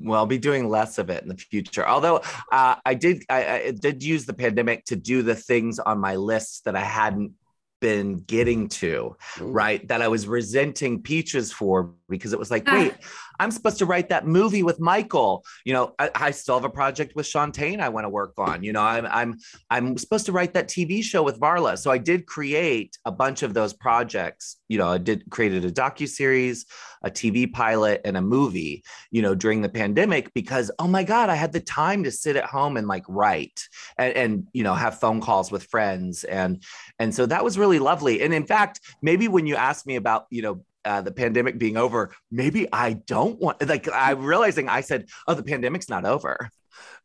well, 0.00 0.20
I'll 0.20 0.26
be 0.26 0.38
doing 0.38 0.68
less 0.68 0.98
of 0.98 1.10
it 1.10 1.22
in 1.22 1.28
the 1.28 1.36
future. 1.36 1.86
Although 1.86 2.22
uh, 2.52 2.76
I 2.84 2.94
did, 2.94 3.24
I, 3.30 3.46
I, 3.46 3.70
did 3.70 4.02
use 4.02 4.26
the 4.26 4.34
pandemic 4.34 4.84
to 4.86 4.96
do 4.96 5.22
the 5.22 5.34
things 5.34 5.78
on 5.78 5.98
my 5.98 6.16
list 6.16 6.64
that 6.64 6.76
I 6.76 6.80
hadn't 6.80 7.32
been 7.80 8.16
getting 8.16 8.68
to, 8.68 9.16
Ooh. 9.40 9.46
right? 9.46 9.86
That 9.88 10.02
I 10.02 10.08
was 10.08 10.26
resenting 10.26 11.02
Peaches 11.02 11.52
for 11.52 11.94
because 12.08 12.32
it 12.32 12.38
was 12.38 12.50
like, 12.50 12.66
wait, 12.72 12.94
I'm 13.40 13.50
supposed 13.50 13.78
to 13.78 13.86
write 13.86 14.08
that 14.10 14.26
movie 14.26 14.62
with 14.62 14.80
Michael. 14.80 15.44
You 15.64 15.72
know, 15.72 15.94
I, 15.98 16.10
I 16.14 16.30
still 16.30 16.54
have 16.56 16.64
a 16.64 16.70
project 16.70 17.14
with 17.16 17.26
Shantae 17.26 17.64
I 17.80 17.88
want 17.88 18.04
to 18.04 18.08
work 18.08 18.34
on. 18.38 18.62
You 18.62 18.72
know, 18.72 18.82
I'm 18.82 19.06
I'm 19.06 19.38
I'm 19.70 19.98
supposed 19.98 20.26
to 20.26 20.32
write 20.32 20.54
that 20.54 20.68
TV 20.68 21.02
show 21.02 21.22
with 21.22 21.40
Varla. 21.40 21.78
So 21.78 21.90
I 21.90 21.98
did 21.98 22.26
create 22.26 22.98
a 23.04 23.12
bunch 23.12 23.42
of 23.42 23.54
those 23.54 23.72
projects. 23.72 24.56
You 24.68 24.78
know, 24.78 24.88
I 24.88 24.98
did 24.98 25.24
created 25.30 25.64
a 25.64 25.70
docu 25.70 26.08
series, 26.08 26.66
a 27.02 27.10
TV 27.10 27.50
pilot, 27.50 28.00
and 28.04 28.16
a 28.16 28.22
movie. 28.22 28.84
You 29.10 29.22
know, 29.22 29.34
during 29.34 29.62
the 29.62 29.68
pandemic 29.68 30.32
because 30.34 30.70
oh 30.78 30.88
my 30.88 31.04
god, 31.04 31.30
I 31.30 31.34
had 31.34 31.52
the 31.52 31.60
time 31.60 32.04
to 32.04 32.10
sit 32.10 32.36
at 32.36 32.44
home 32.44 32.76
and 32.76 32.86
like 32.86 33.04
write 33.08 33.68
and, 33.98 34.14
and 34.14 34.46
you 34.52 34.62
know 34.62 34.74
have 34.74 35.00
phone 35.00 35.20
calls 35.20 35.50
with 35.50 35.64
friends 35.64 36.24
and 36.24 36.62
and 36.98 37.14
so 37.14 37.26
that 37.26 37.44
was 37.44 37.58
really 37.58 37.78
lovely. 37.78 38.22
And 38.22 38.32
in 38.34 38.46
fact, 38.46 38.80
maybe 39.02 39.28
when 39.28 39.46
you 39.46 39.56
asked 39.56 39.86
me 39.86 39.96
about 39.96 40.26
you 40.30 40.42
know 40.42 40.64
uh, 40.84 41.02
the 41.02 41.12
pandemic 41.12 41.58
being 41.58 41.76
over, 41.76 42.14
maybe 42.30 42.66
I 42.72 42.94
don't 42.94 43.40
want 43.40 43.66
like 43.66 43.88
I'm 43.92 44.24
realizing 44.24 44.68
I 44.68 44.80
said, 44.80 45.08
oh, 45.26 45.34
the 45.34 45.42
pandemic's 45.42 45.88
not 45.88 46.04
over. 46.04 46.50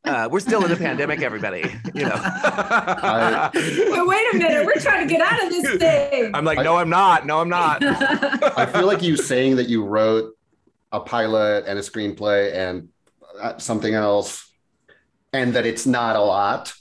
Uh, 0.06 0.30
we're 0.32 0.40
still 0.40 0.64
in 0.64 0.72
a 0.72 0.76
pandemic, 0.78 1.22
everybody. 1.22 1.60
You 1.94 2.04
know. 2.06 2.16
I, 2.16 3.50
wait, 3.54 4.08
wait 4.08 4.34
a 4.34 4.38
minute, 4.38 4.66
we're 4.66 4.82
trying 4.82 5.06
to 5.06 5.14
get 5.14 5.22
out 5.22 5.44
of 5.44 5.50
this 5.50 5.78
thing. 5.78 6.32
I'm 6.34 6.46
like, 6.46 6.60
no, 6.60 6.78
I'm 6.78 6.90
not. 6.90 7.26
No, 7.26 7.42
I'm 7.42 7.50
not. 7.50 7.84
I 7.84 8.66
feel 8.66 8.88
like 8.88 9.02
you 9.02 9.18
saying 9.32 9.58
that 9.58 9.68
you 9.68 9.84
wrote 9.84 10.38
a 10.92 11.02
pilot 11.02 11.66
and 11.68 11.78
a 11.78 11.82
screenplay 11.82 12.54
and 12.54 12.90
uh, 13.40 13.58
something 13.58 13.94
else, 13.94 14.50
and 15.34 15.54
that 15.54 15.66
it's 15.66 15.86
not 15.86 16.16
a 16.16 16.22
lot. 16.22 16.74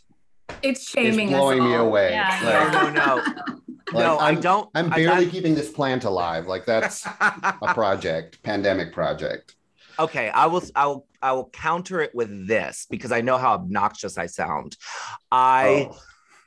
It's 0.63 0.89
shaming. 0.89 1.29
It's 1.29 1.37
blowing 1.37 1.63
me 1.63 1.75
away. 1.75 2.13
Yeah. 2.13 2.41
Like, 2.43 2.73
no, 2.73 2.91
no, 2.91 3.17
no. 3.17 3.59
Like, 3.93 4.05
no, 4.05 4.19
I'm, 4.19 4.37
I 4.37 4.41
don't. 4.41 4.69
I'm 4.75 4.91
barely 4.91 5.27
I, 5.27 5.31
keeping 5.31 5.55
this 5.55 5.71
plant 5.71 6.05
alive. 6.05 6.47
Like 6.47 6.65
that's 6.65 7.07
a 7.07 7.71
project, 7.75 8.43
pandemic 8.43 8.93
project. 8.93 9.55
Okay, 9.99 10.29
I 10.29 10.47
will. 10.47 10.63
I 10.75 10.87
will. 10.87 11.07
I 11.21 11.33
will 11.33 11.51
counter 11.51 12.01
it 12.01 12.15
with 12.15 12.47
this 12.47 12.87
because 12.89 13.13
I 13.13 13.21
know 13.21 13.39
how 13.39 13.55
obnoxious 13.55 14.19
I 14.19 14.27
sound. 14.27 14.77
I. 15.31 15.89
Oh. 15.91 15.99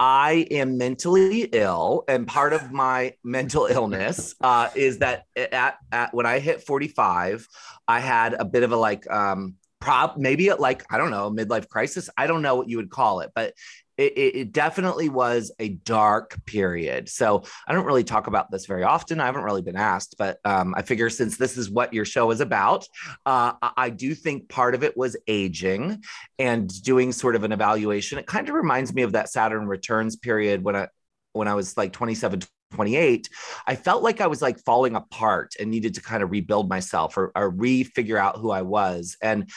I 0.03 0.47
am 0.49 0.79
mentally 0.79 1.41
ill, 1.43 2.05
and 2.07 2.25
part 2.25 2.53
of 2.53 2.71
my 2.71 3.13
mental 3.23 3.67
illness 3.67 4.33
uh, 4.41 4.69
is 4.73 4.97
that 4.97 5.25
at, 5.35 5.77
at 5.91 6.11
when 6.11 6.25
I 6.25 6.39
hit 6.39 6.63
45, 6.63 7.47
I 7.87 7.99
had 7.99 8.33
a 8.33 8.43
bit 8.43 8.63
of 8.63 8.71
a 8.71 8.77
like 8.77 9.07
um, 9.11 9.57
prob 9.81 10.15
maybe 10.15 10.53
like 10.53 10.85
i 10.91 10.97
don't 10.97 11.09
know 11.09 11.29
midlife 11.29 11.67
crisis 11.67 12.09
i 12.15 12.27
don't 12.27 12.43
know 12.43 12.55
what 12.55 12.69
you 12.69 12.77
would 12.77 12.91
call 12.91 13.19
it 13.19 13.31
but 13.33 13.53
it, 14.01 14.35
it, 14.35 14.51
definitely 14.51 15.09
was 15.09 15.51
a 15.59 15.69
dark 15.69 16.43
period. 16.45 17.09
So 17.09 17.43
I 17.67 17.73
don't 17.73 17.85
really 17.85 18.03
talk 18.03 18.27
about 18.27 18.51
this 18.51 18.65
very 18.65 18.83
often. 18.83 19.19
I 19.19 19.25
haven't 19.25 19.43
really 19.43 19.61
been 19.61 19.75
asked, 19.75 20.15
but 20.17 20.39
um, 20.45 20.73
I 20.75 20.81
figure 20.81 21.09
since 21.09 21.37
this 21.37 21.57
is 21.57 21.69
what 21.69 21.93
your 21.93 22.05
show 22.05 22.31
is 22.31 22.41
about, 22.41 22.87
uh, 23.25 23.53
I 23.61 23.89
do 23.89 24.15
think 24.15 24.49
part 24.49 24.75
of 24.75 24.83
it 24.83 24.97
was 24.97 25.15
aging 25.27 26.03
and 26.39 26.69
doing 26.83 27.11
sort 27.11 27.35
of 27.35 27.43
an 27.43 27.51
evaluation. 27.51 28.17
It 28.17 28.27
kind 28.27 28.47
of 28.49 28.55
reminds 28.55 28.93
me 28.93 29.03
of 29.03 29.13
that 29.13 29.29
Saturn 29.29 29.67
Returns 29.67 30.15
period 30.15 30.63
when 30.63 30.75
I 30.75 30.87
when 31.33 31.47
I 31.47 31.53
was 31.53 31.77
like 31.77 31.93
27, 31.93 32.41
28, 32.71 33.29
I 33.67 33.75
felt 33.75 34.03
like 34.03 34.21
I 34.21 34.27
was 34.27 34.41
like 34.41 34.59
falling 34.59 34.95
apart 34.95 35.53
and 35.59 35.69
needed 35.71 35.95
to 35.95 36.01
kind 36.01 36.23
of 36.23 36.31
rebuild 36.31 36.69
myself 36.69 37.17
or, 37.17 37.31
or 37.35 37.49
re-figure 37.49 38.17
out 38.17 38.37
who 38.37 38.51
I 38.51 38.63
was. 38.63 39.17
And 39.21 39.49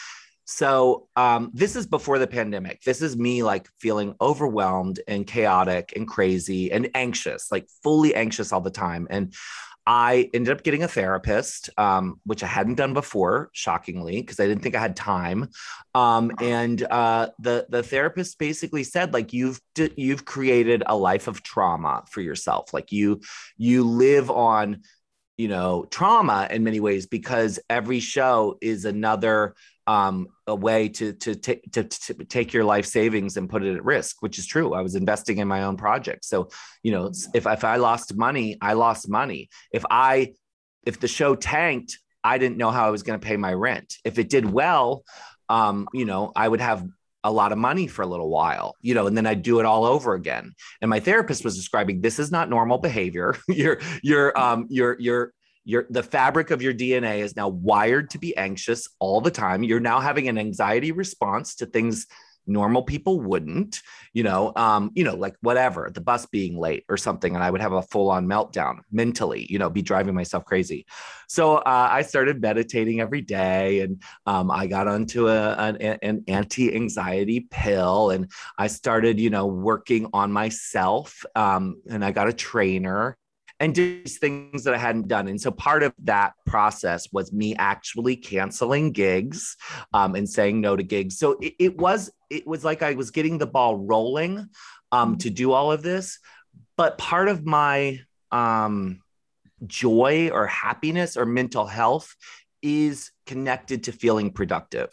so 0.44 1.08
um, 1.16 1.50
this 1.54 1.76
is 1.76 1.86
before 1.86 2.18
the 2.18 2.26
pandemic. 2.26 2.82
This 2.82 3.02
is 3.02 3.16
me 3.16 3.42
like 3.42 3.68
feeling 3.80 4.14
overwhelmed 4.20 5.00
and 5.08 5.26
chaotic 5.26 5.92
and 5.96 6.06
crazy 6.06 6.70
and 6.70 6.90
anxious, 6.94 7.50
like 7.50 7.66
fully 7.82 8.14
anxious 8.14 8.52
all 8.52 8.60
the 8.60 8.70
time. 8.70 9.06
And 9.10 9.34
I 9.86 10.30
ended 10.32 10.56
up 10.56 10.62
getting 10.62 10.82
a 10.82 10.88
therapist, 10.88 11.68
um, 11.76 12.20
which 12.24 12.42
I 12.42 12.46
hadn't 12.46 12.76
done 12.76 12.94
before, 12.94 13.50
shockingly, 13.52 14.20
because 14.20 14.40
I 14.40 14.46
didn't 14.46 14.62
think 14.62 14.74
I 14.74 14.80
had 14.80 14.96
time. 14.96 15.50
Um, 15.94 16.32
and 16.40 16.82
uh, 16.82 17.28
the 17.38 17.66
the 17.68 17.82
therapist 17.82 18.38
basically 18.38 18.84
said, 18.84 19.12
like, 19.12 19.34
you've 19.34 19.60
you've 19.96 20.24
created 20.24 20.82
a 20.86 20.96
life 20.96 21.28
of 21.28 21.42
trauma 21.42 22.04
for 22.10 22.22
yourself. 22.22 22.72
Like 22.72 22.92
you 22.92 23.20
you 23.58 23.84
live 23.84 24.30
on, 24.30 24.82
you 25.36 25.48
know, 25.48 25.84
trauma 25.90 26.48
in 26.50 26.64
many 26.64 26.80
ways 26.80 27.06
because 27.06 27.58
every 27.68 28.00
show 28.00 28.56
is 28.62 28.86
another 28.86 29.54
um, 29.86 30.28
a 30.46 30.54
way 30.54 30.88
to 30.88 31.12
to, 31.12 31.34
take 31.34 31.70
to, 31.72 31.84
to 31.84 32.14
take 32.24 32.52
your 32.52 32.64
life 32.64 32.86
savings 32.86 33.36
and 33.36 33.48
put 33.48 33.62
it 33.62 33.74
at 33.74 33.84
risk, 33.84 34.22
which 34.22 34.38
is 34.38 34.46
true. 34.46 34.74
I 34.74 34.80
was 34.80 34.94
investing 34.94 35.38
in 35.38 35.48
my 35.48 35.64
own 35.64 35.76
project, 35.76 36.24
so 36.24 36.48
you 36.82 36.92
know, 36.92 37.12
if 37.34 37.46
if 37.46 37.64
I 37.64 37.76
lost 37.76 38.16
money, 38.16 38.56
I 38.60 38.74
lost 38.74 39.08
money. 39.08 39.48
If 39.72 39.84
I 39.90 40.32
if 40.84 41.00
the 41.00 41.08
show 41.08 41.34
tanked, 41.34 41.98
I 42.22 42.38
didn't 42.38 42.56
know 42.56 42.70
how 42.70 42.86
I 42.86 42.90
was 42.90 43.02
going 43.02 43.18
to 43.18 43.26
pay 43.26 43.36
my 43.36 43.52
rent. 43.52 43.96
If 44.04 44.18
it 44.18 44.30
did 44.30 44.50
well, 44.50 45.04
um, 45.48 45.88
you 45.92 46.04
know, 46.04 46.32
I 46.34 46.48
would 46.48 46.60
have 46.60 46.86
a 47.22 47.30
lot 47.30 47.52
of 47.52 47.58
money 47.58 47.86
for 47.86 48.02
a 48.02 48.06
little 48.06 48.28
while, 48.28 48.76
you 48.82 48.94
know, 48.94 49.06
and 49.06 49.16
then 49.16 49.26
I'd 49.26 49.42
do 49.42 49.58
it 49.58 49.66
all 49.66 49.86
over 49.86 50.12
again. 50.12 50.52
And 50.82 50.90
my 50.90 51.00
therapist 51.00 51.42
was 51.42 51.56
describing 51.56 52.02
this 52.02 52.18
is 52.18 52.30
not 52.30 52.50
normal 52.50 52.78
behavior. 52.78 53.36
you're 53.48 53.80
you're 54.02 54.38
um 54.38 54.66
you're 54.68 54.96
you're 55.00 55.32
your 55.64 55.86
the 55.90 56.02
fabric 56.02 56.50
of 56.50 56.62
your 56.62 56.74
DNA 56.74 57.20
is 57.20 57.36
now 57.36 57.48
wired 57.48 58.10
to 58.10 58.18
be 58.18 58.36
anxious 58.36 58.88
all 58.98 59.20
the 59.20 59.30
time. 59.30 59.62
You're 59.62 59.80
now 59.80 60.00
having 60.00 60.28
an 60.28 60.38
anxiety 60.38 60.92
response 60.92 61.56
to 61.56 61.66
things 61.66 62.06
normal 62.46 62.82
people 62.82 63.20
wouldn't 63.20 63.80
you 64.12 64.22
know 64.22 64.52
um 64.56 64.90
you 64.94 65.02
know 65.02 65.14
like 65.14 65.34
whatever 65.40 65.90
the 65.92 66.00
bus 66.00 66.26
being 66.26 66.58
late 66.58 66.84
or 66.88 66.96
something 66.96 67.34
and 67.34 67.42
i 67.42 67.50
would 67.50 67.60
have 67.60 67.72
a 67.72 67.82
full 67.82 68.10
on 68.10 68.26
meltdown 68.26 68.80
mentally 68.92 69.46
you 69.48 69.58
know 69.58 69.70
be 69.70 69.80
driving 69.80 70.14
myself 70.14 70.44
crazy 70.44 70.84
so 71.26 71.56
uh, 71.56 71.88
i 71.90 72.02
started 72.02 72.40
meditating 72.40 73.00
every 73.00 73.22
day 73.22 73.80
and 73.80 74.02
um, 74.26 74.50
i 74.50 74.66
got 74.66 74.86
onto 74.86 75.28
a, 75.28 75.52
an, 75.54 75.76
an 76.02 76.24
anti-anxiety 76.28 77.46
pill 77.50 78.10
and 78.10 78.30
i 78.58 78.66
started 78.66 79.18
you 79.18 79.30
know 79.30 79.46
working 79.46 80.06
on 80.12 80.30
myself 80.30 81.24
um, 81.34 81.80
and 81.88 82.04
i 82.04 82.10
got 82.10 82.28
a 82.28 82.32
trainer 82.32 83.16
and 83.60 83.74
did 83.74 84.08
things 84.08 84.64
that 84.64 84.74
I 84.74 84.78
hadn't 84.78 85.08
done. 85.08 85.28
And 85.28 85.40
so 85.40 85.50
part 85.50 85.82
of 85.82 85.92
that 86.04 86.34
process 86.44 87.08
was 87.12 87.32
me 87.32 87.54
actually 87.54 88.16
canceling 88.16 88.92
gigs 88.92 89.56
um, 89.92 90.14
and 90.14 90.28
saying 90.28 90.60
no 90.60 90.76
to 90.76 90.82
gigs. 90.82 91.18
So 91.18 91.38
it, 91.40 91.54
it, 91.58 91.78
was 91.78 92.10
it 92.30 92.46
was 92.46 92.64
like 92.64 92.82
I 92.82 92.94
was 92.94 93.10
getting 93.10 93.38
the 93.38 93.46
ball 93.46 93.76
rolling 93.76 94.48
um, 94.92 95.18
to 95.18 95.30
do 95.30 95.52
all 95.52 95.72
of 95.72 95.82
this. 95.82 96.18
But 96.76 96.98
part 96.98 97.28
of 97.28 97.44
my 97.44 98.00
um, 98.32 99.00
joy 99.66 100.30
or 100.32 100.46
happiness 100.46 101.16
or 101.16 101.24
mental 101.24 101.66
health 101.66 102.14
is 102.62 103.12
connected 103.26 103.84
to 103.84 103.92
feeling 103.92 104.32
productive. 104.32 104.90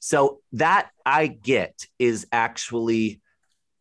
So 0.00 0.40
that 0.52 0.90
I 1.06 1.28
get 1.28 1.86
is 1.98 2.26
actually 2.32 3.20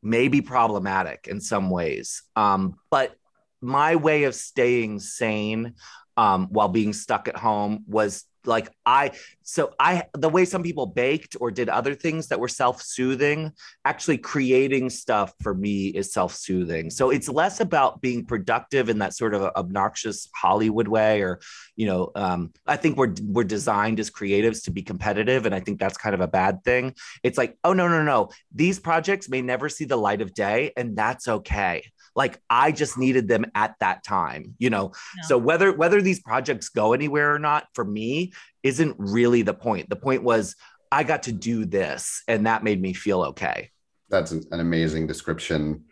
maybe 0.04 0.42
problematic 0.42 1.28
in 1.28 1.42
some 1.42 1.70
ways. 1.70 2.24
Um, 2.36 2.76
but 2.90 3.16
my 3.62 3.96
way 3.96 4.24
of 4.24 4.36
staying 4.36 5.00
sane 5.00 5.76
um, 6.18 6.48
while 6.50 6.68
being 6.68 6.94
stuck 6.94 7.28
at 7.28 7.38
home 7.38 7.84
was 7.88 8.26
like 8.46 8.70
I 8.86 9.12
so 9.44 9.74
I 9.80 10.04
the 10.14 10.30
way 10.30 10.46
some 10.46 10.64
people 10.64 10.86
baked 10.86 11.36
or 11.40 11.52
did 11.52 11.70
other 11.70 11.94
things 11.94 12.28
that 12.28 12.40
were 12.40 12.48
self-soothing, 12.48 13.52
actually 13.86 14.18
creating 14.18 14.90
stuff 14.90 15.34
for 15.42 15.54
me 15.54 15.88
is 15.88 16.14
self-soothing. 16.14 16.90
So 16.90 17.10
it's 17.10 17.30
less 17.30 17.60
about 17.60 18.02
being 18.02 18.26
productive 18.26 18.90
in 18.90 19.00
that 19.00 19.14
sort 19.14 19.34
of 19.34 19.44
obnoxious 19.44 20.30
Hollywood 20.36 20.88
way, 20.88 21.22
or 21.22 21.40
you 21.76 21.86
know, 21.86 22.12
um, 22.16 22.52
I 22.66 22.78
think 22.78 22.98
we're 22.98 23.14
we're 23.22 23.44
designed 23.44 24.00
as 24.00 24.10
creatives 24.10 24.64
to 24.64 24.72
be 24.72 24.82
competitive, 24.82 25.46
and 25.46 25.54
I 25.54 25.60
think 25.60 25.80
that's 25.80 25.98
kind 25.98 26.16
of 26.16 26.22
a 26.22 26.28
bad 26.28 26.64
thing. 26.64 26.96
It's 27.24 27.38
like, 27.38 27.58
oh 27.64 27.74
no, 27.74 27.88
no, 27.88 28.04
no, 28.04 28.30
these 28.54 28.80
projects 28.80 29.30
may 29.30 29.42
never 29.42 29.70
see 29.70 29.86
the 29.86 29.98
light 29.98 30.22
of 30.22 30.34
day, 30.34 30.72
and 30.76 30.96
that's 30.96 31.28
okay 31.28 31.84
like 32.16 32.42
i 32.50 32.72
just 32.72 32.98
needed 32.98 33.28
them 33.28 33.46
at 33.56 33.76
that 33.80 34.04
time 34.04 34.56
you 34.58 34.70
know 34.70 34.92
yeah. 35.18 35.24
so 35.24 35.38
whether 35.38 35.72
whether 35.72 36.02
these 36.02 36.20
projects 36.20 36.70
go 36.70 36.94
anywhere 36.94 37.34
or 37.34 37.40
not 37.40 37.68
for 37.74 37.86
me 37.86 38.34
isn't 38.64 38.96
really 38.98 39.42
the 39.42 39.54
point 39.54 39.90
the 39.90 39.96
point 39.96 40.24
was 40.24 40.56
i 40.92 41.04
got 41.04 41.24
to 41.24 41.32
do 41.32 41.66
this 41.66 42.24
and 42.28 42.46
that 42.46 42.64
made 42.64 42.82
me 42.82 42.94
feel 42.94 43.22
okay 43.24 43.70
that's 44.10 44.32
an, 44.32 44.46
amazing 44.52 45.08
description 45.08 45.86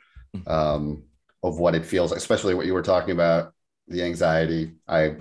um, 0.45 1.03
of 1.41 1.57
what 1.59 1.73
it 1.73 1.85
feels, 1.85 2.11
especially 2.11 2.53
what 2.53 2.65
you 2.65 2.73
were 2.73 2.83
talking 2.83 3.11
about, 3.11 3.53
the 3.87 4.03
anxiety. 4.03 4.73
I 4.87 5.15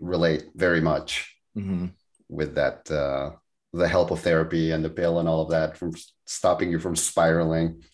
relate 0.00 0.46
very 0.54 0.80
much 0.80 1.36
Mhm. 1.56 1.92
with 2.28 2.54
that, 2.56 2.90
uh, 2.90 3.32
the 3.72 3.86
help 3.86 4.10
of 4.10 4.20
therapy 4.20 4.70
and 4.70 4.84
the 4.84 4.90
pill 4.90 5.18
and 5.18 5.28
all 5.28 5.42
of 5.42 5.50
that 5.50 5.76
from 5.76 5.92
stopping 6.24 6.70
you 6.70 6.78
from 6.78 6.96
spiraling. 6.96 7.84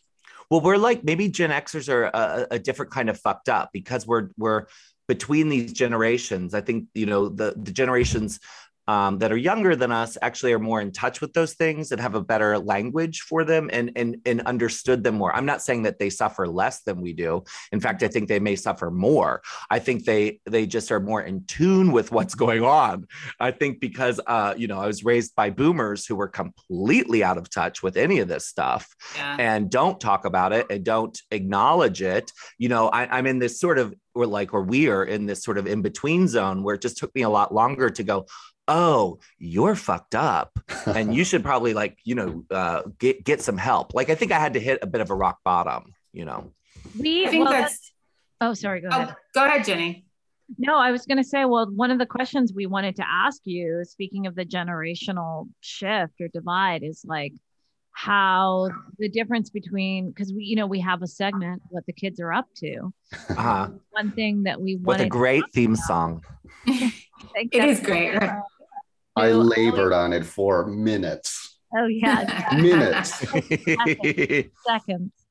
Well, 0.51 0.61
we're 0.61 0.77
like 0.77 1.05
maybe 1.05 1.29
Gen 1.29 1.51
Xers 1.51 1.89
are 1.89 2.05
a, 2.05 2.47
a 2.53 2.59
different 2.59 2.91
kind 2.91 3.09
of 3.09 3.19
fucked 3.19 3.49
up 3.49 3.71
because 3.73 4.07
we're 4.07 4.31
we're 4.37 4.67
between 5.07 5.49
these 5.49 5.73
generations. 5.73 6.55
I 6.55 6.61
think 6.61 6.87
you 6.95 7.07
know 7.07 7.29
the 7.29 7.55
the 7.57 7.73
generations 7.73 8.41
um, 8.89 9.19
that 9.19 9.31
are 9.33 9.37
younger 9.37 9.77
than 9.77 9.93
us 9.93 10.17
actually 10.23 10.53
are 10.53 10.59
more 10.59 10.81
in 10.81 10.93
touch 10.93 11.21
with 11.21 11.33
those 11.33 11.55
things 11.55 11.93
and 11.93 12.01
have 12.01 12.15
a 12.15 12.21
better 12.23 12.59
language 12.59 13.21
for 13.23 13.45
them 13.45 13.71
and 13.73 13.93
and 13.97 14.17
and 14.27 14.41
understood 14.43 15.05
them 15.05 15.17
more. 15.17 15.35
I'm 15.35 15.47
not 15.47 15.63
saying 15.63 15.83
that 15.85 15.99
they 15.99 16.11
suffer 16.11 16.47
less 16.49 16.83
than 16.83 17.01
we 17.01 17.13
do. 17.13 17.45
In 17.73 17.81
fact, 17.81 18.03
I 18.03 18.09
think 18.09 18.29
they 18.29 18.41
may 18.41 18.57
suffer 18.57 18.91
more. 18.91 19.43
I 19.71 19.79
think 19.79 20.05
they 20.05 20.41
they 20.47 20.67
just 20.67 20.91
are 20.91 21.01
more 21.01 21.23
in 21.23 21.45
tune 21.47 21.93
with 21.93 22.11
what's 22.13 22.35
going 22.35 22.65
on. 22.65 23.07
I 23.39 23.51
think 23.53 23.81
because 23.81 24.21
uh, 24.27 24.55
you 24.57 24.67
know 24.67 24.81
I 24.81 24.87
was 24.87 25.05
raised 25.05 25.35
by 25.37 25.51
boomers 25.51 26.07
who 26.07 26.17
were 26.17 26.29
completely 26.29 27.23
out 27.23 27.39
of 27.39 27.49
touch 27.51 27.83
with 27.83 27.97
any 27.97 28.19
of 28.21 28.29
this 28.29 28.47
stuff 28.47 28.89
Yeah. 29.17 29.37
and 29.39 29.71
don't 29.71 30.01
talk 30.01 30.25
about 30.25 30.53
it 30.53 30.67
and 30.71 30.85
don't 30.85 31.21
acknowledge 31.31 32.03
it. 32.03 32.33
You 32.59 32.69
know, 32.69 32.89
I, 32.89 33.19
I'm 33.19 33.27
in 33.27 33.39
this 33.39 33.61
sort 33.61 33.79
of, 33.79 33.95
or 34.15 34.27
like, 34.27 34.53
or 34.55 34.63
we 34.63 34.89
are 34.89 35.05
in 35.05 35.27
this 35.27 35.43
sort 35.43 35.59
of 35.59 35.67
in 35.67 35.83
between 35.83 36.27
zone 36.29 36.63
where 36.63 36.75
it 36.75 36.83
just 36.83 36.99
took 36.99 37.15
me 37.15 37.23
a 37.23 37.29
lot 37.29 37.55
longer 37.55 37.91
to 37.91 38.03
go, 38.03 38.27
oh, 38.71 39.19
you're 39.39 39.75
fucked 39.75 40.15
up. 40.15 40.59
And 40.87 41.15
you 41.15 41.25
should 41.25 41.43
probably 41.51 41.75
like, 41.75 41.99
you 42.05 42.15
know, 42.15 42.45
uh, 42.51 42.83
get, 42.99 43.25
get 43.25 43.43
some 43.43 43.59
help. 43.59 43.93
Like, 43.93 44.09
I 44.09 44.15
think 44.15 44.33
I 44.33 44.39
had 44.39 44.55
to 44.55 44.61
hit 44.61 44.79
a 44.81 44.87
bit 44.87 45.01
of 45.01 45.11
a 45.11 45.15
rock 45.15 45.41
bottom, 45.45 45.93
you 46.13 46.25
know? 46.25 46.53
We 46.99 47.27
I 47.27 47.31
think 47.31 47.45
well, 47.45 47.53
that's. 47.53 47.93
oh 48.41 48.55
sorry, 48.55 48.81
go 48.81 48.89
ahead. 48.89 49.09
Oh, 49.11 49.15
go 49.35 49.45
ahead, 49.45 49.65
Jenny. 49.65 50.07
No, 50.59 50.77
I 50.79 50.91
was 50.91 51.07
going 51.07 51.19
to 51.19 51.25
say, 51.25 51.45
well, 51.45 51.71
one 51.71 51.91
of 51.91 51.99
the 51.99 52.07
questions 52.07 52.53
we 52.53 52.67
wanted 52.67 52.97
to 52.97 53.05
ask 53.07 53.43
you, 53.45 53.85
speaking 53.85 54.27
of 54.27 54.35
the 54.35 54.45
generational 54.45 55.49
shift 55.61 56.15
or 56.21 56.29
divide, 56.29 56.83
is 56.83 57.05
like 57.07 57.35
how 57.93 58.71
the 58.99 59.09
difference 59.09 59.51
between 59.51 60.11
because 60.11 60.33
we, 60.33 60.45
you 60.45 60.57
know, 60.57 60.67
we 60.67 60.81
have 60.81 61.03
a 61.03 61.07
segment 61.07 61.63
what 61.69 61.85
the 61.87 61.93
kids 61.93 62.19
are 62.19 62.33
up 62.33 62.47
to. 62.57 62.93
Uh-huh. 63.29 63.69
One 63.91 64.11
thing 64.13 64.45
that 64.45 64.61
we 64.61 64.77
With 64.77 65.01
a 65.01 65.09
great 65.09 65.45
theme 65.53 65.77
song. 65.77 66.25
It 67.35 67.65
is 67.65 67.81
great. 67.81 68.17
right? 68.17 68.41
I 69.17 69.31
to- 69.31 69.39
labored 69.39 69.93
on 69.93 70.13
it 70.13 70.25
for 70.25 70.67
minutes. 70.67 71.59
Oh 71.77 71.87
yeah, 71.87 72.49
Minutes. 72.61 73.19
seconds. 74.67 75.13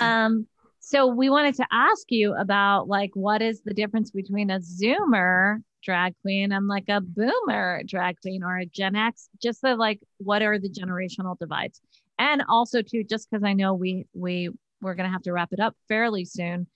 Um, 0.00 0.48
so 0.80 1.06
we 1.06 1.30
wanted 1.30 1.54
to 1.56 1.66
ask 1.70 2.10
you 2.10 2.34
about 2.34 2.88
like 2.88 3.10
what 3.14 3.40
is 3.40 3.62
the 3.62 3.72
difference 3.72 4.10
between 4.10 4.50
a 4.50 4.58
Zoomer 4.58 5.62
drag 5.82 6.14
queen 6.22 6.52
and 6.52 6.66
like 6.66 6.88
a 6.88 7.00
Boomer 7.00 7.82
drag 7.84 8.20
queen 8.20 8.42
or 8.42 8.58
a 8.58 8.66
Gen 8.66 8.96
X? 8.96 9.28
Just 9.40 9.62
the 9.62 9.76
like, 9.76 10.00
what 10.18 10.42
are 10.42 10.58
the 10.58 10.68
generational 10.68 11.38
divides? 11.38 11.80
And 12.18 12.42
also 12.48 12.82
too, 12.82 13.04
just 13.04 13.30
because 13.30 13.44
I 13.44 13.52
know 13.52 13.74
we 13.74 14.06
we 14.12 14.50
we're 14.80 14.94
gonna 14.94 15.10
have 15.10 15.22
to 15.22 15.32
wrap 15.32 15.52
it 15.52 15.60
up 15.60 15.76
fairly 15.88 16.24
soon. 16.24 16.66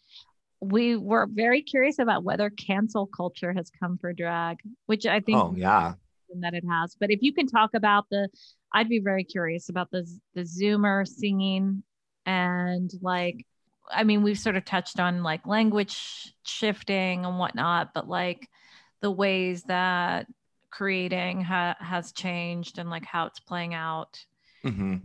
We 0.61 0.97
were 0.97 1.29
very 1.31 1.63
curious 1.63 1.99
about 1.99 2.25
whether 2.25 2.51
cancel 2.51 3.07
culture 3.07 3.53
has 3.53 3.71
come 3.81 3.99
for 3.99 4.13
drag, 4.13 4.59
which 4.87 5.07
I 5.07 5.21
think 5.21 5.39
oh, 5.39 5.55
yeah. 5.57 5.95
That 6.37 6.55
it 6.55 6.65
has. 6.69 6.97
But 6.99 7.11
if 7.11 7.21
you 7.23 7.33
can 7.33 7.47
talk 7.47 7.71
about 7.75 8.07
the, 8.11 8.29
I'd 8.73 8.89
be 8.89 9.01
very 9.01 9.25
curious 9.25 9.69
about 9.69 9.91
the 9.91 10.07
the 10.35 10.43
Zoomer 10.43 11.07
singing 11.07 11.83
and 12.27 12.93
like, 13.01 13.47
I 13.91 14.05
mean, 14.05 14.23
we've 14.23 14.39
sort 14.39 14.57
of 14.57 14.65
touched 14.65 15.01
on 15.01 15.23
like 15.23 15.47
language 15.47 16.33
shifting 16.45 17.25
and 17.25 17.39
whatnot, 17.39 17.91
but 17.95 18.09
like 18.09 18.49
the 19.01 19.11
ways 19.11 19.63
that 19.65 20.27
creating 20.71 21.41
ha- 21.41 21.77
has 21.81 22.13
changed 22.13 22.79
and 22.79 22.91
like 22.91 23.05
how 23.05 23.27
it's 23.27 23.41
playing 23.41 23.75
out. 23.75 24.19
hmm 24.63 24.97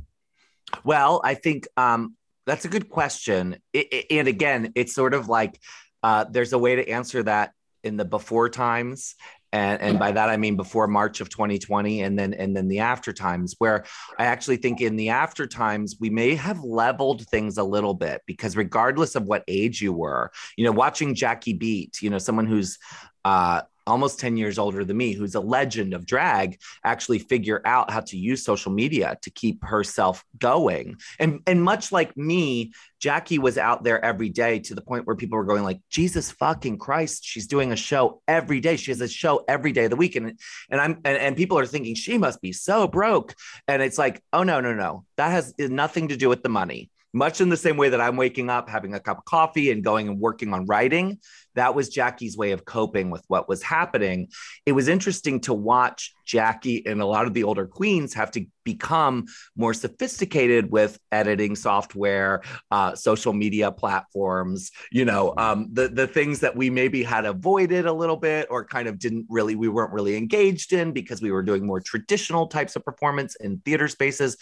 Well, 0.83 1.21
I 1.23 1.35
think 1.35 1.67
um, 1.77 2.15
that's 2.45 2.65
a 2.65 2.69
good 2.69 2.89
question. 2.89 3.57
I- 3.73 3.87
I- 3.91 4.05
and 4.11 4.27
again, 4.27 4.73
it's 4.75 4.93
sort 4.93 5.13
of 5.13 5.29
like 5.29 5.59
uh, 6.01 6.25
there's 6.29 6.51
a 6.51 6.57
way 6.59 6.75
to 6.75 6.89
answer 6.89 7.23
that 7.23 7.53
in 7.83 7.95
the 7.95 8.03
before 8.05 8.49
times. 8.49 9.15
And, 9.53 9.81
and 9.81 9.99
by 9.99 10.11
that 10.11 10.29
I 10.29 10.37
mean 10.37 10.55
before 10.55 10.87
March 10.87 11.21
of 11.21 11.29
2020, 11.29 12.01
and 12.01 12.17
then 12.17 12.33
and 12.33 12.57
then 12.57 12.67
the 12.67 12.79
after 12.79 13.13
times, 13.13 13.53
where 13.59 13.85
I 14.17 14.25
actually 14.25 14.57
think 14.57 14.81
in 14.81 14.95
the 14.95 15.09
after 15.09 15.45
times 15.45 15.95
we 15.99 16.09
may 16.09 16.33
have 16.33 16.63
leveled 16.63 17.27
things 17.27 17.57
a 17.59 17.63
little 17.63 17.93
bit 17.93 18.23
because 18.25 18.57
regardless 18.57 19.15
of 19.15 19.23
what 19.23 19.43
age 19.47 19.79
you 19.79 19.93
were, 19.93 20.31
you 20.57 20.65
know, 20.65 20.71
watching 20.71 21.13
Jackie 21.13 21.53
Beat, 21.53 22.01
you 22.01 22.09
know, 22.09 22.17
someone 22.17 22.47
who's 22.47 22.79
uh, 23.25 23.61
almost 23.85 24.19
10 24.19 24.37
years 24.37 24.57
older 24.57 24.83
than 24.85 24.97
me, 24.97 25.13
who's 25.13 25.35
a 25.35 25.39
legend 25.39 25.93
of 25.93 26.05
drag, 26.05 26.59
actually 26.83 27.19
figure 27.19 27.61
out 27.65 27.91
how 27.91 27.99
to 27.99 28.17
use 28.17 28.43
social 28.43 28.71
media 28.71 29.17
to 29.21 29.29
keep 29.29 29.63
herself 29.63 30.23
going. 30.37 30.97
And 31.19 31.41
and 31.47 31.63
much 31.63 31.91
like 31.91 32.15
me, 32.15 32.73
Jackie 32.99 33.39
was 33.39 33.57
out 33.57 33.83
there 33.83 34.03
every 34.03 34.29
day 34.29 34.59
to 34.59 34.75
the 34.75 34.81
point 34.81 35.05
where 35.05 35.15
people 35.15 35.37
were 35.37 35.43
going 35.43 35.63
like, 35.63 35.81
Jesus 35.89 36.31
fucking 36.31 36.77
Christ, 36.77 37.25
she's 37.25 37.47
doing 37.47 37.71
a 37.71 37.75
show 37.75 38.21
every 38.27 38.61
day. 38.61 38.77
She 38.77 38.91
has 38.91 39.01
a 39.01 39.07
show 39.07 39.43
every 39.47 39.73
day 39.73 39.85
of 39.85 39.89
the 39.89 39.97
week. 39.97 40.15
And, 40.15 40.39
and 40.69 40.79
I'm 40.79 41.01
and, 41.03 41.17
and 41.17 41.35
people 41.35 41.59
are 41.59 41.65
thinking 41.65 41.95
she 41.95 42.17
must 42.17 42.41
be 42.41 42.53
so 42.53 42.87
broke. 42.87 43.35
And 43.67 43.81
it's 43.81 43.97
like, 43.97 44.23
oh 44.31 44.43
no, 44.43 44.61
no, 44.61 44.73
no. 44.73 45.05
That 45.17 45.31
has 45.31 45.53
nothing 45.57 46.07
to 46.09 46.17
do 46.17 46.29
with 46.29 46.43
the 46.43 46.49
money. 46.49 46.89
Much 47.13 47.41
in 47.41 47.49
the 47.49 47.57
same 47.57 47.77
way 47.77 47.89
that 47.89 48.01
I'm 48.01 48.17
waking 48.17 48.49
up, 48.49 48.67
having 48.67 48.93
a 48.95 48.99
cup 48.99 49.19
of 49.19 49.25
coffee 49.25 49.71
and 49.71 49.83
going 49.83 50.07
and 50.07 50.19
working 50.19 50.53
on 50.53 50.65
writing. 50.65 51.19
That 51.55 51.75
was 51.75 51.89
Jackie's 51.89 52.35
way 52.35 52.51
of 52.51 52.65
coping 52.65 53.11
with 53.11 53.23
what 53.27 53.47
was 53.47 53.61
happening. 53.61 54.29
It 54.65 54.71
was 54.71 54.87
interesting 54.87 55.39
to 55.41 55.53
watch 55.53 56.13
Jackie 56.25 56.83
and 56.87 57.01
a 57.01 57.05
lot 57.05 57.27
of 57.27 57.33
the 57.33 57.43
older 57.43 57.67
queens 57.67 58.13
have 58.15 58.31
to 58.31 58.45
become 58.63 59.25
more 59.55 59.73
sophisticated 59.73 60.71
with 60.71 60.97
editing 61.11 61.55
software, 61.55 62.41
uh, 62.71 62.95
social 62.95 63.33
media 63.33 63.71
platforms, 63.71 64.71
you 64.91 65.05
know, 65.05 65.33
um, 65.37 65.69
the, 65.71 65.89
the 65.89 66.07
things 66.07 66.39
that 66.39 66.55
we 66.55 66.69
maybe 66.69 67.03
had 67.03 67.25
avoided 67.25 67.85
a 67.85 67.93
little 67.93 68.17
bit 68.17 68.47
or 68.49 68.65
kind 68.65 68.87
of 68.87 68.97
didn't 68.97 69.25
really, 69.29 69.55
we 69.55 69.67
weren't 69.67 69.93
really 69.93 70.15
engaged 70.15 70.73
in 70.73 70.91
because 70.91 71.21
we 71.21 71.31
were 71.31 71.43
doing 71.43 71.67
more 71.67 71.81
traditional 71.81 72.47
types 72.47 72.75
of 72.75 72.83
performance 72.83 73.35
in 73.35 73.59
theater 73.59 73.87
spaces. 73.87 74.37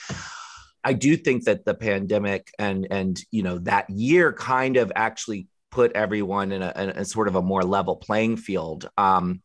I 0.83 0.93
do 0.93 1.15
think 1.15 1.45
that 1.45 1.65
the 1.65 1.73
pandemic 1.73 2.51
and 2.57 2.87
and 2.89 3.19
you 3.31 3.43
know 3.43 3.59
that 3.59 3.89
year 3.89 4.33
kind 4.33 4.77
of 4.77 4.91
actually 4.95 5.47
put 5.71 5.93
everyone 5.93 6.51
in 6.51 6.61
a, 6.61 6.73
in 6.75 6.89
a 6.89 7.05
sort 7.05 7.27
of 7.27 7.35
a 7.35 7.41
more 7.41 7.63
level 7.63 7.95
playing 7.95 8.37
field. 8.37 8.89
Um, 8.97 9.41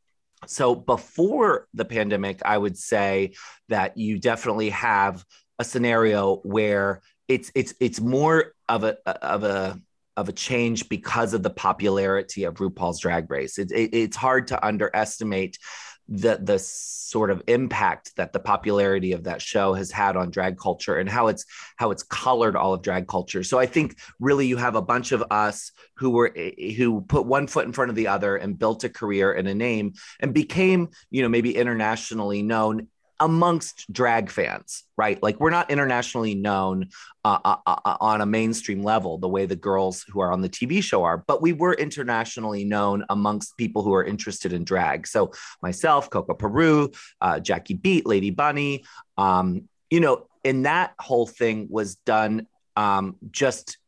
so 0.47 0.75
before 0.75 1.69
the 1.73 1.85
pandemic, 1.85 2.41
I 2.45 2.59
would 2.59 2.77
say 2.77 3.35
that 3.69 3.97
you 3.97 4.19
definitely 4.19 4.71
have 4.71 5.25
a 5.59 5.65
scenario 5.65 6.37
where 6.37 7.01
it's 7.29 7.51
it's 7.55 7.75
it's 7.81 8.01
more 8.01 8.53
of 8.69 8.85
a 8.85 8.97
of 9.07 9.45
a 9.45 9.81
of 10.17 10.29
a 10.29 10.33
change 10.33 10.89
because 10.89 11.35
of 11.35 11.43
the 11.43 11.51
popularity 11.51 12.45
of 12.45 12.55
RuPaul's 12.55 13.01
Drag 13.01 13.31
Race. 13.31 13.59
It, 13.59 13.71
it, 13.71 13.95
it's 13.95 14.17
hard 14.17 14.49
to 14.49 14.67
underestimate 14.67 15.59
the 16.09 16.39
the 16.43 16.59
sort 16.59 17.31
of 17.31 17.43
impact 17.47 18.15
that 18.17 18.33
the 18.33 18.39
popularity 18.39 19.13
of 19.13 19.25
that 19.25 19.41
show 19.41 19.75
has 19.75 19.91
had 19.91 20.17
on 20.17 20.31
drag 20.31 20.59
culture 20.59 20.97
and 20.97 21.09
how 21.09 21.29
it's 21.29 21.45
how 21.77 21.91
it's 21.91 22.03
colored 22.03 22.57
all 22.57 22.75
of 22.75 22.83
drag 22.83 23.07
culture. 23.07 23.43
So 23.43 23.59
I 23.59 23.67
think 23.67 23.99
really 24.21 24.47
you 24.47 24.57
have 24.57 24.75
a 24.75 24.83
bunch 24.83 25.13
of 25.13 25.25
us 25.31 25.73
who 25.95 26.11
were 26.11 26.33
eh, 26.37 26.51
eh, 26.59 26.73
who 26.75 27.01
put 27.01 27.27
one 27.27 27.47
foot 27.47 27.67
in 27.67 27.73
front 27.73 27.91
of 27.91 27.97
the 27.97 28.09
other 28.09 28.37
and 28.37 28.59
built 28.59 28.85
a 28.85 28.89
career 28.89 29.33
and 29.33 29.49
a 29.49 29.55
name 29.55 29.95
and 30.21 30.35
became, 30.35 30.89
you 31.11 31.23
know, 31.23 31.29
maybe 31.29 31.57
internationally 31.57 32.43
known 32.43 32.89
amongst 33.21 33.91
drag 33.93 34.31
fans, 34.31 34.85
right? 34.97 35.23
Like 35.23 35.41
we're 35.41 35.51
not 35.51 35.71
internationally 35.71 36.35
known 36.35 36.89
uh, 37.25 37.39
uh, 37.45 37.57
uh, 37.67 37.97
on 38.01 38.21
a 38.21 38.27
mainstream 38.27 38.83
level 38.83 39.19
the 39.19 39.29
way 39.29 39.47
the 39.47 39.57
girls 39.57 40.05
who 40.09 40.21
are 40.21 40.33
on 40.33 40.43
the 40.43 40.49
TV 40.49 40.83
show 40.83 41.05
are, 41.05 41.25
but 41.27 41.41
we 41.41 41.53
were 41.53 41.75
internationally 41.75 42.65
known 42.65 43.05
amongst 43.09 43.57
people 43.57 43.83
who 43.83 43.95
are 43.95 44.05
interested 44.05 44.53
in 44.53 44.65
drag. 44.65 45.07
So 45.07 45.33
myself, 45.63 46.11
Coco 46.11 46.35
Peru, 46.35 46.91
uh, 47.21 47.41
Jackie 47.41 47.75
Beat, 47.75 48.07
Lady 48.07 48.31
Bunny, 48.31 48.85
um, 49.17 49.69
you 49.91 50.01
know, 50.01 50.27
and 50.45 50.67
that 50.67 50.95
whole 50.99 51.27
thing 51.27 51.69
was 51.71 51.97
done 51.97 52.47
um, 52.77 53.17
just 53.31 53.79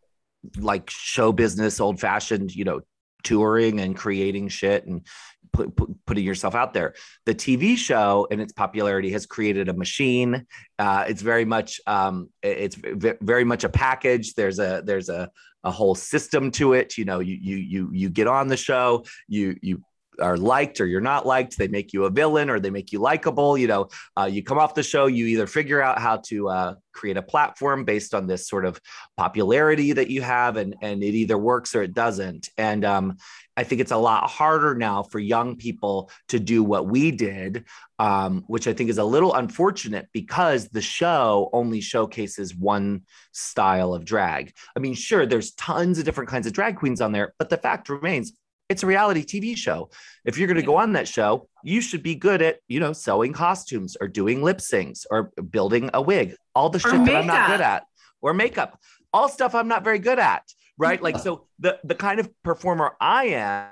like 0.56 0.90
show 0.90 1.32
business, 1.32 1.80
old 1.80 2.00
fashioned, 2.00 2.54
you 2.54 2.64
know, 2.64 2.80
touring 3.22 3.80
and 3.80 3.96
creating 3.96 4.48
shit 4.48 4.86
and 4.86 5.06
put, 5.52 5.74
put, 5.76 5.90
putting 6.06 6.24
yourself 6.24 6.54
out 6.54 6.74
there. 6.74 6.94
The 7.26 7.34
TV 7.34 7.76
show 7.76 8.26
and 8.30 8.40
its 8.40 8.52
popularity 8.52 9.10
has 9.12 9.26
created 9.26 9.68
a 9.68 9.74
machine. 9.74 10.46
Uh, 10.78 11.04
it's 11.08 11.22
very 11.22 11.44
much 11.44 11.80
um, 11.86 12.30
it's 12.42 12.76
v- 12.76 13.14
very 13.20 13.44
much 13.44 13.64
a 13.64 13.68
package. 13.68 14.34
There's 14.34 14.58
a 14.58 14.82
there's 14.84 15.08
a 15.08 15.30
a 15.64 15.70
whole 15.70 15.94
system 15.94 16.50
to 16.52 16.72
it. 16.72 16.96
You 16.96 17.04
know, 17.04 17.20
you 17.20 17.36
you 17.40 17.56
you 17.56 17.90
you 17.92 18.10
get 18.10 18.26
on 18.26 18.48
the 18.48 18.56
show, 18.56 19.04
you 19.26 19.56
you 19.62 19.82
are 20.20 20.36
liked 20.36 20.80
or 20.80 20.86
you're 20.86 21.00
not 21.00 21.26
liked. 21.26 21.56
They 21.56 21.68
make 21.68 21.92
you 21.92 22.04
a 22.04 22.10
villain 22.10 22.50
or 22.50 22.60
they 22.60 22.70
make 22.70 22.92
you 22.92 22.98
likable. 22.98 23.56
You 23.56 23.68
know, 23.68 23.88
uh, 24.16 24.28
you 24.30 24.42
come 24.42 24.58
off 24.58 24.74
the 24.74 24.82
show, 24.82 25.06
you 25.06 25.26
either 25.26 25.46
figure 25.46 25.80
out 25.80 25.98
how 25.98 26.18
to 26.26 26.48
uh, 26.48 26.74
create 26.92 27.16
a 27.16 27.22
platform 27.22 27.84
based 27.84 28.14
on 28.14 28.26
this 28.26 28.48
sort 28.48 28.64
of 28.64 28.80
popularity 29.16 29.92
that 29.92 30.10
you 30.10 30.22
have, 30.22 30.56
and 30.56 30.74
and 30.82 31.02
it 31.02 31.14
either 31.14 31.38
works 31.38 31.74
or 31.74 31.82
it 31.82 31.94
doesn't. 31.94 32.48
And 32.56 32.84
um, 32.84 33.16
I 33.58 33.64
think 33.64 33.80
it's 33.80 33.90
a 33.90 33.96
lot 33.96 34.30
harder 34.30 34.76
now 34.76 35.02
for 35.02 35.18
young 35.18 35.56
people 35.56 36.12
to 36.28 36.38
do 36.38 36.62
what 36.62 36.86
we 36.86 37.10
did, 37.10 37.64
um, 37.98 38.44
which 38.46 38.68
I 38.68 38.72
think 38.72 38.88
is 38.88 38.98
a 38.98 39.04
little 39.04 39.34
unfortunate 39.34 40.06
because 40.12 40.68
the 40.68 40.80
show 40.80 41.50
only 41.52 41.80
showcases 41.80 42.54
one 42.54 43.02
style 43.32 43.94
of 43.94 44.04
drag. 44.04 44.52
I 44.76 44.78
mean, 44.78 44.94
sure, 44.94 45.26
there's 45.26 45.54
tons 45.54 45.98
of 45.98 46.04
different 46.04 46.30
kinds 46.30 46.46
of 46.46 46.52
drag 46.52 46.76
queens 46.76 47.00
on 47.00 47.10
there, 47.10 47.34
but 47.36 47.50
the 47.50 47.56
fact 47.56 47.88
remains 47.88 48.32
it's 48.68 48.84
a 48.84 48.86
reality 48.86 49.24
TV 49.24 49.56
show. 49.56 49.90
If 50.24 50.38
you're 50.38 50.46
going 50.46 50.60
to 50.60 50.62
go 50.62 50.76
on 50.76 50.92
that 50.92 51.08
show, 51.08 51.48
you 51.64 51.80
should 51.80 52.04
be 52.04 52.14
good 52.14 52.40
at, 52.42 52.58
you 52.68 52.78
know, 52.78 52.92
sewing 52.92 53.32
costumes 53.32 53.96
or 54.00 54.06
doing 54.06 54.40
lip 54.40 54.58
syncs 54.58 55.04
or 55.10 55.32
building 55.50 55.90
a 55.94 56.00
wig, 56.00 56.36
all 56.54 56.70
the 56.70 56.78
shit 56.78 56.92
that 56.92 57.16
I'm 57.16 57.26
not 57.26 57.48
good 57.48 57.60
at, 57.60 57.86
or 58.20 58.34
makeup, 58.34 58.78
all 59.12 59.28
stuff 59.28 59.56
I'm 59.56 59.66
not 59.66 59.82
very 59.82 59.98
good 59.98 60.20
at 60.20 60.44
right? 60.78 61.02
Like, 61.02 61.18
so 61.18 61.46
the 61.58 61.78
the 61.84 61.94
kind 61.94 62.20
of 62.20 62.30
performer 62.42 62.94
I 63.00 63.26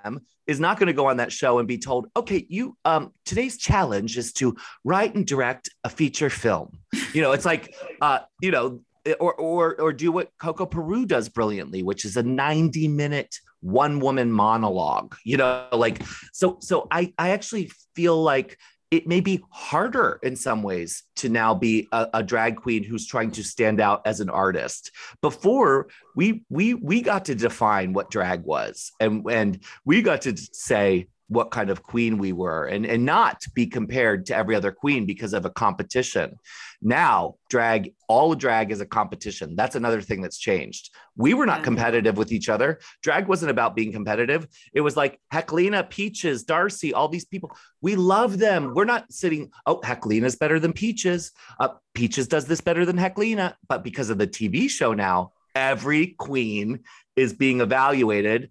am 0.05 0.21
is 0.47 0.61
not 0.61 0.79
going 0.79 0.89
to 0.89 0.93
go 0.93 1.07
on 1.07 1.17
that 1.17 1.33
show 1.33 1.59
and 1.59 1.67
be 1.67 1.79
told, 1.79 2.09
okay, 2.17 2.45
you 2.49 2.77
um 2.85 3.13
today's 3.25 3.57
challenge 3.57 4.19
is 4.19 4.33
to 4.35 4.57
write 4.85 5.15
and 5.15 5.27
direct 5.27 5.71
a 5.85 5.89
feature 5.89 6.31
film. 6.31 6.79
You 7.13 7.23
know, 7.23 7.33
it's 7.33 7.47
like 7.47 7.75
uh, 8.01 8.21
you 8.43 8.51
know, 8.51 8.81
or 9.21 9.35
or 9.35 9.81
or 9.81 9.93
do 9.93 10.13
what 10.13 10.31
Coco 10.39 10.67
Peru 10.67 11.07
does 11.07 11.29
brilliantly, 11.29 11.83
which 11.83 12.05
is 12.05 12.17
a 12.17 12.23
90 12.23 12.89
minute 12.89 13.39
one 13.61 14.01
woman 14.01 14.31
monologue. 14.31 15.17
You 15.25 15.37
know, 15.39 15.69
like 15.73 16.03
so 16.33 16.59
so 16.61 16.87
I 16.91 17.13
I 17.19 17.31
actually 17.31 17.71
feel 17.95 18.21
like 18.21 18.59
it 18.91 19.07
may 19.07 19.21
be 19.21 19.43
harder 19.51 20.21
in 20.23 20.37
some 20.37 20.63
ways 20.63 21.03
to 21.17 21.29
now 21.29 21.55
be 21.55 21.89
a, 21.93 22.09
a, 22.15 22.23
drag 22.23 22.57
queen 22.57 22.85
who's 22.85 23.07
trying 23.07 23.33
to 23.33 23.43
stand 23.43 23.81
out 23.81 24.03
as 24.07 24.21
an 24.21 24.31
artist. 24.31 24.93
Before 25.21 25.89
we 26.15 26.45
we 26.49 26.75
we 26.75 27.03
got 27.03 27.25
to 27.27 27.35
define 27.35 27.93
what 27.93 28.11
drag 28.11 28.45
was, 28.45 28.93
and 29.01 29.25
and 29.31 29.61
we 29.85 30.03
got 30.03 30.23
to 30.23 30.37
say 30.37 31.09
what 31.29 31.51
kind 31.51 31.71
of 31.71 31.83
queen 31.83 32.19
we 32.19 32.33
were 32.33 32.67
and, 32.67 32.87
and 32.87 33.05
not 33.05 33.43
be 33.55 33.67
compared 33.67 34.27
to 34.27 34.37
every 34.37 34.55
other 34.55 34.71
queen 34.71 35.07
because 35.07 35.33
of 35.33 35.45
a 35.45 35.51
competition. 35.51 36.37
Now, 36.81 37.35
drag, 37.51 37.95
all 38.09 38.35
drag 38.35 38.71
is 38.71 38.81
a 38.81 38.87
competition. 38.87 39.57
That's 39.57 39.75
another 39.75 40.01
thing 40.01 40.21
that's 40.21 40.39
changed. 40.39 40.91
We 41.17 41.35
were 41.35 41.47
not 41.47 41.65
competitive 41.65 42.17
with 42.17 42.31
each 42.31 42.49
other. 42.49 42.79
Drag 43.03 43.27
wasn't 43.27 43.51
about 43.51 43.75
being 43.75 43.93
competitive. 43.93 44.47
It 44.73 44.83
was 44.83 44.97
like 44.97 45.19
Heklina, 45.33 45.89
Peaches, 45.89 46.45
Darcy, 46.45 46.95
all 46.95 47.09
these 47.09 47.25
people. 47.25 47.51
We 47.81 47.97
love 47.97 48.39
them. 48.39 48.75
We're 48.75 48.85
not 48.85 49.13
sitting, 49.13 49.51
oh, 49.67 49.81
Heklina's 49.81 50.37
better 50.37 50.61
than 50.61 50.73
Peaches. 50.73 51.33
Uh, 51.59 51.71
Peaches 51.95 52.29
does 52.29 52.47
this 52.47 52.61
better 52.61 52.85
than 52.85 52.97
Heklina. 52.97 53.55
But 53.69 53.83
because 53.83 54.11
of 54.11 54.19
the 54.19 54.27
TV 54.27 54.69
show 54.69 54.93
now, 54.93 55.33
every 55.57 56.09
queen 56.19 56.81
is 57.17 57.33
being 57.33 57.61
evaluated 57.61 58.51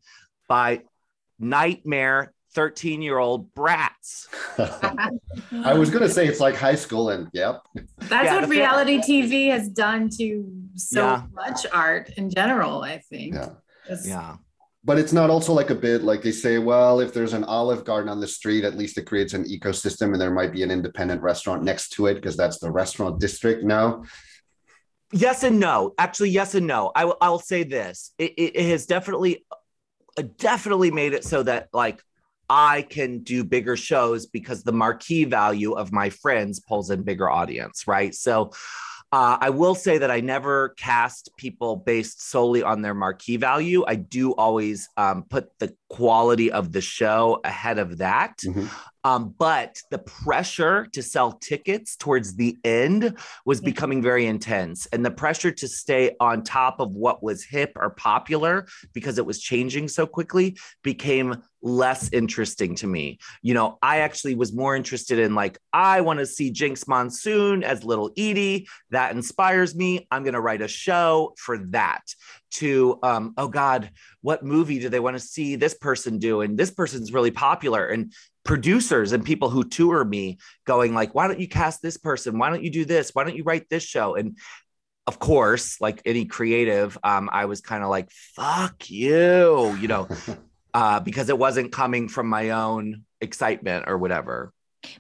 by 0.50 0.82
nightmare 1.40 2.34
13 2.56 3.02
year 3.02 3.20
old 3.20 3.54
brats. 3.54 4.28
I 4.58 5.74
was 5.74 5.90
going 5.90 6.04
to 6.04 6.10
say 6.10 6.26
it's 6.26 6.40
like 6.40 6.56
high 6.56 6.76
school, 6.76 7.10
and 7.10 7.30
yep. 7.34 7.62
That's 7.98 8.26
yeah, 8.26 8.40
what 8.40 8.50
reality 8.50 9.00
TV 9.00 9.52
has 9.52 9.68
done 9.68 10.10
to 10.18 10.52
so 10.76 11.02
yeah. 11.02 11.24
much 11.34 11.66
art 11.72 12.10
in 12.18 12.30
general, 12.30 12.82
I 12.82 13.00
think. 13.00 13.36
Yeah. 13.36 13.50
It's, 13.90 14.08
yeah. 14.08 14.38
But 14.86 15.00
it's 15.00 15.12
not 15.12 15.30
also 15.30 15.52
like 15.52 15.72
a 15.72 15.76
bit 15.76 16.04
like 16.04 16.22
they 16.22 16.32
say, 16.32 16.60
well, 16.60 17.00
if 17.00 17.14
there's 17.14 17.34
an 17.34 17.44
olive 17.44 17.84
garden 17.84 18.10
on 18.10 18.20
the 18.20 18.28
street, 18.28 18.64
at 18.64 18.78
least 18.78 18.98
it 18.98 19.06
creates 19.06 19.34
an 19.34 19.44
ecosystem 19.46 20.14
and 20.14 20.22
there 20.22 20.32
might 20.32 20.54
be 20.54 20.64
an 20.64 20.72
independent 20.72 21.22
restaurant 21.22 21.64
next 21.64 21.90
to 21.94 22.06
it 22.06 22.16
because 22.16 22.38
that's 22.38 22.60
the 22.60 22.72
restaurant 22.72 23.20
district 23.20 23.64
now. 23.64 24.04
Yes 25.12 25.44
and 25.44 25.60
no. 25.60 25.94
Actually, 25.98 26.30
yes 26.30 26.54
and 26.54 26.68
no. 26.68 26.92
I 26.96 27.06
will, 27.06 27.18
I'll 27.20 27.40
say 27.40 27.64
this 27.64 28.12
it, 28.20 28.34
it, 28.38 28.56
it 28.56 28.70
has 28.70 28.86
definitely, 28.86 29.44
uh, 30.18 30.24
definitely 30.38 30.92
made 30.92 31.14
it 31.14 31.24
so 31.24 31.42
that 31.42 31.70
like 31.74 32.00
I 32.50 32.84
can 32.84 33.20
do 33.20 33.44
bigger 33.44 33.76
shows 33.76 34.26
because 34.26 34.64
the 34.64 34.72
marquee 34.72 35.26
value 35.26 35.74
of 35.74 35.92
my 35.92 36.10
friends 36.10 36.60
pulls 36.60 36.90
in 36.90 37.04
bigger 37.04 37.30
audience, 37.30 37.88
right? 37.88 38.14
So 38.14 38.52
uh, 39.12 39.38
I 39.40 39.50
will 39.50 39.76
say 39.76 39.98
that 40.00 40.12
I 40.12 40.20
never 40.20 40.70
cast 40.78 41.30
people 41.38 41.78
based 41.78 42.22
solely 42.30 42.64
on 42.64 42.82
their 42.82 42.94
marquee 42.94 43.38
value. 43.38 43.86
I 43.88 43.96
do 43.96 44.34
always 44.34 44.90
um, 44.98 45.24
put 45.30 45.48
the 45.60 45.74
quality 45.90 46.52
of 46.52 46.74
the 46.74 46.82
show 46.82 47.40
ahead 47.46 47.80
of 47.80 48.00
that. 48.00 48.40
Mm-hmm. 48.46 48.66
Um, 49.06 49.36
but 49.38 49.80
the 49.92 50.00
pressure 50.00 50.88
to 50.94 51.04
sell 51.04 51.34
tickets 51.34 51.96
towards 51.96 52.36
the 52.36 52.58
end 52.64 53.16
was 53.46 53.62
becoming 53.62 54.02
very 54.02 54.26
intense. 54.26 54.88
And 54.88 55.06
the 55.06 55.12
pressure 55.12 55.52
to 55.52 55.68
stay 55.68 56.16
on 56.20 56.44
top 56.44 56.80
of 56.80 56.92
what 56.92 57.22
was 57.22 57.44
hip 57.44 57.74
or 57.76 57.92
popular 57.92 58.66
because 58.94 59.20
it 59.20 59.26
was 59.26 59.40
changing 59.40 59.90
so 59.90 60.08
quickly 60.08 60.58
became 60.84 61.44
less 61.66 62.14
interesting 62.14 62.76
to 62.76 62.88
me. 62.88 63.18
You 63.42 63.56
know, 63.56 63.80
I 63.82 63.98
actually 63.98 64.36
was 64.36 64.54
more 64.54 64.76
interested 64.76 65.18
in 65.18 65.34
like, 65.34 65.58
I 65.74 66.02
want 66.02 66.20
to 66.20 66.26
see 66.26 66.54
Jinkx 66.54 66.88
Monsoon 66.88 67.64
as 67.64 67.84
Little 67.84 68.12
Edie. 68.16 68.68
That 68.92 69.14
inspires 69.16 69.76
me. 69.76 70.08
I'm 70.12 70.24
going 70.24 70.36
to 70.36 70.42
write 70.42 70.62
a 70.62 70.68
show 70.68 71.34
for 71.38 71.58
that. 71.70 72.04
To, 72.52 73.00
um, 73.04 73.34
oh 73.38 73.50
God, 73.50 73.90
what 74.22 74.46
movie 74.46 74.80
do 74.80 74.88
they 74.88 75.00
want 75.00 75.16
to 75.16 75.20
see 75.20 75.56
this 75.58 75.74
person 75.74 76.20
do? 76.20 76.42
And 76.42 76.58
this 76.58 76.72
person's 76.72 77.12
really 77.12 77.32
popular. 77.32 77.88
And 77.88 78.14
producers 78.46 79.12
and 79.12 79.26
people 79.26 79.50
who 79.50 79.64
tour 79.64 80.06
me 80.06 80.38
going 80.66 80.94
like 80.94 81.16
why 81.16 81.28
don't 81.28 81.40
you 81.40 81.48
cast 81.48 81.82
this 81.82 81.98
person 81.98 82.38
why 82.38 82.48
don't 82.48 82.64
you 82.64 82.70
do 82.70 82.86
this 82.86 83.10
why 83.12 83.24
don't 83.24 83.36
you 83.36 83.44
write 83.44 83.68
this 83.70 83.82
show 83.82 84.14
and 84.14 84.38
of 85.08 85.18
course 85.18 85.82
like 85.82 86.00
any 86.06 86.26
creative 86.26 86.96
um, 87.04 87.28
i 87.34 87.46
was 87.46 87.60
kind 87.60 87.84
of 87.84 87.90
like 87.90 88.08
fuck 88.12 88.88
you 88.88 89.76
you 89.78 89.88
know 89.88 90.08
uh, 90.76 91.00
because 91.00 91.30
it 91.30 91.38
wasn't 91.38 91.72
coming 91.72 92.08
from 92.08 92.28
my 92.28 92.52
own 92.52 93.04
excitement 93.22 93.86
or 93.88 93.98
whatever 93.98 94.54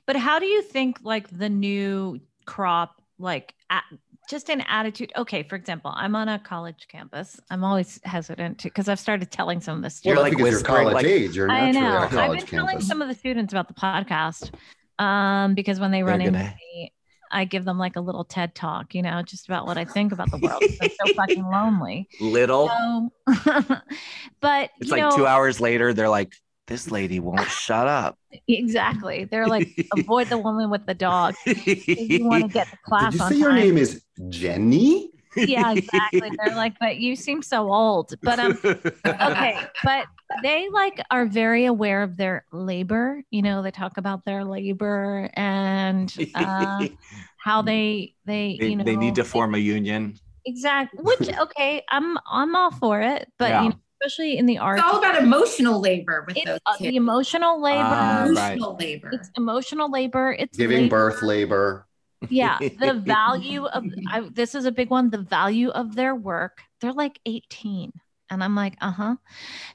but 0.05 0.15
how 0.15 0.39
do 0.39 0.45
you 0.45 0.61
think 0.61 0.97
like 1.03 1.27
the 1.29 1.49
new 1.49 2.19
crop 2.45 3.01
like 3.17 3.53
at, 3.69 3.83
just 4.29 4.49
an 4.49 4.61
attitude. 4.61 5.11
Okay, 5.15 5.43
for 5.43 5.55
example, 5.55 5.91
I'm 5.95 6.15
on 6.15 6.27
a 6.27 6.39
college 6.39 6.87
campus. 6.89 7.39
I'm 7.49 7.63
always 7.63 7.99
hesitant 8.03 8.59
to 8.59 8.69
because 8.69 8.89
I've 8.89 8.99
started 8.99 9.31
telling 9.31 9.61
some 9.61 9.77
of 9.77 9.83
the 9.83 9.89
students. 9.89 10.17
Well, 10.17 10.23
like 10.23 10.37
because 10.37 10.51
you're 10.51 10.61
college 10.63 10.93
like, 10.93 11.05
age. 11.05 11.35
You're 11.35 11.51
I 11.51 11.71
know. 11.71 11.97
I've 11.97 12.09
been 12.09 12.19
campus. 12.19 12.49
telling 12.49 12.81
some 12.81 13.01
of 13.01 13.07
the 13.07 13.13
students 13.13 13.53
about 13.53 13.67
the 13.67 13.73
podcast 13.73 14.51
um, 14.99 15.53
because 15.53 15.79
when 15.79 15.91
they 15.91 16.03
run 16.03 16.21
into 16.21 16.39
me, 16.39 16.93
I 17.35 17.43
give 17.43 17.65
them 17.65 17.77
like 17.77 17.97
a 17.97 17.99
little 17.99 18.23
TED 18.23 18.55
talk, 18.55 18.95
you 18.95 19.01
know, 19.01 19.21
just 19.21 19.45
about 19.47 19.67
what 19.67 19.77
I 19.77 19.83
think 19.83 20.13
about 20.13 20.31
the 20.31 20.37
world. 20.37 20.63
I'm 20.81 20.89
so 20.89 21.13
fucking 21.15 21.43
lonely. 21.51 22.07
Little. 22.21 22.69
So, 22.69 23.11
but 24.39 24.69
it's 24.79 24.89
like 24.89 25.01
know, 25.01 25.11
two 25.11 25.27
hours 25.27 25.59
later, 25.59 25.93
they're 25.93 26.07
like, 26.07 26.33
this 26.67 26.89
lady 26.89 27.19
won't 27.19 27.47
shut 27.49 27.87
up. 27.87 28.17
Exactly. 28.49 29.23
They're 29.23 29.47
like, 29.47 29.69
avoid 29.97 30.27
the 30.27 30.37
woman 30.37 30.69
with 30.69 30.85
the 30.85 30.93
dog. 30.93 31.35
you 31.45 32.25
want 32.27 32.43
to 32.43 32.49
get 32.49 32.69
the 32.69 32.77
class 32.85 33.13
Did 33.13 33.19
you 33.19 33.23
on 33.23 33.31
say 33.31 33.35
time. 33.35 33.41
your 33.41 33.53
name 33.53 33.77
is 33.77 34.03
Jenny? 34.27 35.09
Yeah, 35.35 35.71
exactly. 35.75 36.31
They're 36.37 36.55
like, 36.55 36.77
but 36.79 36.97
you 36.97 37.15
seem 37.15 37.41
so 37.41 37.71
old. 37.73 38.13
But 38.21 38.39
um, 38.39 38.59
okay, 38.63 39.59
but 39.83 40.07
they 40.41 40.69
like 40.69 41.01
are 41.11 41.25
very 41.25 41.65
aware 41.65 42.03
of 42.03 42.17
their 42.17 42.45
labor. 42.51 43.23
You 43.29 43.41
know, 43.41 43.61
they 43.61 43.71
talk 43.71 43.97
about 43.97 44.25
their 44.25 44.43
labor 44.43 45.29
and 45.33 46.13
uh, 46.35 46.87
how 47.37 47.61
they 47.61 48.15
they, 48.25 48.57
they 48.59 48.69
you 48.69 48.75
know 48.75 48.83
they 48.83 48.95
need 48.95 49.15
to 49.15 49.23
form 49.23 49.55
a 49.55 49.59
union. 49.59 50.17
Exactly. 50.45 50.99
Which 51.03 51.29
okay, 51.29 51.83
I'm 51.89 52.17
I'm 52.29 52.55
all 52.55 52.71
for 52.71 53.01
it, 53.01 53.31
but 53.37 53.49
yeah. 53.49 53.63
you 53.63 53.69
know, 53.69 53.75
especially 54.01 54.37
in 54.37 54.45
the 54.45 54.57
arts. 54.57 54.81
It's 54.81 54.91
all 54.91 54.99
about 54.99 55.21
emotional 55.21 55.79
labor 55.79 56.23
with 56.27 56.37
it's, 56.37 56.45
those 56.45 56.59
uh, 56.65 56.77
the 56.79 56.95
emotional 56.95 57.61
labor. 57.61 57.79
Uh, 57.79 58.25
emotional 58.25 58.71
right. 58.71 58.79
labor. 58.79 59.09
It's 59.13 59.29
emotional 59.35 59.91
labor. 59.91 60.35
It's 60.37 60.57
giving 60.57 60.83
labor. 60.83 61.11
birth 61.11 61.23
labor. 61.23 61.87
Yeah, 62.29 62.57
the 62.59 62.93
value 63.05 63.65
of 63.65 63.83
I, 64.09 64.29
this 64.31 64.55
is 64.55 64.65
a 64.65 64.71
big 64.71 64.89
one. 64.89 65.09
The 65.09 65.19
value 65.19 65.69
of 65.69 65.95
their 65.95 66.15
work. 66.15 66.61
They're 66.81 66.93
like 66.93 67.19
18. 67.25 67.91
And 68.31 68.43
I'm 68.43 68.55
like, 68.55 68.75
uh 68.81 68.91
huh. 68.91 69.15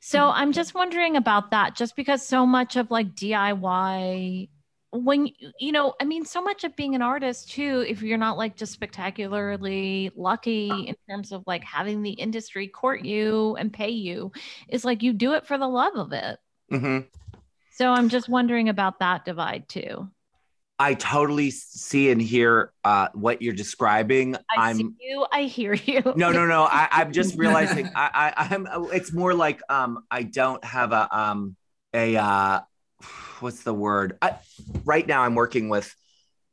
So 0.00 0.18
mm-hmm. 0.18 0.38
I'm 0.40 0.52
just 0.52 0.74
wondering 0.74 1.16
about 1.16 1.52
that, 1.52 1.76
just 1.76 1.94
because 1.96 2.26
so 2.26 2.46
much 2.46 2.76
of 2.76 2.90
like 2.90 3.14
DIY 3.14 4.48
when 4.92 5.28
you 5.60 5.70
know 5.70 5.94
i 6.00 6.04
mean 6.04 6.24
so 6.24 6.42
much 6.42 6.64
of 6.64 6.74
being 6.74 6.94
an 6.94 7.02
artist 7.02 7.50
too 7.50 7.84
if 7.86 8.02
you're 8.02 8.18
not 8.18 8.36
like 8.36 8.56
just 8.56 8.72
spectacularly 8.72 10.10
lucky 10.16 10.68
in 10.68 10.96
terms 11.08 11.30
of 11.30 11.44
like 11.46 11.62
having 11.62 12.02
the 12.02 12.10
industry 12.10 12.66
court 12.66 13.04
you 13.04 13.54
and 13.56 13.72
pay 13.72 13.90
you 13.90 14.32
is 14.68 14.84
like 14.84 15.02
you 15.02 15.12
do 15.12 15.32
it 15.34 15.46
for 15.46 15.58
the 15.58 15.68
love 15.68 15.94
of 15.94 16.12
it 16.12 16.38
mm-hmm. 16.72 16.98
so 17.70 17.90
i'm 17.90 18.08
just 18.08 18.28
wondering 18.28 18.68
about 18.68 18.98
that 18.98 19.24
divide 19.24 19.68
too 19.68 20.08
I 20.80 20.94
totally 20.94 21.50
see 21.50 22.10
and 22.10 22.20
hear 22.22 22.72
uh, 22.84 23.08
what 23.12 23.42
you're 23.42 23.54
describing. 23.54 24.34
I 24.56 24.70
am 24.70 24.76
see 24.78 24.88
you. 24.98 25.26
I 25.30 25.42
hear 25.42 25.74
you. 25.74 26.02
No, 26.16 26.32
no, 26.32 26.46
no. 26.46 26.64
I, 26.64 27.02
am 27.02 27.12
just 27.12 27.36
realizing. 27.38 27.90
I, 27.94 28.32
I, 28.34 28.54
I'm. 28.54 28.66
It's 28.90 29.12
more 29.12 29.34
like 29.34 29.60
um. 29.68 30.04
I 30.10 30.22
don't 30.22 30.64
have 30.64 30.92
a 30.92 31.16
um 31.16 31.54
a 31.92 32.16
uh 32.16 32.60
what's 33.40 33.62
the 33.62 33.74
word? 33.74 34.16
I, 34.22 34.36
right 34.84 35.06
now, 35.06 35.22
I'm 35.22 35.34
working 35.34 35.68
with 35.68 35.94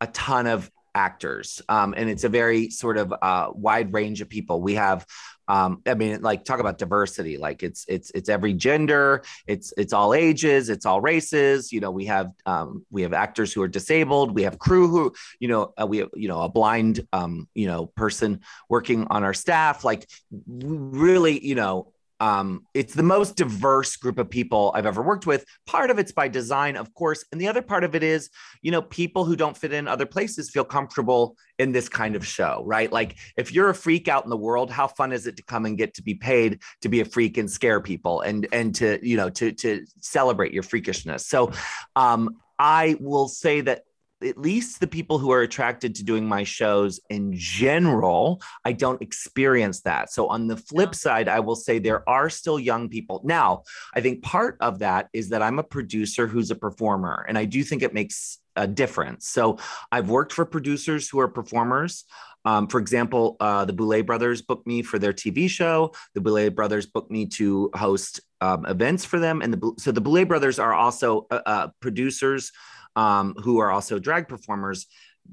a 0.01 0.07
ton 0.07 0.45
of 0.45 0.69
actors, 0.93 1.61
um, 1.69 1.93
and 1.95 2.09
it's 2.09 2.25
a 2.25 2.29
very 2.29 2.69
sort 2.69 2.97
of 2.97 3.13
uh, 3.21 3.51
wide 3.53 3.93
range 3.93 4.19
of 4.19 4.27
people. 4.27 4.61
We 4.61 4.75
have 4.75 5.05
um, 5.47 5.81
I 5.85 5.93
mean, 5.93 6.21
like 6.21 6.43
talk 6.43 6.59
about 6.59 6.77
diversity. 6.77 7.37
Like 7.37 7.63
it's 7.63 7.85
it's 7.87 8.11
it's 8.11 8.29
every 8.29 8.53
gender, 8.53 9.23
it's 9.45 9.73
it's 9.77 9.93
all 9.93 10.13
ages, 10.13 10.69
it's 10.69 10.85
all 10.85 11.01
races. 11.01 11.71
You 11.71 11.79
know, 11.79 11.91
we 11.91 12.05
have 12.05 12.31
um, 12.45 12.85
we 12.89 13.01
have 13.03 13.13
actors 13.13 13.53
who 13.53 13.61
are 13.61 13.67
disabled, 13.67 14.35
we 14.35 14.43
have 14.43 14.59
crew 14.59 14.87
who, 14.87 15.13
you 15.39 15.47
know, 15.47 15.73
uh, 15.81 15.87
we 15.87 15.99
have 15.99 16.09
you 16.15 16.27
know 16.27 16.41
a 16.41 16.49
blind 16.49 17.07
um, 17.13 17.47
you 17.53 17.67
know 17.67 17.87
person 17.87 18.41
working 18.69 19.07
on 19.09 19.23
our 19.23 19.33
staff. 19.33 19.83
Like 19.83 20.09
really, 20.47 21.45
you 21.45 21.55
know, 21.55 21.93
um, 22.19 22.65
it's 22.73 22.93
the 22.93 23.03
most 23.03 23.35
diverse 23.35 23.95
group 23.95 24.17
of 24.17 24.29
people 24.29 24.71
I've 24.73 24.85
ever 24.85 25.01
worked 25.01 25.27
with. 25.27 25.45
Part 25.65 25.89
of 25.89 25.99
it's 25.99 26.11
by 26.11 26.27
design, 26.27 26.75
of 26.75 26.93
course, 26.93 27.23
and 27.31 27.39
the 27.39 27.47
other 27.47 27.61
part 27.61 27.83
of 27.83 27.95
it 27.95 28.03
is, 28.03 28.29
you 28.61 28.71
know, 28.71 28.81
people 28.81 29.25
who 29.25 29.35
don't 29.35 29.55
fit 29.55 29.73
in 29.73 29.87
other 29.87 30.05
places 30.05 30.49
feel 30.49 30.63
comfortable 30.63 31.35
in 31.59 31.71
this 31.71 31.89
kind 31.89 32.15
of 32.15 32.25
show, 32.25 32.63
right? 32.65 32.91
Like 32.91 33.17
if 33.37 33.53
you're 33.53 33.69
a 33.69 33.75
freak 33.75 34.07
out 34.07 34.23
in 34.23 34.29
the 34.29 34.37
world, 34.37 34.71
how 34.71 34.87
fun 34.87 35.11
is 35.11 35.27
it 35.27 35.37
to 35.37 35.43
come 35.43 35.65
and 35.65 35.77
get 35.77 35.93
to 35.95 36.03
be 36.03 36.15
paid 36.15 36.61
to 36.81 36.89
be 36.89 37.01
a 37.01 37.05
freak 37.05 37.37
and 37.37 37.49
scare 37.49 37.81
people 37.81 38.21
and 38.21 38.47
and 38.51 38.73
to 38.75 38.99
you 39.07 39.17
know 39.17 39.29
to 39.29 39.51
to 39.51 39.85
celebrate 40.01 40.53
your 40.53 40.63
freakishness? 40.63 41.21
So, 41.21 41.51
um, 41.95 42.37
I 42.59 42.97
will 42.99 43.27
say 43.27 43.61
that 43.61 43.83
at 44.23 44.37
least 44.37 44.79
the 44.79 44.87
people 44.87 45.19
who 45.19 45.31
are 45.31 45.41
attracted 45.41 45.95
to 45.95 46.03
doing 46.03 46.27
my 46.27 46.43
shows 46.43 46.99
in 47.09 47.33
general, 47.33 48.41
I 48.65 48.73
don't 48.73 49.01
experience 49.01 49.81
that. 49.81 50.11
So, 50.11 50.27
on 50.27 50.47
the 50.47 50.57
flip 50.57 50.95
side, 50.95 51.27
I 51.27 51.39
will 51.39 51.55
say 51.55 51.79
there 51.79 52.07
are 52.09 52.29
still 52.29 52.59
young 52.59 52.89
people. 52.89 53.21
Now, 53.23 53.63
I 53.93 54.01
think 54.01 54.23
part 54.23 54.57
of 54.59 54.79
that 54.79 55.09
is 55.13 55.29
that 55.29 55.41
I'm 55.41 55.59
a 55.59 55.63
producer 55.63 56.27
who's 56.27 56.51
a 56.51 56.55
performer, 56.55 57.25
and 57.27 57.37
I 57.37 57.45
do 57.45 57.63
think 57.63 57.83
it 57.83 57.93
makes 57.93 58.39
a 58.55 58.67
difference. 58.67 59.27
So, 59.27 59.59
I've 59.91 60.09
worked 60.09 60.33
for 60.33 60.45
producers 60.45 61.09
who 61.09 61.19
are 61.19 61.27
performers. 61.27 62.05
Um, 62.45 62.67
for 62.67 62.79
example, 62.79 63.35
uh, 63.41 63.65
the 63.65 63.73
Boulet 63.73 64.05
brothers 64.05 64.41
booked 64.41 64.65
me 64.65 64.81
for 64.81 64.97
their 64.97 65.11
TV 65.11 65.49
show. 65.49 65.93
The 66.15 66.21
Boulet 66.21 66.55
brothers 66.55 66.85
booked 66.85 67.11
me 67.11 67.25
to 67.25 67.69
host 67.75 68.21
um, 68.39 68.65
events 68.65 69.03
for 69.03 69.19
them, 69.19 69.41
and 69.41 69.53
the 69.53 69.73
so 69.77 69.91
the 69.91 70.01
Boulet 70.01 70.27
brothers 70.27 70.57
are 70.57 70.73
also 70.73 71.27
uh, 71.29 71.41
uh, 71.45 71.67
producers 71.81 72.51
um, 72.97 73.33
who 73.43 73.59
are 73.59 73.71
also 73.71 73.99
drag 73.99 74.27
performers 74.27 74.87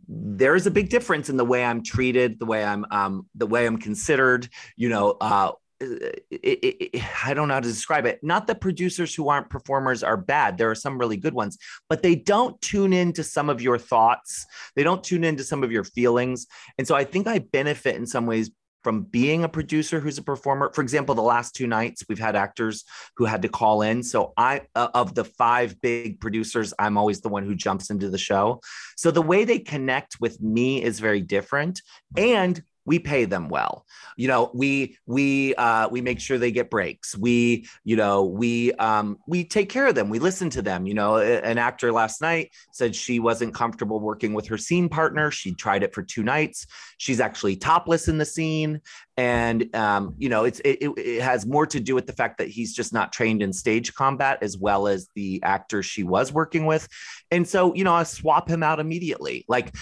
there 0.09 0.55
is 0.57 0.67
a 0.67 0.71
big 0.71 0.89
difference 0.89 1.29
in 1.29 1.37
the 1.37 1.45
way 1.45 1.65
i'm 1.65 1.83
treated 1.83 2.39
the 2.39 2.47
way 2.47 2.65
i'm 2.65 2.85
um, 2.91 3.27
the 3.35 3.47
way 3.47 3.67
i'm 3.67 3.79
considered 3.79 4.49
you 4.77 4.89
know 4.89 5.17
uh, 5.21 5.51
it, 5.81 6.25
it, 6.31 6.77
it, 6.95 7.27
I 7.27 7.35
don't 7.35 7.49
know 7.49 7.55
how 7.55 7.61
to 7.61 7.69
describe 7.69 8.07
it. 8.07 8.21
Not 8.23 8.47
that 8.47 8.61
producers 8.61 9.15
who 9.15 9.29
aren't 9.29 9.51
performers 9.51 10.03
are 10.03 10.17
bad. 10.17 10.57
There 10.57 10.71
are 10.71 10.75
some 10.75 10.99
really 10.99 11.17
good 11.17 11.35
ones, 11.35 11.59
but 11.89 12.03
they 12.03 12.15
don't 12.15 12.61
tune 12.61 12.93
into 12.93 13.25
some 13.25 13.51
of 13.51 13.61
your 13.61 13.79
thoughts. 13.79 14.47
They 14.77 14.83
don't 14.83 15.03
tune 15.03 15.25
into 15.25 15.45
some 15.45 15.63
of 15.63 15.73
your 15.73 15.85
feelings. 15.85 16.47
And 16.79 16.87
so 16.87 16.95
I 16.95 17.05
think 17.05 17.27
I 17.27 17.39
benefit 17.41 17.97
in 17.97 18.07
some 18.07 18.27
ways 18.27 18.51
from 18.85 19.03
being 19.03 19.43
a 19.43 19.49
producer 19.49 19.99
who's 19.99 20.19
a 20.19 20.23
performer. 20.23 20.71
For 20.73 20.83
example, 20.83 21.15
the 21.15 21.23
last 21.23 21.57
two 21.57 21.67
nights 21.67 22.05
we've 22.09 22.19
had 22.19 22.37
actors 22.37 22.85
who 23.17 23.25
had 23.25 23.43
to 23.43 23.49
call 23.49 23.83
in. 23.83 24.03
So 24.03 24.33
I 24.37 24.63
uh, 24.75 24.89
of 24.95 25.15
the 25.15 25.25
five 25.25 25.81
big 25.81 26.21
producers, 26.21 26.73
I'm 26.79 26.97
always 26.97 27.21
the 27.21 27.31
one 27.31 27.45
who 27.45 27.55
jumps 27.55 27.91
into 27.91 28.11
the 28.11 28.19
show. 28.19 28.61
So 28.97 29.11
the 29.11 29.23
way 29.23 29.45
they 29.45 29.59
connect 29.59 30.21
with 30.21 30.41
me 30.41 30.83
is 30.83 31.01
very 31.01 31.23
different 31.23 31.81
and 32.17 32.63
we 32.87 32.99
pay 32.99 33.25
them 33.25 33.49
well. 33.49 33.87
You 34.17 34.29
know 34.29 34.51
we 34.55 34.99
we 35.07 35.55
uh, 35.55 35.89
we 35.89 36.01
make 36.01 36.21
sure 36.21 36.39
they 36.39 36.51
get 36.51 36.71
breaks. 36.71 37.17
We 37.17 37.67
you 37.85 37.97
know 37.97 38.25
we 38.25 38.73
um, 38.73 39.19
we 39.27 39.45
take 39.45 39.69
care 39.69 39.87
of 39.87 39.95
them. 39.95 40.09
We 40.09 40.19
listen 40.19 40.51
to 40.51 40.63
them. 40.63 40.87
You 40.87 40.95
know 40.95 41.17
an 41.17 41.59
actor 41.59 41.93
last 41.93 42.21
night 42.21 42.53
said 42.73 42.95
she 42.95 43.19
wasn't 43.19 43.55
comfortable 43.55 44.01
working 44.01 44.35
with 44.35 44.47
her 44.49 44.59
scene 44.59 44.89
partner. 44.89 45.31
She 45.31 45.55
tried 45.55 45.83
it 45.83 45.95
for 45.95 46.03
two 46.03 46.23
nights. 46.23 46.67
She's 46.99 47.21
actually 47.21 47.57
topless 47.57 48.09
in 48.09 48.19
the 48.19 48.25
scene. 48.25 48.81
And 49.17 49.75
um, 49.75 50.15
you 50.19 50.29
know 50.29 50.45
it's 50.45 50.61
it, 50.61 50.79
it 50.97 51.23
has 51.23 51.47
more 51.47 51.67
to 51.67 51.81
do 51.81 51.95
with 51.95 52.07
the 52.07 52.13
fact 52.13 52.39
that 52.39 52.49
he's 52.49 52.75
just 52.75 52.93
not 52.93 53.13
trained 53.13 53.43
in 53.43 53.53
stage 53.53 53.95
combat 53.95 54.39
as 54.43 54.59
well 54.59 54.87
as 54.87 55.09
the 55.15 55.43
actor 55.43 55.83
she 55.83 56.03
was 56.03 56.33
working 56.33 56.67
with. 56.67 56.89
And 57.31 57.47
so 57.47 57.75
you 57.75 57.85
know 57.85 57.95
i 57.95 58.03
swap 58.03 58.49
him 58.49 58.63
out 58.63 58.81
immediately. 58.81 59.45
Like 59.49 59.75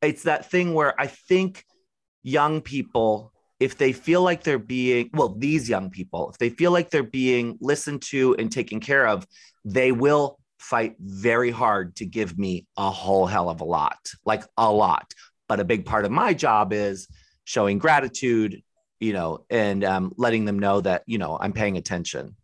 it's 0.00 0.22
that 0.24 0.48
thing 0.48 0.74
where 0.74 0.98
i 1.00 1.06
think 1.06 1.64
young 2.22 2.60
people 2.60 3.32
if 3.60 3.76
they 3.76 3.92
feel 3.92 4.22
like 4.22 4.42
they're 4.42 4.58
being 4.58 5.10
well 5.12 5.30
these 5.30 5.68
young 5.68 5.90
people 5.90 6.30
if 6.30 6.38
they 6.38 6.50
feel 6.50 6.70
like 6.70 6.90
they're 6.90 7.02
being 7.02 7.56
listened 7.60 8.02
to 8.02 8.34
and 8.38 8.52
taken 8.52 8.80
care 8.80 9.06
of 9.06 9.26
they 9.64 9.92
will 9.92 10.38
fight 10.58 10.96
very 10.98 11.50
hard 11.50 11.94
to 11.96 12.04
give 12.04 12.38
me 12.38 12.66
a 12.76 12.90
whole 12.90 13.26
hell 13.26 13.48
of 13.48 13.60
a 13.60 13.64
lot 13.64 13.98
like 14.24 14.44
a 14.56 14.70
lot. 14.70 15.12
But 15.48 15.60
a 15.60 15.64
big 15.64 15.86
part 15.86 16.04
of 16.04 16.10
my 16.10 16.34
job 16.34 16.72
is 16.72 17.08
showing 17.44 17.78
gratitude 17.78 18.62
you 19.00 19.12
know 19.12 19.44
and 19.50 19.84
um, 19.84 20.12
letting 20.16 20.44
them 20.44 20.58
know 20.58 20.80
that 20.80 21.02
you 21.06 21.18
know 21.18 21.38
i'm 21.40 21.52
paying 21.52 21.76
attention 21.76 22.34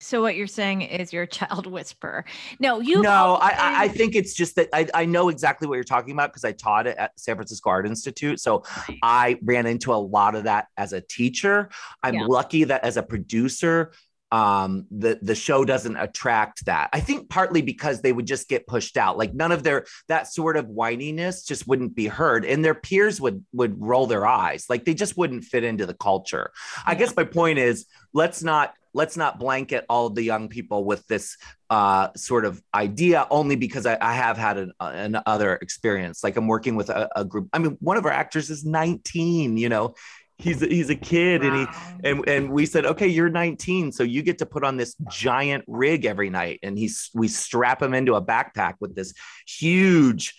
so 0.00 0.22
what 0.22 0.34
you're 0.34 0.46
saying 0.46 0.82
is 0.82 1.12
you're 1.12 1.26
child 1.26 1.66
whisper. 1.70 2.24
No, 2.58 2.80
you. 2.80 3.02
No, 3.02 3.38
I, 3.40 3.84
I 3.84 3.88
think 3.88 4.14
it's 4.14 4.34
just 4.34 4.56
that 4.56 4.68
I, 4.72 4.88
I 4.94 5.04
know 5.04 5.28
exactly 5.28 5.68
what 5.68 5.74
you're 5.74 5.84
talking 5.84 6.12
about 6.12 6.30
because 6.30 6.44
I 6.44 6.52
taught 6.52 6.86
it 6.86 6.96
at 6.96 7.18
San 7.20 7.36
Francisco 7.36 7.70
Art 7.70 7.86
Institute. 7.86 8.40
So 8.40 8.64
I 9.02 9.38
ran 9.42 9.66
into 9.66 9.92
a 9.92 9.96
lot 9.96 10.34
of 10.34 10.44
that 10.44 10.68
as 10.76 10.92
a 10.94 11.00
teacher. 11.00 11.68
I'm 12.02 12.14
yeah. 12.14 12.26
lucky 12.26 12.64
that 12.64 12.82
as 12.82 12.96
a 12.96 13.02
producer, 13.02 13.92
um 14.32 14.86
the 14.92 15.18
the 15.22 15.34
show 15.34 15.64
doesn't 15.64 15.96
attract 15.96 16.64
that 16.66 16.88
i 16.92 17.00
think 17.00 17.28
partly 17.28 17.62
because 17.62 18.00
they 18.00 18.12
would 18.12 18.26
just 18.26 18.48
get 18.48 18.64
pushed 18.64 18.96
out 18.96 19.18
like 19.18 19.34
none 19.34 19.50
of 19.50 19.64
their 19.64 19.84
that 20.06 20.28
sort 20.28 20.56
of 20.56 20.66
whininess 20.66 21.44
just 21.44 21.66
wouldn't 21.66 21.96
be 21.96 22.06
heard 22.06 22.44
and 22.44 22.64
their 22.64 22.74
peers 22.74 23.20
would 23.20 23.44
would 23.52 23.80
roll 23.80 24.06
their 24.06 24.24
eyes 24.24 24.66
like 24.68 24.84
they 24.84 24.94
just 24.94 25.16
wouldn't 25.16 25.42
fit 25.42 25.64
into 25.64 25.84
the 25.84 25.94
culture 25.94 26.52
i 26.86 26.94
guess 26.94 27.16
my 27.16 27.24
point 27.24 27.58
is 27.58 27.86
let's 28.12 28.40
not 28.40 28.72
let's 28.92 29.16
not 29.16 29.38
blanket 29.38 29.84
all 29.88 30.06
of 30.06 30.14
the 30.14 30.22
young 30.22 30.48
people 30.48 30.84
with 30.84 31.06
this 31.06 31.36
uh, 31.70 32.08
sort 32.16 32.44
of 32.44 32.60
idea 32.74 33.26
only 33.30 33.56
because 33.56 33.86
I, 33.86 33.96
I 34.00 34.14
have 34.14 34.36
had 34.36 34.58
an, 34.58 34.72
an, 34.80 35.20
other 35.26 35.54
experience. 35.56 36.24
Like 36.24 36.36
I'm 36.36 36.48
working 36.48 36.76
with 36.76 36.90
a, 36.90 37.08
a, 37.14 37.24
group. 37.24 37.48
I 37.52 37.58
mean, 37.58 37.76
one 37.80 37.96
of 37.96 38.04
our 38.04 38.10
actors 38.10 38.50
is 38.50 38.64
19. 38.64 39.56
You 39.56 39.68
know, 39.68 39.94
he's 40.38 40.60
he's 40.60 40.90
a 40.90 40.96
kid, 40.96 41.42
wow. 41.42 41.48
and 41.48 41.56
he 41.56 42.08
and 42.08 42.28
and 42.28 42.50
we 42.50 42.66
said, 42.66 42.86
okay, 42.86 43.06
you're 43.06 43.28
19, 43.28 43.92
so 43.92 44.02
you 44.02 44.22
get 44.22 44.38
to 44.38 44.46
put 44.46 44.64
on 44.64 44.76
this 44.76 44.96
giant 45.08 45.64
rig 45.66 46.04
every 46.04 46.30
night, 46.30 46.58
and 46.62 46.76
he's 46.76 47.10
we 47.14 47.28
strap 47.28 47.82
him 47.82 47.94
into 47.94 48.14
a 48.14 48.22
backpack 48.22 48.74
with 48.80 48.94
this 48.94 49.14
huge 49.46 50.34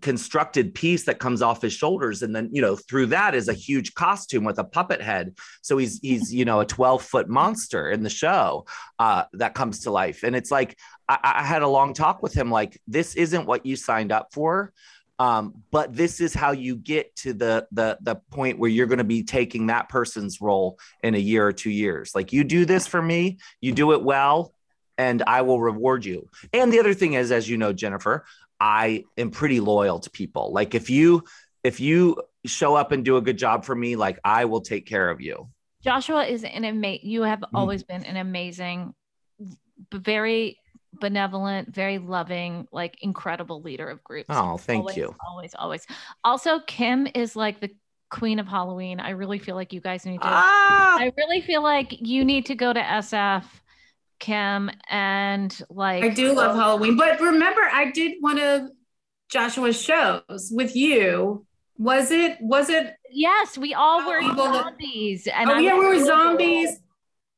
constructed 0.00 0.74
piece 0.74 1.04
that 1.04 1.18
comes 1.18 1.42
off 1.42 1.62
his 1.62 1.72
shoulders. 1.72 2.22
And 2.22 2.34
then 2.34 2.48
you 2.52 2.62
know 2.62 2.76
through 2.76 3.06
that 3.06 3.34
is 3.34 3.48
a 3.48 3.54
huge 3.54 3.94
costume 3.94 4.44
with 4.44 4.58
a 4.58 4.64
puppet 4.64 5.00
head. 5.00 5.36
So 5.62 5.78
he's 5.78 5.98
he's 6.00 6.32
you 6.32 6.44
know 6.44 6.60
a 6.60 6.66
12 6.66 7.02
foot 7.02 7.28
monster 7.28 7.90
in 7.90 8.02
the 8.02 8.10
show 8.10 8.66
uh, 8.98 9.24
that 9.34 9.54
comes 9.54 9.80
to 9.80 9.90
life. 9.90 10.22
And 10.22 10.34
it's 10.36 10.50
like 10.50 10.78
I, 11.08 11.18
I 11.22 11.44
had 11.44 11.62
a 11.62 11.68
long 11.68 11.94
talk 11.94 12.22
with 12.22 12.34
him 12.34 12.50
like 12.50 12.80
this 12.86 13.14
isn't 13.14 13.46
what 13.46 13.66
you 13.66 13.76
signed 13.76 14.12
up 14.12 14.28
for 14.32 14.72
um, 15.20 15.64
but 15.72 15.94
this 15.94 16.20
is 16.20 16.32
how 16.32 16.52
you 16.52 16.76
get 16.76 17.14
to 17.16 17.32
the 17.32 17.66
the 17.72 17.98
the 18.00 18.16
point 18.30 18.58
where 18.58 18.70
you're 18.70 18.86
going 18.86 18.98
to 18.98 19.04
be 19.04 19.24
taking 19.24 19.66
that 19.66 19.88
person's 19.88 20.40
role 20.40 20.78
in 21.02 21.14
a 21.14 21.18
year 21.18 21.46
or 21.46 21.52
two 21.52 21.70
years. 21.70 22.14
Like 22.14 22.32
you 22.32 22.44
do 22.44 22.64
this 22.64 22.86
for 22.86 23.02
me 23.02 23.38
you 23.60 23.72
do 23.72 23.92
it 23.92 24.02
well 24.02 24.54
and 24.96 25.22
I 25.26 25.42
will 25.42 25.60
reward 25.60 26.04
you. 26.04 26.28
And 26.52 26.72
the 26.72 26.80
other 26.80 26.92
thing 26.92 27.14
is, 27.14 27.30
as 27.30 27.48
you 27.48 27.56
know, 27.56 27.72
Jennifer, 27.72 28.24
I 28.60 29.04
am 29.16 29.30
pretty 29.30 29.60
loyal 29.60 30.00
to 30.00 30.10
people. 30.10 30.52
Like 30.52 30.74
if 30.74 30.90
you 30.90 31.24
if 31.64 31.80
you 31.80 32.22
show 32.44 32.74
up 32.74 32.92
and 32.92 33.04
do 33.04 33.16
a 33.16 33.20
good 33.20 33.38
job 33.38 33.64
for 33.64 33.74
me, 33.74 33.96
like 33.96 34.18
I 34.24 34.44
will 34.46 34.60
take 34.60 34.86
care 34.86 35.10
of 35.10 35.20
you. 35.20 35.48
Joshua 35.82 36.24
is 36.24 36.44
an 36.44 36.64
amazing. 36.64 37.08
You 37.08 37.22
have 37.22 37.40
mm-hmm. 37.40 37.56
always 37.56 37.82
been 37.82 38.04
an 38.04 38.16
amazing, 38.16 38.94
very 39.92 40.58
benevolent, 40.92 41.72
very 41.72 41.98
loving, 41.98 42.66
like 42.72 43.02
incredible 43.02 43.62
leader 43.62 43.88
of 43.88 44.02
groups. 44.02 44.26
Oh, 44.28 44.56
thank 44.56 44.80
always, 44.80 44.96
you. 44.96 45.14
Always, 45.28 45.54
always. 45.54 45.86
Also, 46.24 46.60
Kim 46.60 47.06
is 47.14 47.36
like 47.36 47.60
the 47.60 47.70
queen 48.10 48.38
of 48.38 48.48
Halloween. 48.48 48.98
I 48.98 49.10
really 49.10 49.38
feel 49.38 49.54
like 49.54 49.72
you 49.72 49.80
guys 49.80 50.04
need 50.04 50.20
to. 50.20 50.26
Ah! 50.26 50.98
I 50.98 51.12
really 51.16 51.40
feel 51.40 51.62
like 51.62 51.94
you 52.00 52.24
need 52.24 52.46
to 52.46 52.54
go 52.54 52.72
to 52.72 52.80
SF 52.80 53.44
Kim, 54.18 54.70
and 54.88 55.56
like 55.70 56.04
I 56.04 56.08
do 56.08 56.32
love 56.32 56.56
Halloween. 56.56 56.96
But 56.96 57.20
remember, 57.20 57.62
I 57.62 57.90
did 57.90 58.16
one 58.20 58.38
of 58.38 58.70
Joshua's 59.30 59.80
shows 59.80 60.50
with 60.52 60.74
you. 60.74 61.46
Was 61.78 62.10
it? 62.10 62.38
Was 62.40 62.70
it? 62.70 62.94
Yes, 63.10 63.56
we 63.56 63.74
all 63.74 64.06
were 64.06 64.22
zombies. 64.22 65.28
And 65.32 65.50
oh 65.50 65.54
I 65.54 65.60
yeah, 65.60 65.78
we 65.78 65.86
were 65.86 66.04
zombies. 66.04 66.80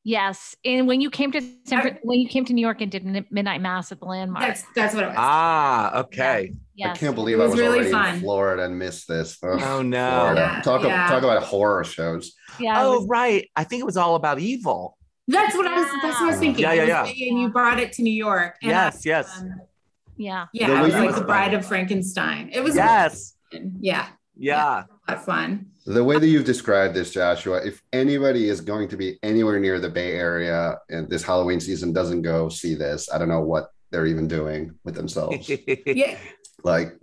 Yes, 0.03 0.55
and 0.65 0.87
when 0.87 0.99
you 0.99 1.11
came 1.11 1.31
to 1.31 1.41
San, 1.65 1.99
when 2.01 2.19
you 2.19 2.27
came 2.27 2.43
to 2.45 2.53
New 2.53 2.61
York 2.61 2.81
and 2.81 2.91
did 2.91 3.05
midnight 3.29 3.61
mass 3.61 3.91
at 3.91 3.99
the 3.99 4.05
landmark. 4.05 4.47
That's 4.47 4.63
that's 4.75 4.95
what 4.95 5.03
it 5.03 5.07
was. 5.07 5.15
Ah, 5.19 5.99
okay. 5.99 6.53
Yes. 6.73 6.95
I 6.95 6.99
can't 6.99 7.13
believe 7.13 7.37
was 7.37 7.45
I 7.45 7.49
was 7.51 7.59
really 7.59 7.77
already 7.77 7.91
fun. 7.91 8.15
in 8.15 8.21
Florida 8.21 8.63
and 8.63 8.79
missed 8.79 9.07
this. 9.07 9.37
Ugh, 9.43 9.61
oh 9.61 9.83
no! 9.83 10.33
Yeah, 10.33 10.61
talk 10.63 10.81
yeah. 10.81 11.07
talk 11.07 11.21
about 11.21 11.43
horror 11.43 11.83
shows. 11.83 12.33
Yeah. 12.59 12.81
Oh 12.81 13.01
was, 13.01 13.07
right. 13.09 13.47
I 13.55 13.63
think 13.63 13.81
it 13.81 13.85
was 13.85 13.97
all 13.97 14.15
about 14.15 14.39
evil. 14.39 14.97
That's 15.27 15.55
what 15.55 15.67
I 15.67 15.75
was. 15.75 15.87
That's 16.01 16.19
what 16.19 16.23
I 16.23 16.31
was 16.31 16.37
thinking. 16.37 16.63
Yeah, 16.63 16.73
yeah, 16.73 17.05
yeah. 17.05 17.27
And 17.29 17.39
you 17.39 17.49
brought 17.49 17.79
it 17.79 17.93
to 17.93 18.01
New 18.03 18.13
York. 18.13 18.55
And 18.61 18.69
Yes, 18.71 18.97
I, 18.97 19.09
yes. 19.09 19.39
um, 19.39 19.61
Yeah. 20.17 20.47
yeah, 20.53 20.67
The 20.67 20.73
I 20.73 20.81
was 20.81 20.93
you 20.93 20.99
like 21.05 21.15
the 21.15 21.21
Bride 21.23 21.53
it. 21.53 21.57
of 21.57 21.65
Frankenstein. 21.65 22.49
It 22.51 22.61
was 22.63 22.75
Yes. 22.75 23.35
Yeah, 23.79 24.07
Yeah. 24.37 24.63
a 24.63 24.65
lot 24.65 24.87
of 25.07 25.25
fun. 25.25 25.67
The 25.85 26.03
way 26.03 26.19
that 26.19 26.27
you've 26.27 26.45
described 26.45 26.93
this, 26.93 27.11
Joshua, 27.11 27.61
if 27.65 27.81
anybody 27.91 28.49
is 28.49 28.61
going 28.61 28.87
to 28.89 28.97
be 28.97 29.17
anywhere 29.23 29.59
near 29.59 29.79
the 29.79 29.89
Bay 29.89 30.13
Area 30.13 30.77
and 30.89 31.09
this 31.09 31.23
Halloween 31.23 31.59
season 31.59 31.91
doesn't 31.93 32.21
go 32.21 32.49
see 32.49 32.75
this, 32.75 33.09
I 33.11 33.17
don't 33.17 33.29
know 33.29 33.41
what 33.41 33.71
they're 33.89 34.05
even 34.05 34.27
doing 34.27 34.75
with 34.83 34.95
themselves. 34.95 35.49
Yeah, 35.85 36.17
like, 36.63 36.93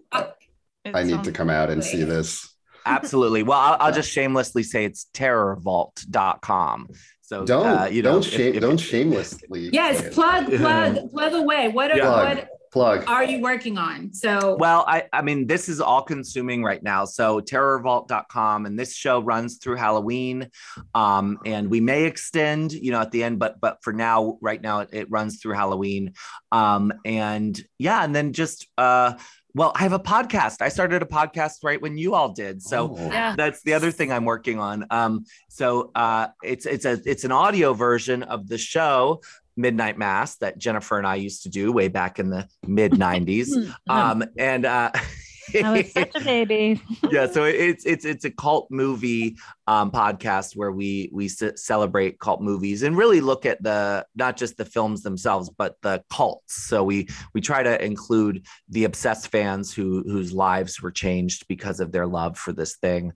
It 0.85 0.95
I 0.95 1.03
need 1.03 1.25
to 1.25 1.33
come 1.33 1.51
out 1.51 1.71
and 1.71 1.83
see 1.83 2.05
this. 2.05 2.49
Absolutely. 2.87 3.43
Well, 3.43 3.59
I'll, 3.59 3.77
I'll 3.81 3.93
just 3.93 4.11
shamelessly 4.11 4.63
say 4.63 4.85
it's 4.85 5.07
terrorvault.com. 5.13 6.89
So 7.29 7.45
Don't 7.45 7.67
uh, 7.67 7.85
you 7.93 8.01
know, 8.01 8.13
don't 8.13 8.25
shame 8.25 8.55
if- 8.55 8.61
don't 8.63 8.79
shamelessly. 8.81 9.69
yes. 9.71 9.99
say. 10.01 10.11
Plug, 10.11 10.47
plug, 10.57 11.11
plug 11.11 11.35
away. 11.35 11.69
What 11.69 11.91
are 11.91 11.99
Yeah. 11.99 12.05
Plug. 12.07 12.37
what 12.39 12.49
plug. 12.73 13.05
are 13.07 13.23
you 13.25 13.43
working 13.43 13.77
on? 13.77 14.15
So 14.15 14.57
Well, 14.59 14.83
I, 14.89 15.05
I 15.13 15.21
mean, 15.21 15.47
this 15.47 15.69
is 15.69 15.79
all 15.79 16.01
consuming 16.01 16.63
right 16.63 16.83
now. 16.83 17.05
So 17.05 17.41
terrorvault.com 17.41 18.65
and 18.65 18.79
this 18.79 18.95
show 18.95 19.21
runs 19.21 19.59
through 19.59 19.77
Halloween. 19.77 20.49
Um, 20.95 21.39
and 21.45 21.69
we 21.71 21.81
may 21.83 22.05
extend, 22.05 22.73
you 22.73 22.93
know, 22.93 23.01
at 23.01 23.11
the 23.11 23.23
end, 23.25 23.39
but 23.39 23.61
but 23.61 23.77
for 23.83 23.93
now, 23.93 24.39
right 24.41 24.63
now 24.63 24.81
it, 24.81 24.89
it 24.93 25.11
runs 25.11 25.41
through 25.43 25.53
Halloween. 25.55 26.15
Um, 26.51 26.93
and 27.05 27.61
yeah, 27.79 28.05
and 28.05 28.15
then 28.17 28.33
just 28.33 28.67
uh 28.79 29.15
well, 29.55 29.73
I 29.75 29.81
have 29.81 29.93
a 29.93 29.99
podcast. 29.99 30.61
I 30.63 30.69
started 30.69 31.03
a 31.03 31.07
podcast 31.07 31.65
right 31.65 31.81
when 31.81 31.97
you 31.99 32.15
all 32.15 32.33
did. 32.33 32.63
So 32.63 32.95
Oh. 32.99 33.09
Yeah. 33.11 33.35
that's 33.37 33.63
the 33.63 33.75
other 33.75 33.91
thing 33.91 34.13
I'm 34.13 34.25
working 34.25 34.59
on. 34.61 34.87
Um, 34.91 35.25
so 35.49 35.91
uh, 35.95 36.29
it's 36.43 36.67
it's 36.67 36.85
a 36.85 37.01
it's 37.05 37.25
an 37.25 37.33
audio 37.33 37.73
version 37.75 38.23
of 38.23 38.49
the 38.49 38.59
show 38.59 39.21
Midnight 39.57 39.99
Mass 39.99 40.37
that 40.37 40.59
Jennifer 40.59 40.99
and 40.99 41.07
I 41.07 41.17
used 41.17 41.43
to 41.43 41.49
do 41.49 41.73
way 41.73 41.89
back 41.89 42.19
in 42.19 42.31
the 42.31 42.47
mid 42.67 42.93
'90s. 42.93 43.49
Um, 43.89 44.23
and 44.39 44.65
uh, 44.65 44.93
I 45.55 45.73
was 45.73 45.93
such 45.93 46.15
a 46.15 46.21
baby. 46.21 46.81
yeah, 47.11 47.27
so 47.27 47.45
it's 47.45 47.85
it's 47.87 48.05
it's 48.05 48.25
a 48.25 48.31
cult 48.31 48.69
movie 48.71 49.37
um, 49.67 49.91
podcast 49.91 50.57
where 50.57 50.73
we 50.73 51.11
we 51.13 51.29
ce- 51.29 51.57
celebrate 51.57 52.19
cult 52.19 52.41
movies 52.41 52.83
and 52.83 52.97
really 52.97 53.21
look 53.21 53.47
at 53.47 53.63
the 53.63 54.07
not 54.15 54.37
just 54.37 54.57
the 54.57 54.65
films 54.65 55.03
themselves 55.03 55.51
but 55.51 55.77
the 55.83 56.03
cults. 56.11 56.55
So 56.69 56.85
we 56.85 57.09
we 57.35 57.41
try 57.41 57.63
to 57.63 57.85
include 57.85 58.47
the 58.69 58.85
obsessed 58.85 59.29
fans 59.29 59.73
who 59.73 60.03
whose 60.07 60.33
lives 60.33 60.81
were 60.83 60.93
changed 60.93 61.47
because 61.49 61.81
of 61.81 61.93
their 61.93 62.07
love 62.07 62.39
for 62.39 62.53
this 62.53 62.77
thing, 62.77 63.13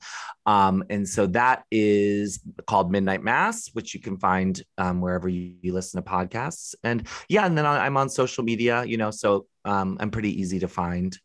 um, 0.46 0.84
and 0.90 1.08
so 1.08 1.26
that 1.28 1.64
is 1.70 2.40
called 2.66 2.90
Midnight 2.90 3.22
Mass, 3.22 3.70
which 3.72 3.94
you 3.94 4.00
can 4.00 4.18
find 4.18 4.62
um, 4.78 5.00
wherever 5.00 5.28
you, 5.28 5.54
you 5.60 5.72
listen 5.72 6.02
to 6.02 6.08
podcasts. 6.08 6.74
And 6.82 7.06
yeah, 7.28 7.46
and 7.46 7.56
then 7.56 7.66
I'm 7.66 7.96
on 7.96 8.08
social 8.08 8.44
media, 8.44 8.84
you 8.84 8.96
know, 8.96 9.10
so 9.10 9.46
um, 9.64 9.96
I'm 10.00 10.10
pretty 10.10 10.40
easy 10.40 10.60
to 10.60 10.68
find. 10.68 11.16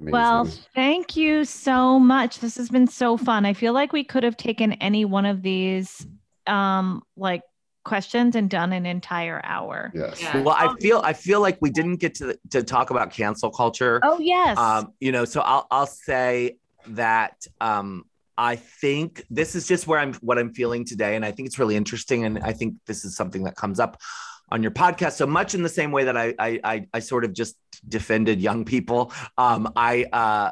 Well, 0.00 0.46
thank 0.74 1.16
you 1.16 1.44
so 1.44 1.98
much. 1.98 2.38
This 2.40 2.56
has 2.56 2.68
been 2.68 2.86
so 2.86 3.16
fun. 3.16 3.44
I 3.44 3.52
feel 3.52 3.72
like 3.72 3.92
we 3.92 4.04
could 4.04 4.22
have 4.22 4.36
taken 4.36 4.72
any 4.74 5.04
one 5.04 5.26
of 5.26 5.42
these 5.42 6.06
um 6.46 7.02
like 7.16 7.42
questions 7.84 8.34
and 8.36 8.48
done 8.48 8.72
an 8.72 8.86
entire 8.86 9.40
hour. 9.44 9.90
yes. 9.94 10.20
Yeah. 10.22 10.42
Well, 10.42 10.56
I 10.58 10.74
feel 10.80 11.00
I 11.04 11.12
feel 11.12 11.40
like 11.40 11.58
we 11.60 11.70
didn't 11.70 11.96
get 11.96 12.14
to 12.16 12.38
to 12.50 12.62
talk 12.62 12.90
about 12.90 13.10
cancel 13.10 13.50
culture. 13.50 14.00
Oh 14.02 14.18
yes. 14.18 14.56
Um, 14.58 14.94
you 15.00 15.12
know, 15.12 15.24
so 15.24 15.40
I'll 15.40 15.66
I'll 15.70 15.86
say 15.86 16.58
that 16.88 17.46
um 17.60 18.04
I 18.38 18.56
think 18.56 19.22
this 19.28 19.54
is 19.54 19.68
just 19.68 19.86
where 19.86 19.98
I'm 19.98 20.14
what 20.14 20.38
I'm 20.38 20.54
feeling 20.54 20.86
today, 20.86 21.14
and 21.14 21.24
I 21.26 21.30
think 21.30 21.46
it's 21.46 21.58
really 21.58 21.76
interesting, 21.76 22.24
and 22.24 22.38
I 22.38 22.52
think 22.54 22.76
this 22.86 23.04
is 23.04 23.14
something 23.14 23.44
that 23.44 23.54
comes 23.54 23.78
up 23.78 24.00
on 24.50 24.62
your 24.62 24.72
podcast. 24.72 25.12
So 25.12 25.26
much 25.26 25.54
in 25.54 25.62
the 25.62 25.68
same 25.68 25.92
way 25.92 26.04
that 26.04 26.16
I 26.16 26.34
I 26.38 26.86
I, 26.92 26.98
sort 27.00 27.24
of 27.24 27.32
just 27.32 27.56
defended 27.88 28.40
young 28.40 28.64
people. 28.64 29.12
Um, 29.38 29.72
I 29.76 30.04
uh, 30.04 30.50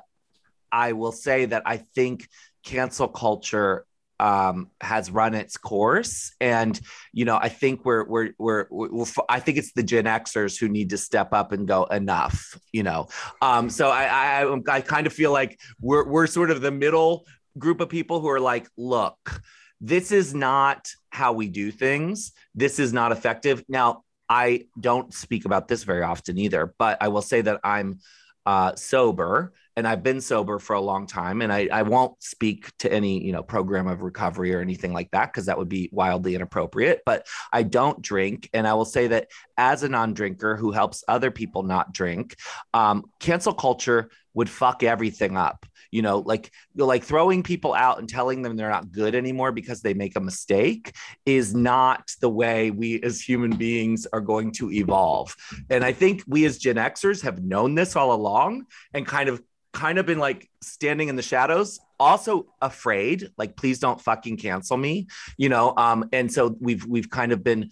I 0.71 0.93
will 0.93 1.13
say 1.13 1.47
that 1.47 1.63
I 1.67 1.79
think 1.79 2.29
cancel 2.65 3.09
culture 3.09 3.87
um, 4.21 4.71
has 4.81 5.11
run 5.11 5.35
its 5.35 5.57
course, 5.57 6.35
and 6.41 6.79
you 7.13 7.25
know 7.25 7.37
I 7.41 7.49
think 7.49 7.85
we're 7.85 8.05
we're 8.05 8.31
we're, 8.39 8.67
we're 8.71 9.07
I 9.29 9.41
think 9.41 9.59
it's 9.59 9.73
the 9.73 9.83
Gen 9.83 10.05
Xers 10.05 10.59
who 10.59 10.69
need 10.69 10.91
to 10.91 10.99
step 10.99 11.33
up 11.33 11.53
and 11.53 11.67
go 11.67 11.85
enough. 11.85 12.59
You 12.73 12.83
know, 12.83 13.09
um, 13.41 13.71
so 13.71 13.91
I, 13.91 14.45
I 14.45 14.59
I 14.69 14.81
kind 14.81 15.07
of 15.07 15.13
feel 15.13 15.33
like 15.33 15.61
we're 15.81 16.07
we're 16.09 16.27
sort 16.27 16.51
of 16.51 16.61
the 16.61 16.71
middle 16.71 17.27
group 17.59 17.81
of 17.81 17.89
people 17.89 18.21
who 18.21 18.29
are 18.29 18.41
like, 18.41 18.69
look, 18.77 19.43
this 19.81 20.13
is 20.13 20.35
not 20.35 20.91
how 21.11 21.33
we 21.33 21.49
do 21.49 21.71
things. 21.71 22.33
This 22.55 22.79
is 22.79 22.93
not 22.93 23.13
effective. 23.13 23.65
Now, 23.69 24.05
I 24.29 24.67
don't 24.79 25.13
speak 25.15 25.45
about 25.45 25.69
this 25.69 25.85
very 25.85 26.03
often 26.03 26.39
either, 26.39 26.75
but 26.79 26.99
I 27.01 27.09
will 27.09 27.23
say 27.23 27.41
that 27.41 27.61
I'm 27.65 28.01
uh, 28.45 28.75
sober 28.77 29.53
and 29.77 29.87
I've 29.87 30.03
been 30.03 30.21
sober 30.21 30.59
for 30.59 30.75
a 30.75 30.81
long 30.81 31.07
time. 31.07 31.41
And 31.41 31.53
I, 31.53 31.69
I 31.71 31.83
won't 31.83 32.21
speak 32.23 32.77
to 32.79 32.93
any, 32.93 33.23
you 33.23 33.31
know, 33.31 33.43
program 33.43 33.87
of 33.87 34.01
recovery 34.01 34.55
or 34.55 34.61
anything 34.61 34.93
like 34.93 35.11
that 35.13 35.27
because 35.33 35.47
that 35.47 35.57
would 35.57 35.69
be 35.69 35.89
wildly 35.93 36.35
inappropriate. 36.35 37.03
But 37.07 37.27
I 37.53 37.63
don't 37.63 38.03
drink. 38.03 38.51
And 38.53 38.67
I 38.67 38.75
will 38.75 38.85
say 38.85 39.07
that 39.09 39.29
as 39.57 39.83
a 39.83 39.89
non 39.89 40.15
drinker 40.15 40.57
who 40.57 40.73
helps 40.73 41.05
other 41.07 41.31
people 41.31 41.63
not 41.63 41.93
drink, 41.93 42.37
um, 42.75 43.05
cancel 43.21 43.53
culture 43.53 44.11
would 44.39 44.49
fuck 44.49 44.85
everything 44.85 45.37
up 45.37 45.67
you 45.91 46.01
know 46.01 46.19
like 46.21 46.53
like 46.77 47.03
throwing 47.03 47.43
people 47.43 47.75
out 47.75 47.99
and 47.99 48.09
telling 48.09 48.41
them 48.41 48.57
they're 48.57 48.71
not 48.71 48.93
good 48.93 49.17
anymore 49.17 49.51
because 49.51 49.83
they 49.83 49.95
make 49.95 50.15
a 50.15 50.21
mistake 50.21 50.95
is 51.27 51.57
not 51.57 52.09
the 52.21 52.29
way 52.29 52.71
we 52.71 53.03
as 53.03 53.21
human 53.21 53.57
beings 53.57 54.07
are 54.13 54.21
going 54.21 54.53
to 54.53 54.71
evolve. 54.71 55.35
And 55.71 55.85
i 55.85 55.93
think 55.93 56.23
we 56.29 56.45
as 56.45 56.59
gen 56.59 56.77
xers 56.77 57.21
have 57.23 57.43
known 57.43 57.75
this 57.75 57.97
all 57.97 58.13
along 58.13 58.67
and 58.95 59.05
kind 59.05 59.29
of 59.29 59.43
kind 59.73 59.99
of 59.99 60.07
been 60.07 60.21
like 60.21 60.49
standing 60.63 61.09
in 61.09 61.17
the 61.17 61.23
shadows 61.23 61.81
also 61.99 62.47
afraid 62.63 63.29
like 63.37 63.57
please 63.57 63.81
don't 63.81 64.01
fucking 64.01 64.37
cancel 64.37 64.77
me 64.77 65.09
you 65.37 65.49
know 65.49 65.75
um 65.77 66.09
and 66.13 66.33
so 66.33 66.57
we've 66.61 66.87
we've 66.87 67.11
kind 67.11 67.33
of 67.33 67.43
been 67.43 67.71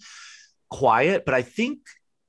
quiet. 0.69 1.23
But 1.23 1.33
i 1.33 1.43
think 1.43 1.79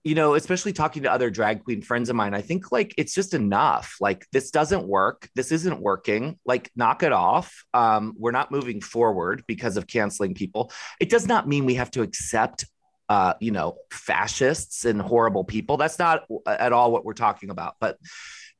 you 0.08 0.14
know, 0.14 0.34
especially 0.34 0.72
talking 0.72 1.02
to 1.02 1.12
other 1.12 1.28
drag 1.28 1.64
queen 1.64 1.82
friends 1.82 2.08
of 2.08 2.16
mine, 2.16 2.32
I 2.32 2.40
think 2.40 2.72
like 2.72 2.94
it's 2.96 3.12
just 3.12 3.34
enough. 3.34 3.96
Like 4.00 4.26
this 4.32 4.50
doesn't 4.50 4.88
work. 4.88 5.28
This 5.34 5.52
isn't 5.52 5.82
working. 5.82 6.38
Like 6.46 6.70
knock 6.74 7.02
it 7.02 7.12
off. 7.12 7.62
Um, 7.74 8.14
we're 8.16 8.30
not 8.30 8.50
moving 8.50 8.80
forward 8.80 9.44
because 9.46 9.76
of 9.76 9.86
canceling 9.86 10.32
people. 10.32 10.72
It 10.98 11.10
does 11.10 11.26
not 11.26 11.46
mean 11.46 11.66
we 11.66 11.74
have 11.74 11.90
to 11.90 12.00
accept 12.00 12.64
uh, 13.10 13.34
you 13.40 13.50
know, 13.50 13.76
fascists 13.90 14.86
and 14.86 15.00
horrible 15.00 15.44
people. 15.44 15.76
That's 15.76 15.98
not 15.98 16.24
at 16.46 16.72
all 16.72 16.90
what 16.90 17.04
we're 17.04 17.12
talking 17.12 17.50
about. 17.50 17.74
But 17.78 17.98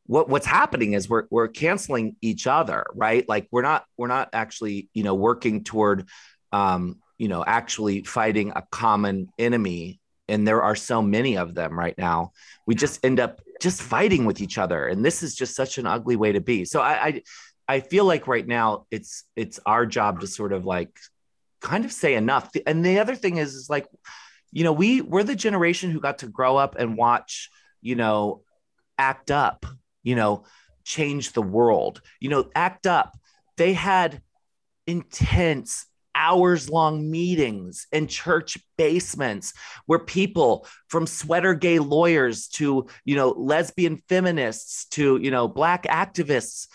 what 0.04 0.28
what's 0.28 0.46
happening 0.46 0.92
is 0.92 1.08
we're 1.08 1.24
we're 1.30 1.48
canceling 1.48 2.16
each 2.20 2.46
other, 2.46 2.84
right? 2.94 3.26
Like 3.26 3.48
we're 3.50 3.62
not 3.62 3.86
we're 3.96 4.08
not 4.08 4.28
actually, 4.34 4.90
you 4.92 5.02
know, 5.02 5.14
working 5.14 5.64
toward 5.64 6.08
um, 6.52 6.98
you 7.16 7.28
know, 7.28 7.42
actually 7.46 8.02
fighting 8.02 8.52
a 8.54 8.62
common 8.70 9.28
enemy 9.38 10.00
and 10.28 10.46
there 10.46 10.62
are 10.62 10.76
so 10.76 11.00
many 11.00 11.36
of 11.36 11.54
them 11.54 11.78
right 11.78 11.96
now 11.96 12.32
we 12.66 12.74
just 12.74 13.04
end 13.04 13.18
up 13.18 13.40
just 13.60 13.82
fighting 13.82 14.26
with 14.26 14.40
each 14.40 14.58
other 14.58 14.86
and 14.86 15.04
this 15.04 15.22
is 15.22 15.34
just 15.34 15.56
such 15.56 15.78
an 15.78 15.86
ugly 15.86 16.16
way 16.16 16.32
to 16.32 16.40
be. 16.40 16.64
So 16.64 16.80
i 16.80 17.06
i, 17.06 17.22
I 17.68 17.80
feel 17.80 18.04
like 18.04 18.26
right 18.26 18.46
now 18.46 18.86
it's 18.90 19.24
it's 19.36 19.58
our 19.66 19.86
job 19.86 20.20
to 20.20 20.26
sort 20.26 20.52
of 20.52 20.64
like 20.64 20.96
kind 21.60 21.84
of 21.84 21.92
say 21.92 22.14
enough. 22.14 22.50
And 22.66 22.84
the 22.84 22.98
other 22.98 23.14
thing 23.14 23.36
is 23.36 23.54
is 23.54 23.68
like 23.68 23.86
you 24.52 24.64
know 24.64 24.72
we 24.72 25.00
we're 25.00 25.24
the 25.24 25.34
generation 25.34 25.90
who 25.90 26.00
got 26.00 26.18
to 26.18 26.28
grow 26.28 26.56
up 26.56 26.76
and 26.78 26.96
watch 26.96 27.50
you 27.80 27.94
know 27.94 28.42
act 28.96 29.30
up 29.30 29.66
you 30.02 30.14
know 30.14 30.44
change 30.84 31.32
the 31.32 31.42
world. 31.42 32.00
You 32.20 32.30
know 32.30 32.50
act 32.54 32.86
up. 32.86 33.18
They 33.56 33.72
had 33.72 34.22
intense 34.86 35.86
hours 36.14 36.68
long 36.68 37.10
meetings 37.10 37.86
in 37.92 38.06
church 38.06 38.58
basements 38.76 39.52
where 39.86 39.98
people 39.98 40.66
from 40.88 41.06
sweater 41.06 41.54
gay 41.54 41.78
lawyers 41.78 42.48
to 42.48 42.86
you 43.04 43.16
know 43.16 43.30
lesbian 43.30 43.96
feminists 44.08 44.86
to 44.86 45.18
you 45.18 45.30
know 45.30 45.48
black 45.48 45.84
activists 45.84 46.68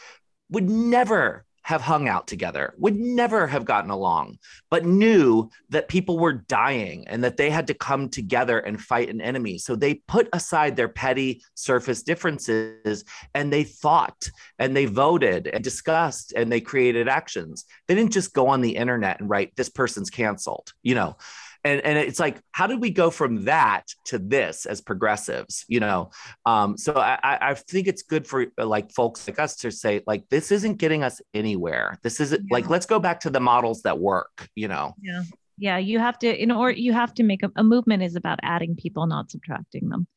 would 0.49 0.69
never 0.69 1.45
have 1.63 1.81
hung 1.81 2.07
out 2.07 2.27
together 2.27 2.73
would 2.77 2.95
never 2.95 3.47
have 3.47 3.65
gotten 3.65 3.89
along 3.89 4.37
but 4.69 4.85
knew 4.85 5.49
that 5.69 5.87
people 5.87 6.19
were 6.19 6.33
dying 6.33 7.07
and 7.07 7.23
that 7.23 7.37
they 7.37 7.49
had 7.49 7.67
to 7.67 7.73
come 7.73 8.09
together 8.09 8.59
and 8.59 8.81
fight 8.81 9.09
an 9.09 9.21
enemy. 9.21 9.57
So 9.57 9.75
they 9.75 9.95
put 9.95 10.29
aside 10.33 10.75
their 10.75 10.87
petty 10.89 11.41
surface 11.55 12.03
differences 12.03 13.05
and 13.33 13.51
they 13.51 13.63
thought 13.63 14.29
and 14.59 14.75
they 14.75 14.85
voted 14.85 15.47
and 15.47 15.63
discussed 15.63 16.33
and 16.35 16.51
they 16.51 16.61
created 16.61 17.07
actions. 17.07 17.65
They 17.87 17.95
didn't 17.95 18.13
just 18.13 18.33
go 18.33 18.47
on 18.47 18.61
the 18.61 18.75
internet 18.75 19.19
and 19.19 19.29
write 19.29 19.55
this 19.55 19.69
person's 19.69 20.09
canceled 20.09 20.73
you 20.83 20.95
know 20.95 21.15
and 21.63 21.81
and 21.81 21.97
it's 21.97 22.19
like 22.19 22.41
how 22.51 22.67
did 22.67 22.79
we 22.81 22.89
go 22.89 23.09
from 23.09 23.45
that 23.45 23.83
to 24.05 24.17
this 24.19 24.65
as 24.65 24.81
progressives 24.81 25.65
you 25.67 25.79
know 25.79 26.09
um 26.45 26.77
so 26.77 26.93
i 26.95 27.17
I- 27.23 27.53
think 27.55 27.87
it's 27.87 28.01
good 28.03 28.27
for 28.27 28.45
uh, 28.59 28.65
like 28.65 28.91
folks 28.91 29.27
like 29.27 29.39
us 29.39 29.55
to 29.57 29.71
say 29.71 30.01
like 30.07 30.27
this 30.29 30.51
isn't 30.51 30.75
getting 30.77 31.03
us 31.03 31.21
anywhere 31.33 31.97
this 32.03 32.19
isn't 32.19 32.51
like 32.51 32.69
let's 32.69 32.85
go 32.85 32.99
back 32.99 33.19
to 33.21 33.29
the 33.29 33.39
models 33.39 33.81
that 33.83 33.97
work 33.99 34.47
you 34.55 34.67
know 34.67 34.93
Yeah. 35.01 35.23
Yeah, 35.59 35.77
you 35.77 35.99
have 35.99 36.17
to 36.19 36.43
in 36.43 36.49
order 36.51 36.75
you 36.77 36.93
have 36.93 37.13
to 37.13 37.23
make 37.23 37.43
a, 37.43 37.51
a 37.55 37.63
movement 37.63 38.01
is 38.01 38.15
about 38.15 38.39
adding 38.41 38.75
people, 38.75 39.05
not 39.05 39.29
subtracting 39.29 39.87
them. 39.89 40.07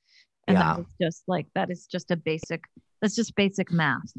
And 0.48 0.56
Yeah. 0.56 0.76
that 0.76 0.80
is 0.80 0.86
just 1.02 1.22
like 1.28 1.46
that 1.54 1.70
is 1.70 1.86
just 1.86 2.10
a 2.10 2.16
basic 2.16 2.64
that's 3.02 3.14
just 3.14 3.34
basic 3.34 3.70
math. 3.70 4.10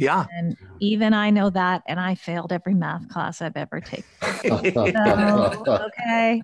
Yeah. 0.00 0.26
And 0.36 0.56
even 0.80 1.12
I 1.14 1.30
know 1.30 1.50
that 1.50 1.82
and 1.86 1.98
I 1.98 2.14
failed 2.14 2.52
every 2.52 2.74
math 2.74 3.08
class 3.08 3.42
I've 3.42 3.56
ever 3.56 3.80
taken. 3.80 4.04
So, 4.48 5.64
okay. 5.86 6.42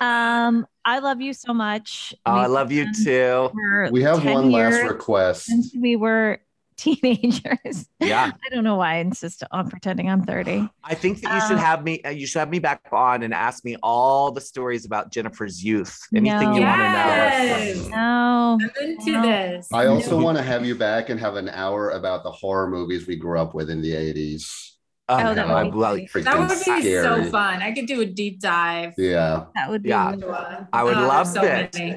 Um, 0.00 0.66
I 0.84 0.98
love 0.98 1.20
you 1.20 1.32
so 1.32 1.54
much. 1.54 2.14
Oh, 2.26 2.32
I 2.32 2.46
love 2.46 2.72
you 2.72 2.86
too. 2.92 3.50
we 3.90 4.02
have 4.02 4.22
10 4.22 4.32
one 4.32 4.50
last 4.50 4.82
request. 4.82 5.46
Since 5.46 5.74
we 5.78 5.96
were 5.96 6.40
teenagers. 6.80 7.86
Yeah. 8.00 8.30
I 8.44 8.48
don't 8.54 8.64
know 8.64 8.76
why 8.76 8.94
I 8.94 8.96
insist 8.96 9.44
on 9.52 9.68
pretending 9.68 10.08
I'm 10.08 10.22
30. 10.24 10.68
I 10.82 10.94
think 10.94 11.20
that 11.20 11.34
you 11.34 11.40
should 11.48 11.58
Uh, 11.58 11.60
have 11.60 11.84
me. 11.84 12.00
uh, 12.02 12.08
You 12.08 12.26
should 12.26 12.38
have 12.40 12.48
me 12.48 12.58
back 12.58 12.80
on 12.90 13.22
and 13.22 13.34
ask 13.34 13.62
me 13.64 13.76
all 13.82 14.32
the 14.32 14.40
stories 14.40 14.86
about 14.86 15.12
Jennifer's 15.12 15.62
youth. 15.62 15.96
Anything 16.14 16.50
No. 16.50 16.56
you 16.56 16.62
want 16.62 16.80
to 16.80 16.88
know. 16.88 16.94
Yes. 16.94 17.88
No. 17.88 18.58
I'm 18.60 18.70
into 18.82 19.12
No. 19.12 19.22
this. 19.22 19.68
I 19.72 19.86
also 19.86 20.18
want 20.20 20.38
to 20.38 20.42
have 20.42 20.64
you 20.64 20.74
back 20.74 21.10
and 21.10 21.20
have 21.20 21.36
an 21.36 21.50
hour 21.50 21.90
about 21.90 22.24
the 22.24 22.30
horror 22.32 22.68
movies 22.70 23.06
we 23.06 23.16
grew 23.16 23.38
up 23.38 23.54
with 23.54 23.68
in 23.70 23.82
the 23.82 23.92
80s. 23.94 24.76
Um, 25.08 25.26
Oh, 25.26 25.34
that 25.34 25.46
I- 25.46 25.62
would 25.64 25.72
be 25.72 25.78
well, 25.78 25.94
great. 25.94 26.10
Freaking 26.10 26.24
that 26.24 26.38
would 26.38 26.48
be 26.48 26.54
scary. 26.54 27.02
so 27.02 27.24
fun. 27.30 27.62
I 27.62 27.72
could 27.72 27.86
do 27.86 28.00
a 28.00 28.06
deep 28.06 28.40
dive. 28.40 28.94
Yeah. 28.96 29.44
That 29.54 29.68
would 29.68 29.82
be 29.82 29.90
Yeah. 29.90 30.10
really. 30.12 30.66
I 30.72 30.82
would 30.84 30.96
Oh, 30.96 31.06
love 31.06 31.32
there's 31.34 31.46
so 31.46 31.52
it. 31.52 31.74
many. 31.74 31.92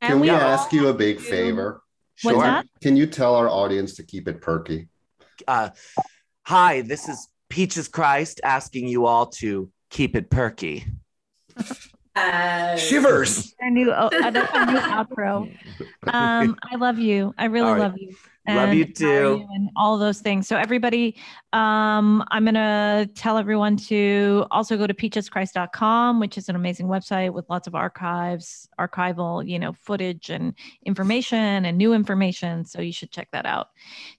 Can 0.00 0.12
And 0.12 0.20
we 0.20 0.30
all 0.30 0.40
ask 0.40 0.72
you 0.72 0.88
a 0.88 0.94
big 0.94 1.18
do- 1.18 1.24
favor? 1.24 1.82
What's 2.22 2.36
Sure. 2.36 2.44
that? 2.44 2.66
Can 2.82 2.96
you 2.96 3.06
tell 3.06 3.34
our 3.34 3.48
audience 3.48 3.94
to 3.96 4.02
keep 4.02 4.28
it 4.28 4.40
perky? 4.40 4.88
Uh, 5.48 5.70
hi, 6.42 6.82
this 6.82 7.08
is 7.08 7.28
Peaches 7.48 7.88
Christ 7.88 8.40
asking 8.44 8.88
you 8.88 9.06
all 9.06 9.26
to 9.26 9.70
keep 9.90 10.16
it 10.16 10.30
perky. 10.30 10.86
Uh, 12.16 12.76
Shivers. 12.76 13.56
Our 13.60 13.70
new, 13.70 13.90
oh, 13.90 14.06
uh, 14.06 14.08
our 14.12 14.30
new 14.30 14.78
outro. 14.78 15.52
Um, 16.06 16.56
I 16.62 16.76
love 16.76 16.96
you. 17.00 17.34
I 17.36 17.46
really 17.46 17.66
All 17.66 17.72
right. 17.74 17.80
love 17.80 17.94
you. 17.98 18.14
Love 18.46 18.74
you 18.74 18.84
too. 18.84 19.46
And 19.54 19.70
all 19.74 19.96
those 19.96 20.20
things. 20.20 20.46
So 20.46 20.56
everybody, 20.56 21.16
um, 21.54 22.22
I'm 22.30 22.44
gonna 22.44 23.08
tell 23.14 23.38
everyone 23.38 23.76
to 23.88 24.44
also 24.50 24.76
go 24.76 24.86
to 24.86 24.92
peacheschrist.com, 24.92 26.20
which 26.20 26.36
is 26.36 26.50
an 26.50 26.56
amazing 26.56 26.86
website 26.86 27.32
with 27.32 27.48
lots 27.48 27.66
of 27.66 27.74
archives, 27.74 28.68
archival, 28.78 29.46
you 29.48 29.58
know, 29.58 29.72
footage 29.72 30.28
and 30.28 30.54
information 30.84 31.64
and 31.64 31.78
new 31.78 31.94
information. 31.94 32.66
So 32.66 32.82
you 32.82 32.92
should 32.92 33.10
check 33.10 33.28
that 33.32 33.46
out. 33.46 33.68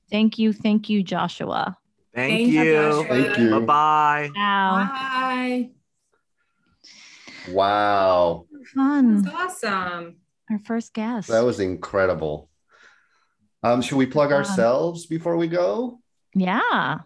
Thank 0.10 0.40
you, 0.40 0.54
thank 0.54 0.90
you, 0.90 1.04
Joshua. 1.04 1.78
Thank, 2.16 2.32
Thank 2.32 2.48
you, 2.54 2.64
you. 2.64 2.74
Joshua. 2.74 3.08
Thank 3.08 3.38
you. 3.38 3.50
Bye 3.52 3.60
bye. 3.60 4.32
Wow, 4.36 4.90
Bye. 4.92 5.70
Wow. 7.50 8.46
fun. 8.74 9.22
That's 9.22 9.36
awesome. 9.36 10.16
Our 10.50 10.60
first 10.60 10.94
guest. 10.94 11.28
That 11.28 11.44
was 11.44 11.60
incredible. 11.60 12.50
Um, 13.66 13.82
should 13.82 13.98
we 13.98 14.06
plug 14.06 14.30
Fun. 14.30 14.38
ourselves 14.38 15.08
before 15.08 15.38
we 15.38 15.48
go? 15.48 16.00
Yeah. 16.36 17.00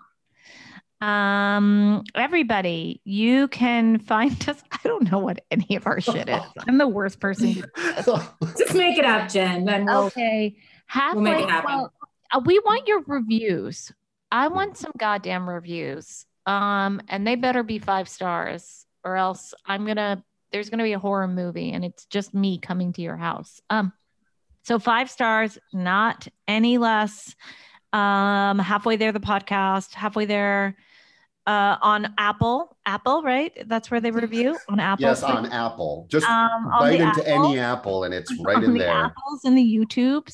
Um, 0.99 2.03
everybody, 2.13 2.99
you 3.05 3.47
can 3.47 3.99
find 3.99 4.33
us. 4.49 4.61
I 4.69 4.79
don't 4.83 5.09
know 5.09 5.19
what 5.19 5.39
any 5.49 5.77
of 5.77 5.87
our 5.87 6.01
shit 6.01 6.27
is. 6.27 6.41
I'm 6.67 6.77
the 6.77 6.87
worst 6.87 7.21
person. 7.21 7.63
Just 7.77 8.75
make 8.75 8.97
it 8.97 9.05
up, 9.05 9.29
Jen. 9.29 9.63
Then 9.63 9.85
we'll. 9.85 10.05
okay. 10.05 10.57
Halfway. 10.87 11.21
make 11.21 11.43
it 11.43 11.49
happen. 11.49 11.71
well, 11.71 11.93
uh, 12.33 12.41
we 12.45 12.59
want 12.59 12.87
your 12.87 13.03
reviews. 13.07 13.93
I 14.29 14.49
want 14.49 14.75
some 14.75 14.91
goddamn 14.97 15.49
reviews. 15.49 16.25
Um, 16.45 17.01
and 17.07 17.25
they 17.25 17.35
better 17.35 17.63
be 17.63 17.79
five 17.79 18.09
stars, 18.09 18.85
or 19.05 19.15
else 19.15 19.53
I'm 19.65 19.85
gonna. 19.85 20.25
There's 20.51 20.69
gonna 20.69 20.83
be 20.83 20.93
a 20.93 20.99
horror 20.99 21.27
movie, 21.27 21.71
and 21.71 21.85
it's 21.85 22.05
just 22.07 22.33
me 22.33 22.57
coming 22.57 22.91
to 22.93 23.01
your 23.01 23.15
house. 23.15 23.61
Um, 23.69 23.93
so 24.69 24.77
five 24.77 25.09
stars, 25.09 25.57
not 25.73 26.27
any 26.47 26.77
less. 26.77 27.35
Um, 27.91 28.59
halfway 28.59 28.97
there, 28.97 29.11
the 29.11 29.19
podcast. 29.19 29.95
Halfway 29.95 30.25
there, 30.25 30.77
uh, 31.49 31.77
on 31.81 32.13
Apple. 32.17 32.77
Apple, 32.85 33.21
right? 33.23 33.51
That's 33.67 33.91
where 33.91 33.99
they 34.01 34.11
review 34.11 34.57
on 34.69 34.79
Apple. 34.79 35.05
yes, 35.07 35.21
on 35.23 35.45
Apple. 35.51 36.07
Just 36.09 36.27
um, 36.27 36.69
bite 36.79 36.99
into 37.01 37.07
Apple, 37.29 37.45
any 37.45 37.59
apple 37.59 38.03
and 38.05 38.13
it's 38.13 38.31
right 38.45 38.57
on 38.57 38.63
in 38.63 38.73
the 38.73 38.79
there. 38.79 38.89
Apples 39.05 39.41
and 39.45 39.57
the 39.57 39.77
YouTubes. 39.77 40.33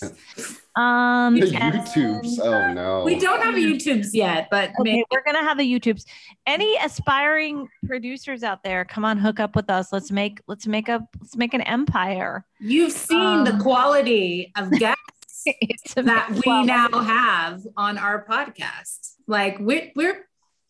Um, 0.77 1.39
The 1.39 1.55
and- 1.55 1.73
YouTubes. 1.75 2.37
Oh 2.41 2.73
no. 2.73 3.03
We 3.05 3.17
don't 3.17 3.41
have 3.41 3.55
YouTubes 3.55 4.07
yet, 4.11 4.49
but 4.51 4.71
Okay, 4.71 4.75
maybe. 4.83 5.03
we're 5.09 5.23
gonna 5.23 5.41
have 5.41 5.57
the 5.57 5.63
YouTubes. 5.63 6.03
Any 6.45 6.75
aspiring 6.83 7.69
producers 7.87 8.43
out 8.43 8.61
there, 8.61 8.83
come 8.83 9.05
on, 9.05 9.17
hook 9.17 9.39
up 9.39 9.55
with 9.55 9.69
us. 9.69 9.93
Let's 9.93 10.11
make 10.11 10.41
let's 10.47 10.67
make 10.67 10.89
a 10.89 11.07
let's 11.21 11.37
make 11.37 11.53
an 11.53 11.61
empire. 11.61 12.43
You've 12.59 12.91
seen 12.91 13.45
the 13.45 13.53
Um, 13.53 13.61
quality 13.61 14.51
of 14.57 14.69
guests 14.83 15.93
that 15.95 16.29
we 16.31 16.41
well, 16.45 16.65
now 16.65 16.89
have 16.89 17.65
on 17.77 17.97
our 17.97 18.25
podcast. 18.25 19.13
Like 19.27 19.55
we're 19.61 19.91
we're 19.95 20.25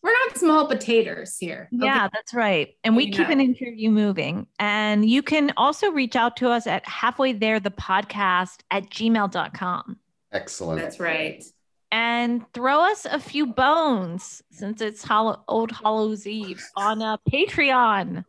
we're 0.06 0.14
not 0.28 0.38
small 0.38 0.68
potatoes 0.68 1.36
here. 1.38 1.68
okay? 1.76 1.86
Yeah, 1.86 2.08
that's 2.14 2.34
right. 2.34 2.76
And 2.84 2.96
we 2.96 3.06
You 3.06 3.12
keep 3.12 3.28
know. 3.28 3.34
an 3.34 3.42
interview 3.42 3.90
moving. 3.90 4.46
And 4.60 5.10
you 5.10 5.22
can 5.24 5.52
also 5.58 5.90
reach 5.92 6.16
out 6.16 6.38
to 6.38 6.50
us 6.50 6.68
at 6.68 6.88
halfway 6.88 7.34
there 7.34 7.60
the 7.60 7.72
podcast 7.72 8.60
at 8.72 8.90
gmail.com 8.90 9.98
Excellent. 10.32 10.82
That's 10.82 11.00
right. 11.00 11.44
and 11.92 12.46
throw 12.54 12.82
us 12.92 13.06
a 13.06 13.20
few 13.20 13.48
bones 13.48 14.42
since 14.52 14.80
it's 14.82 15.04
Hollow, 15.04 15.44
Old 15.48 15.72
Hallows 15.72 16.28
Eve 16.28 16.64
on 16.76 17.02
uh, 17.02 17.18
Patreon 17.30 18.26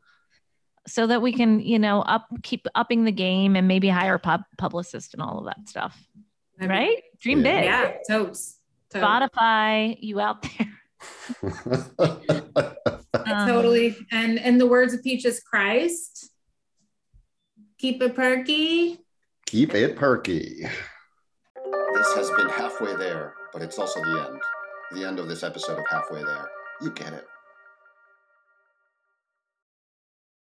so 0.86 1.06
that 1.08 1.20
we 1.20 1.32
can, 1.32 1.60
you 1.60 1.78
know, 1.78 2.00
up 2.02 2.26
keep 2.42 2.66
upping 2.74 3.04
the 3.04 3.12
game 3.12 3.54
and 3.56 3.66
maybe 3.68 3.88
hire 3.88 4.18
pub 4.18 4.42
publicist 4.56 5.14
and 5.14 5.22
all 5.22 5.38
of 5.40 5.44
that 5.46 5.68
stuff. 5.68 6.00
Right? 6.60 7.02
Dream 7.20 7.44
Yeah. 7.44 7.60
big. 7.60 7.64
Yeah, 7.64 7.92
totes. 8.08 8.60
Totes. 8.90 9.04
Spotify, 9.04 9.96
you 10.00 10.20
out 10.20 10.42
there. 10.42 10.72
Um, 13.26 13.48
totally. 13.48 13.96
And 14.12 14.38
in 14.38 14.58
the 14.58 14.66
words 14.66 14.94
of 14.94 15.02
Peaches 15.02 15.40
Christ, 15.40 16.30
keep 17.78 18.00
it 18.00 18.14
perky. 18.14 18.98
Keep 19.46 19.74
it 19.74 19.96
perky. 19.96 20.66
This 21.94 22.14
has 22.14 22.30
been 22.36 22.48
halfway 22.48 22.94
there, 22.96 23.34
but 23.52 23.62
it's 23.62 23.78
also 23.78 24.00
the 24.00 24.28
end. 24.28 24.40
The 24.92 25.06
end 25.06 25.18
of 25.18 25.28
this 25.28 25.42
episode 25.42 25.78
of 25.78 25.84
Halfway 25.90 26.22
There. 26.22 26.48
You 26.80 26.90
get 26.90 27.12
it. 27.12 27.26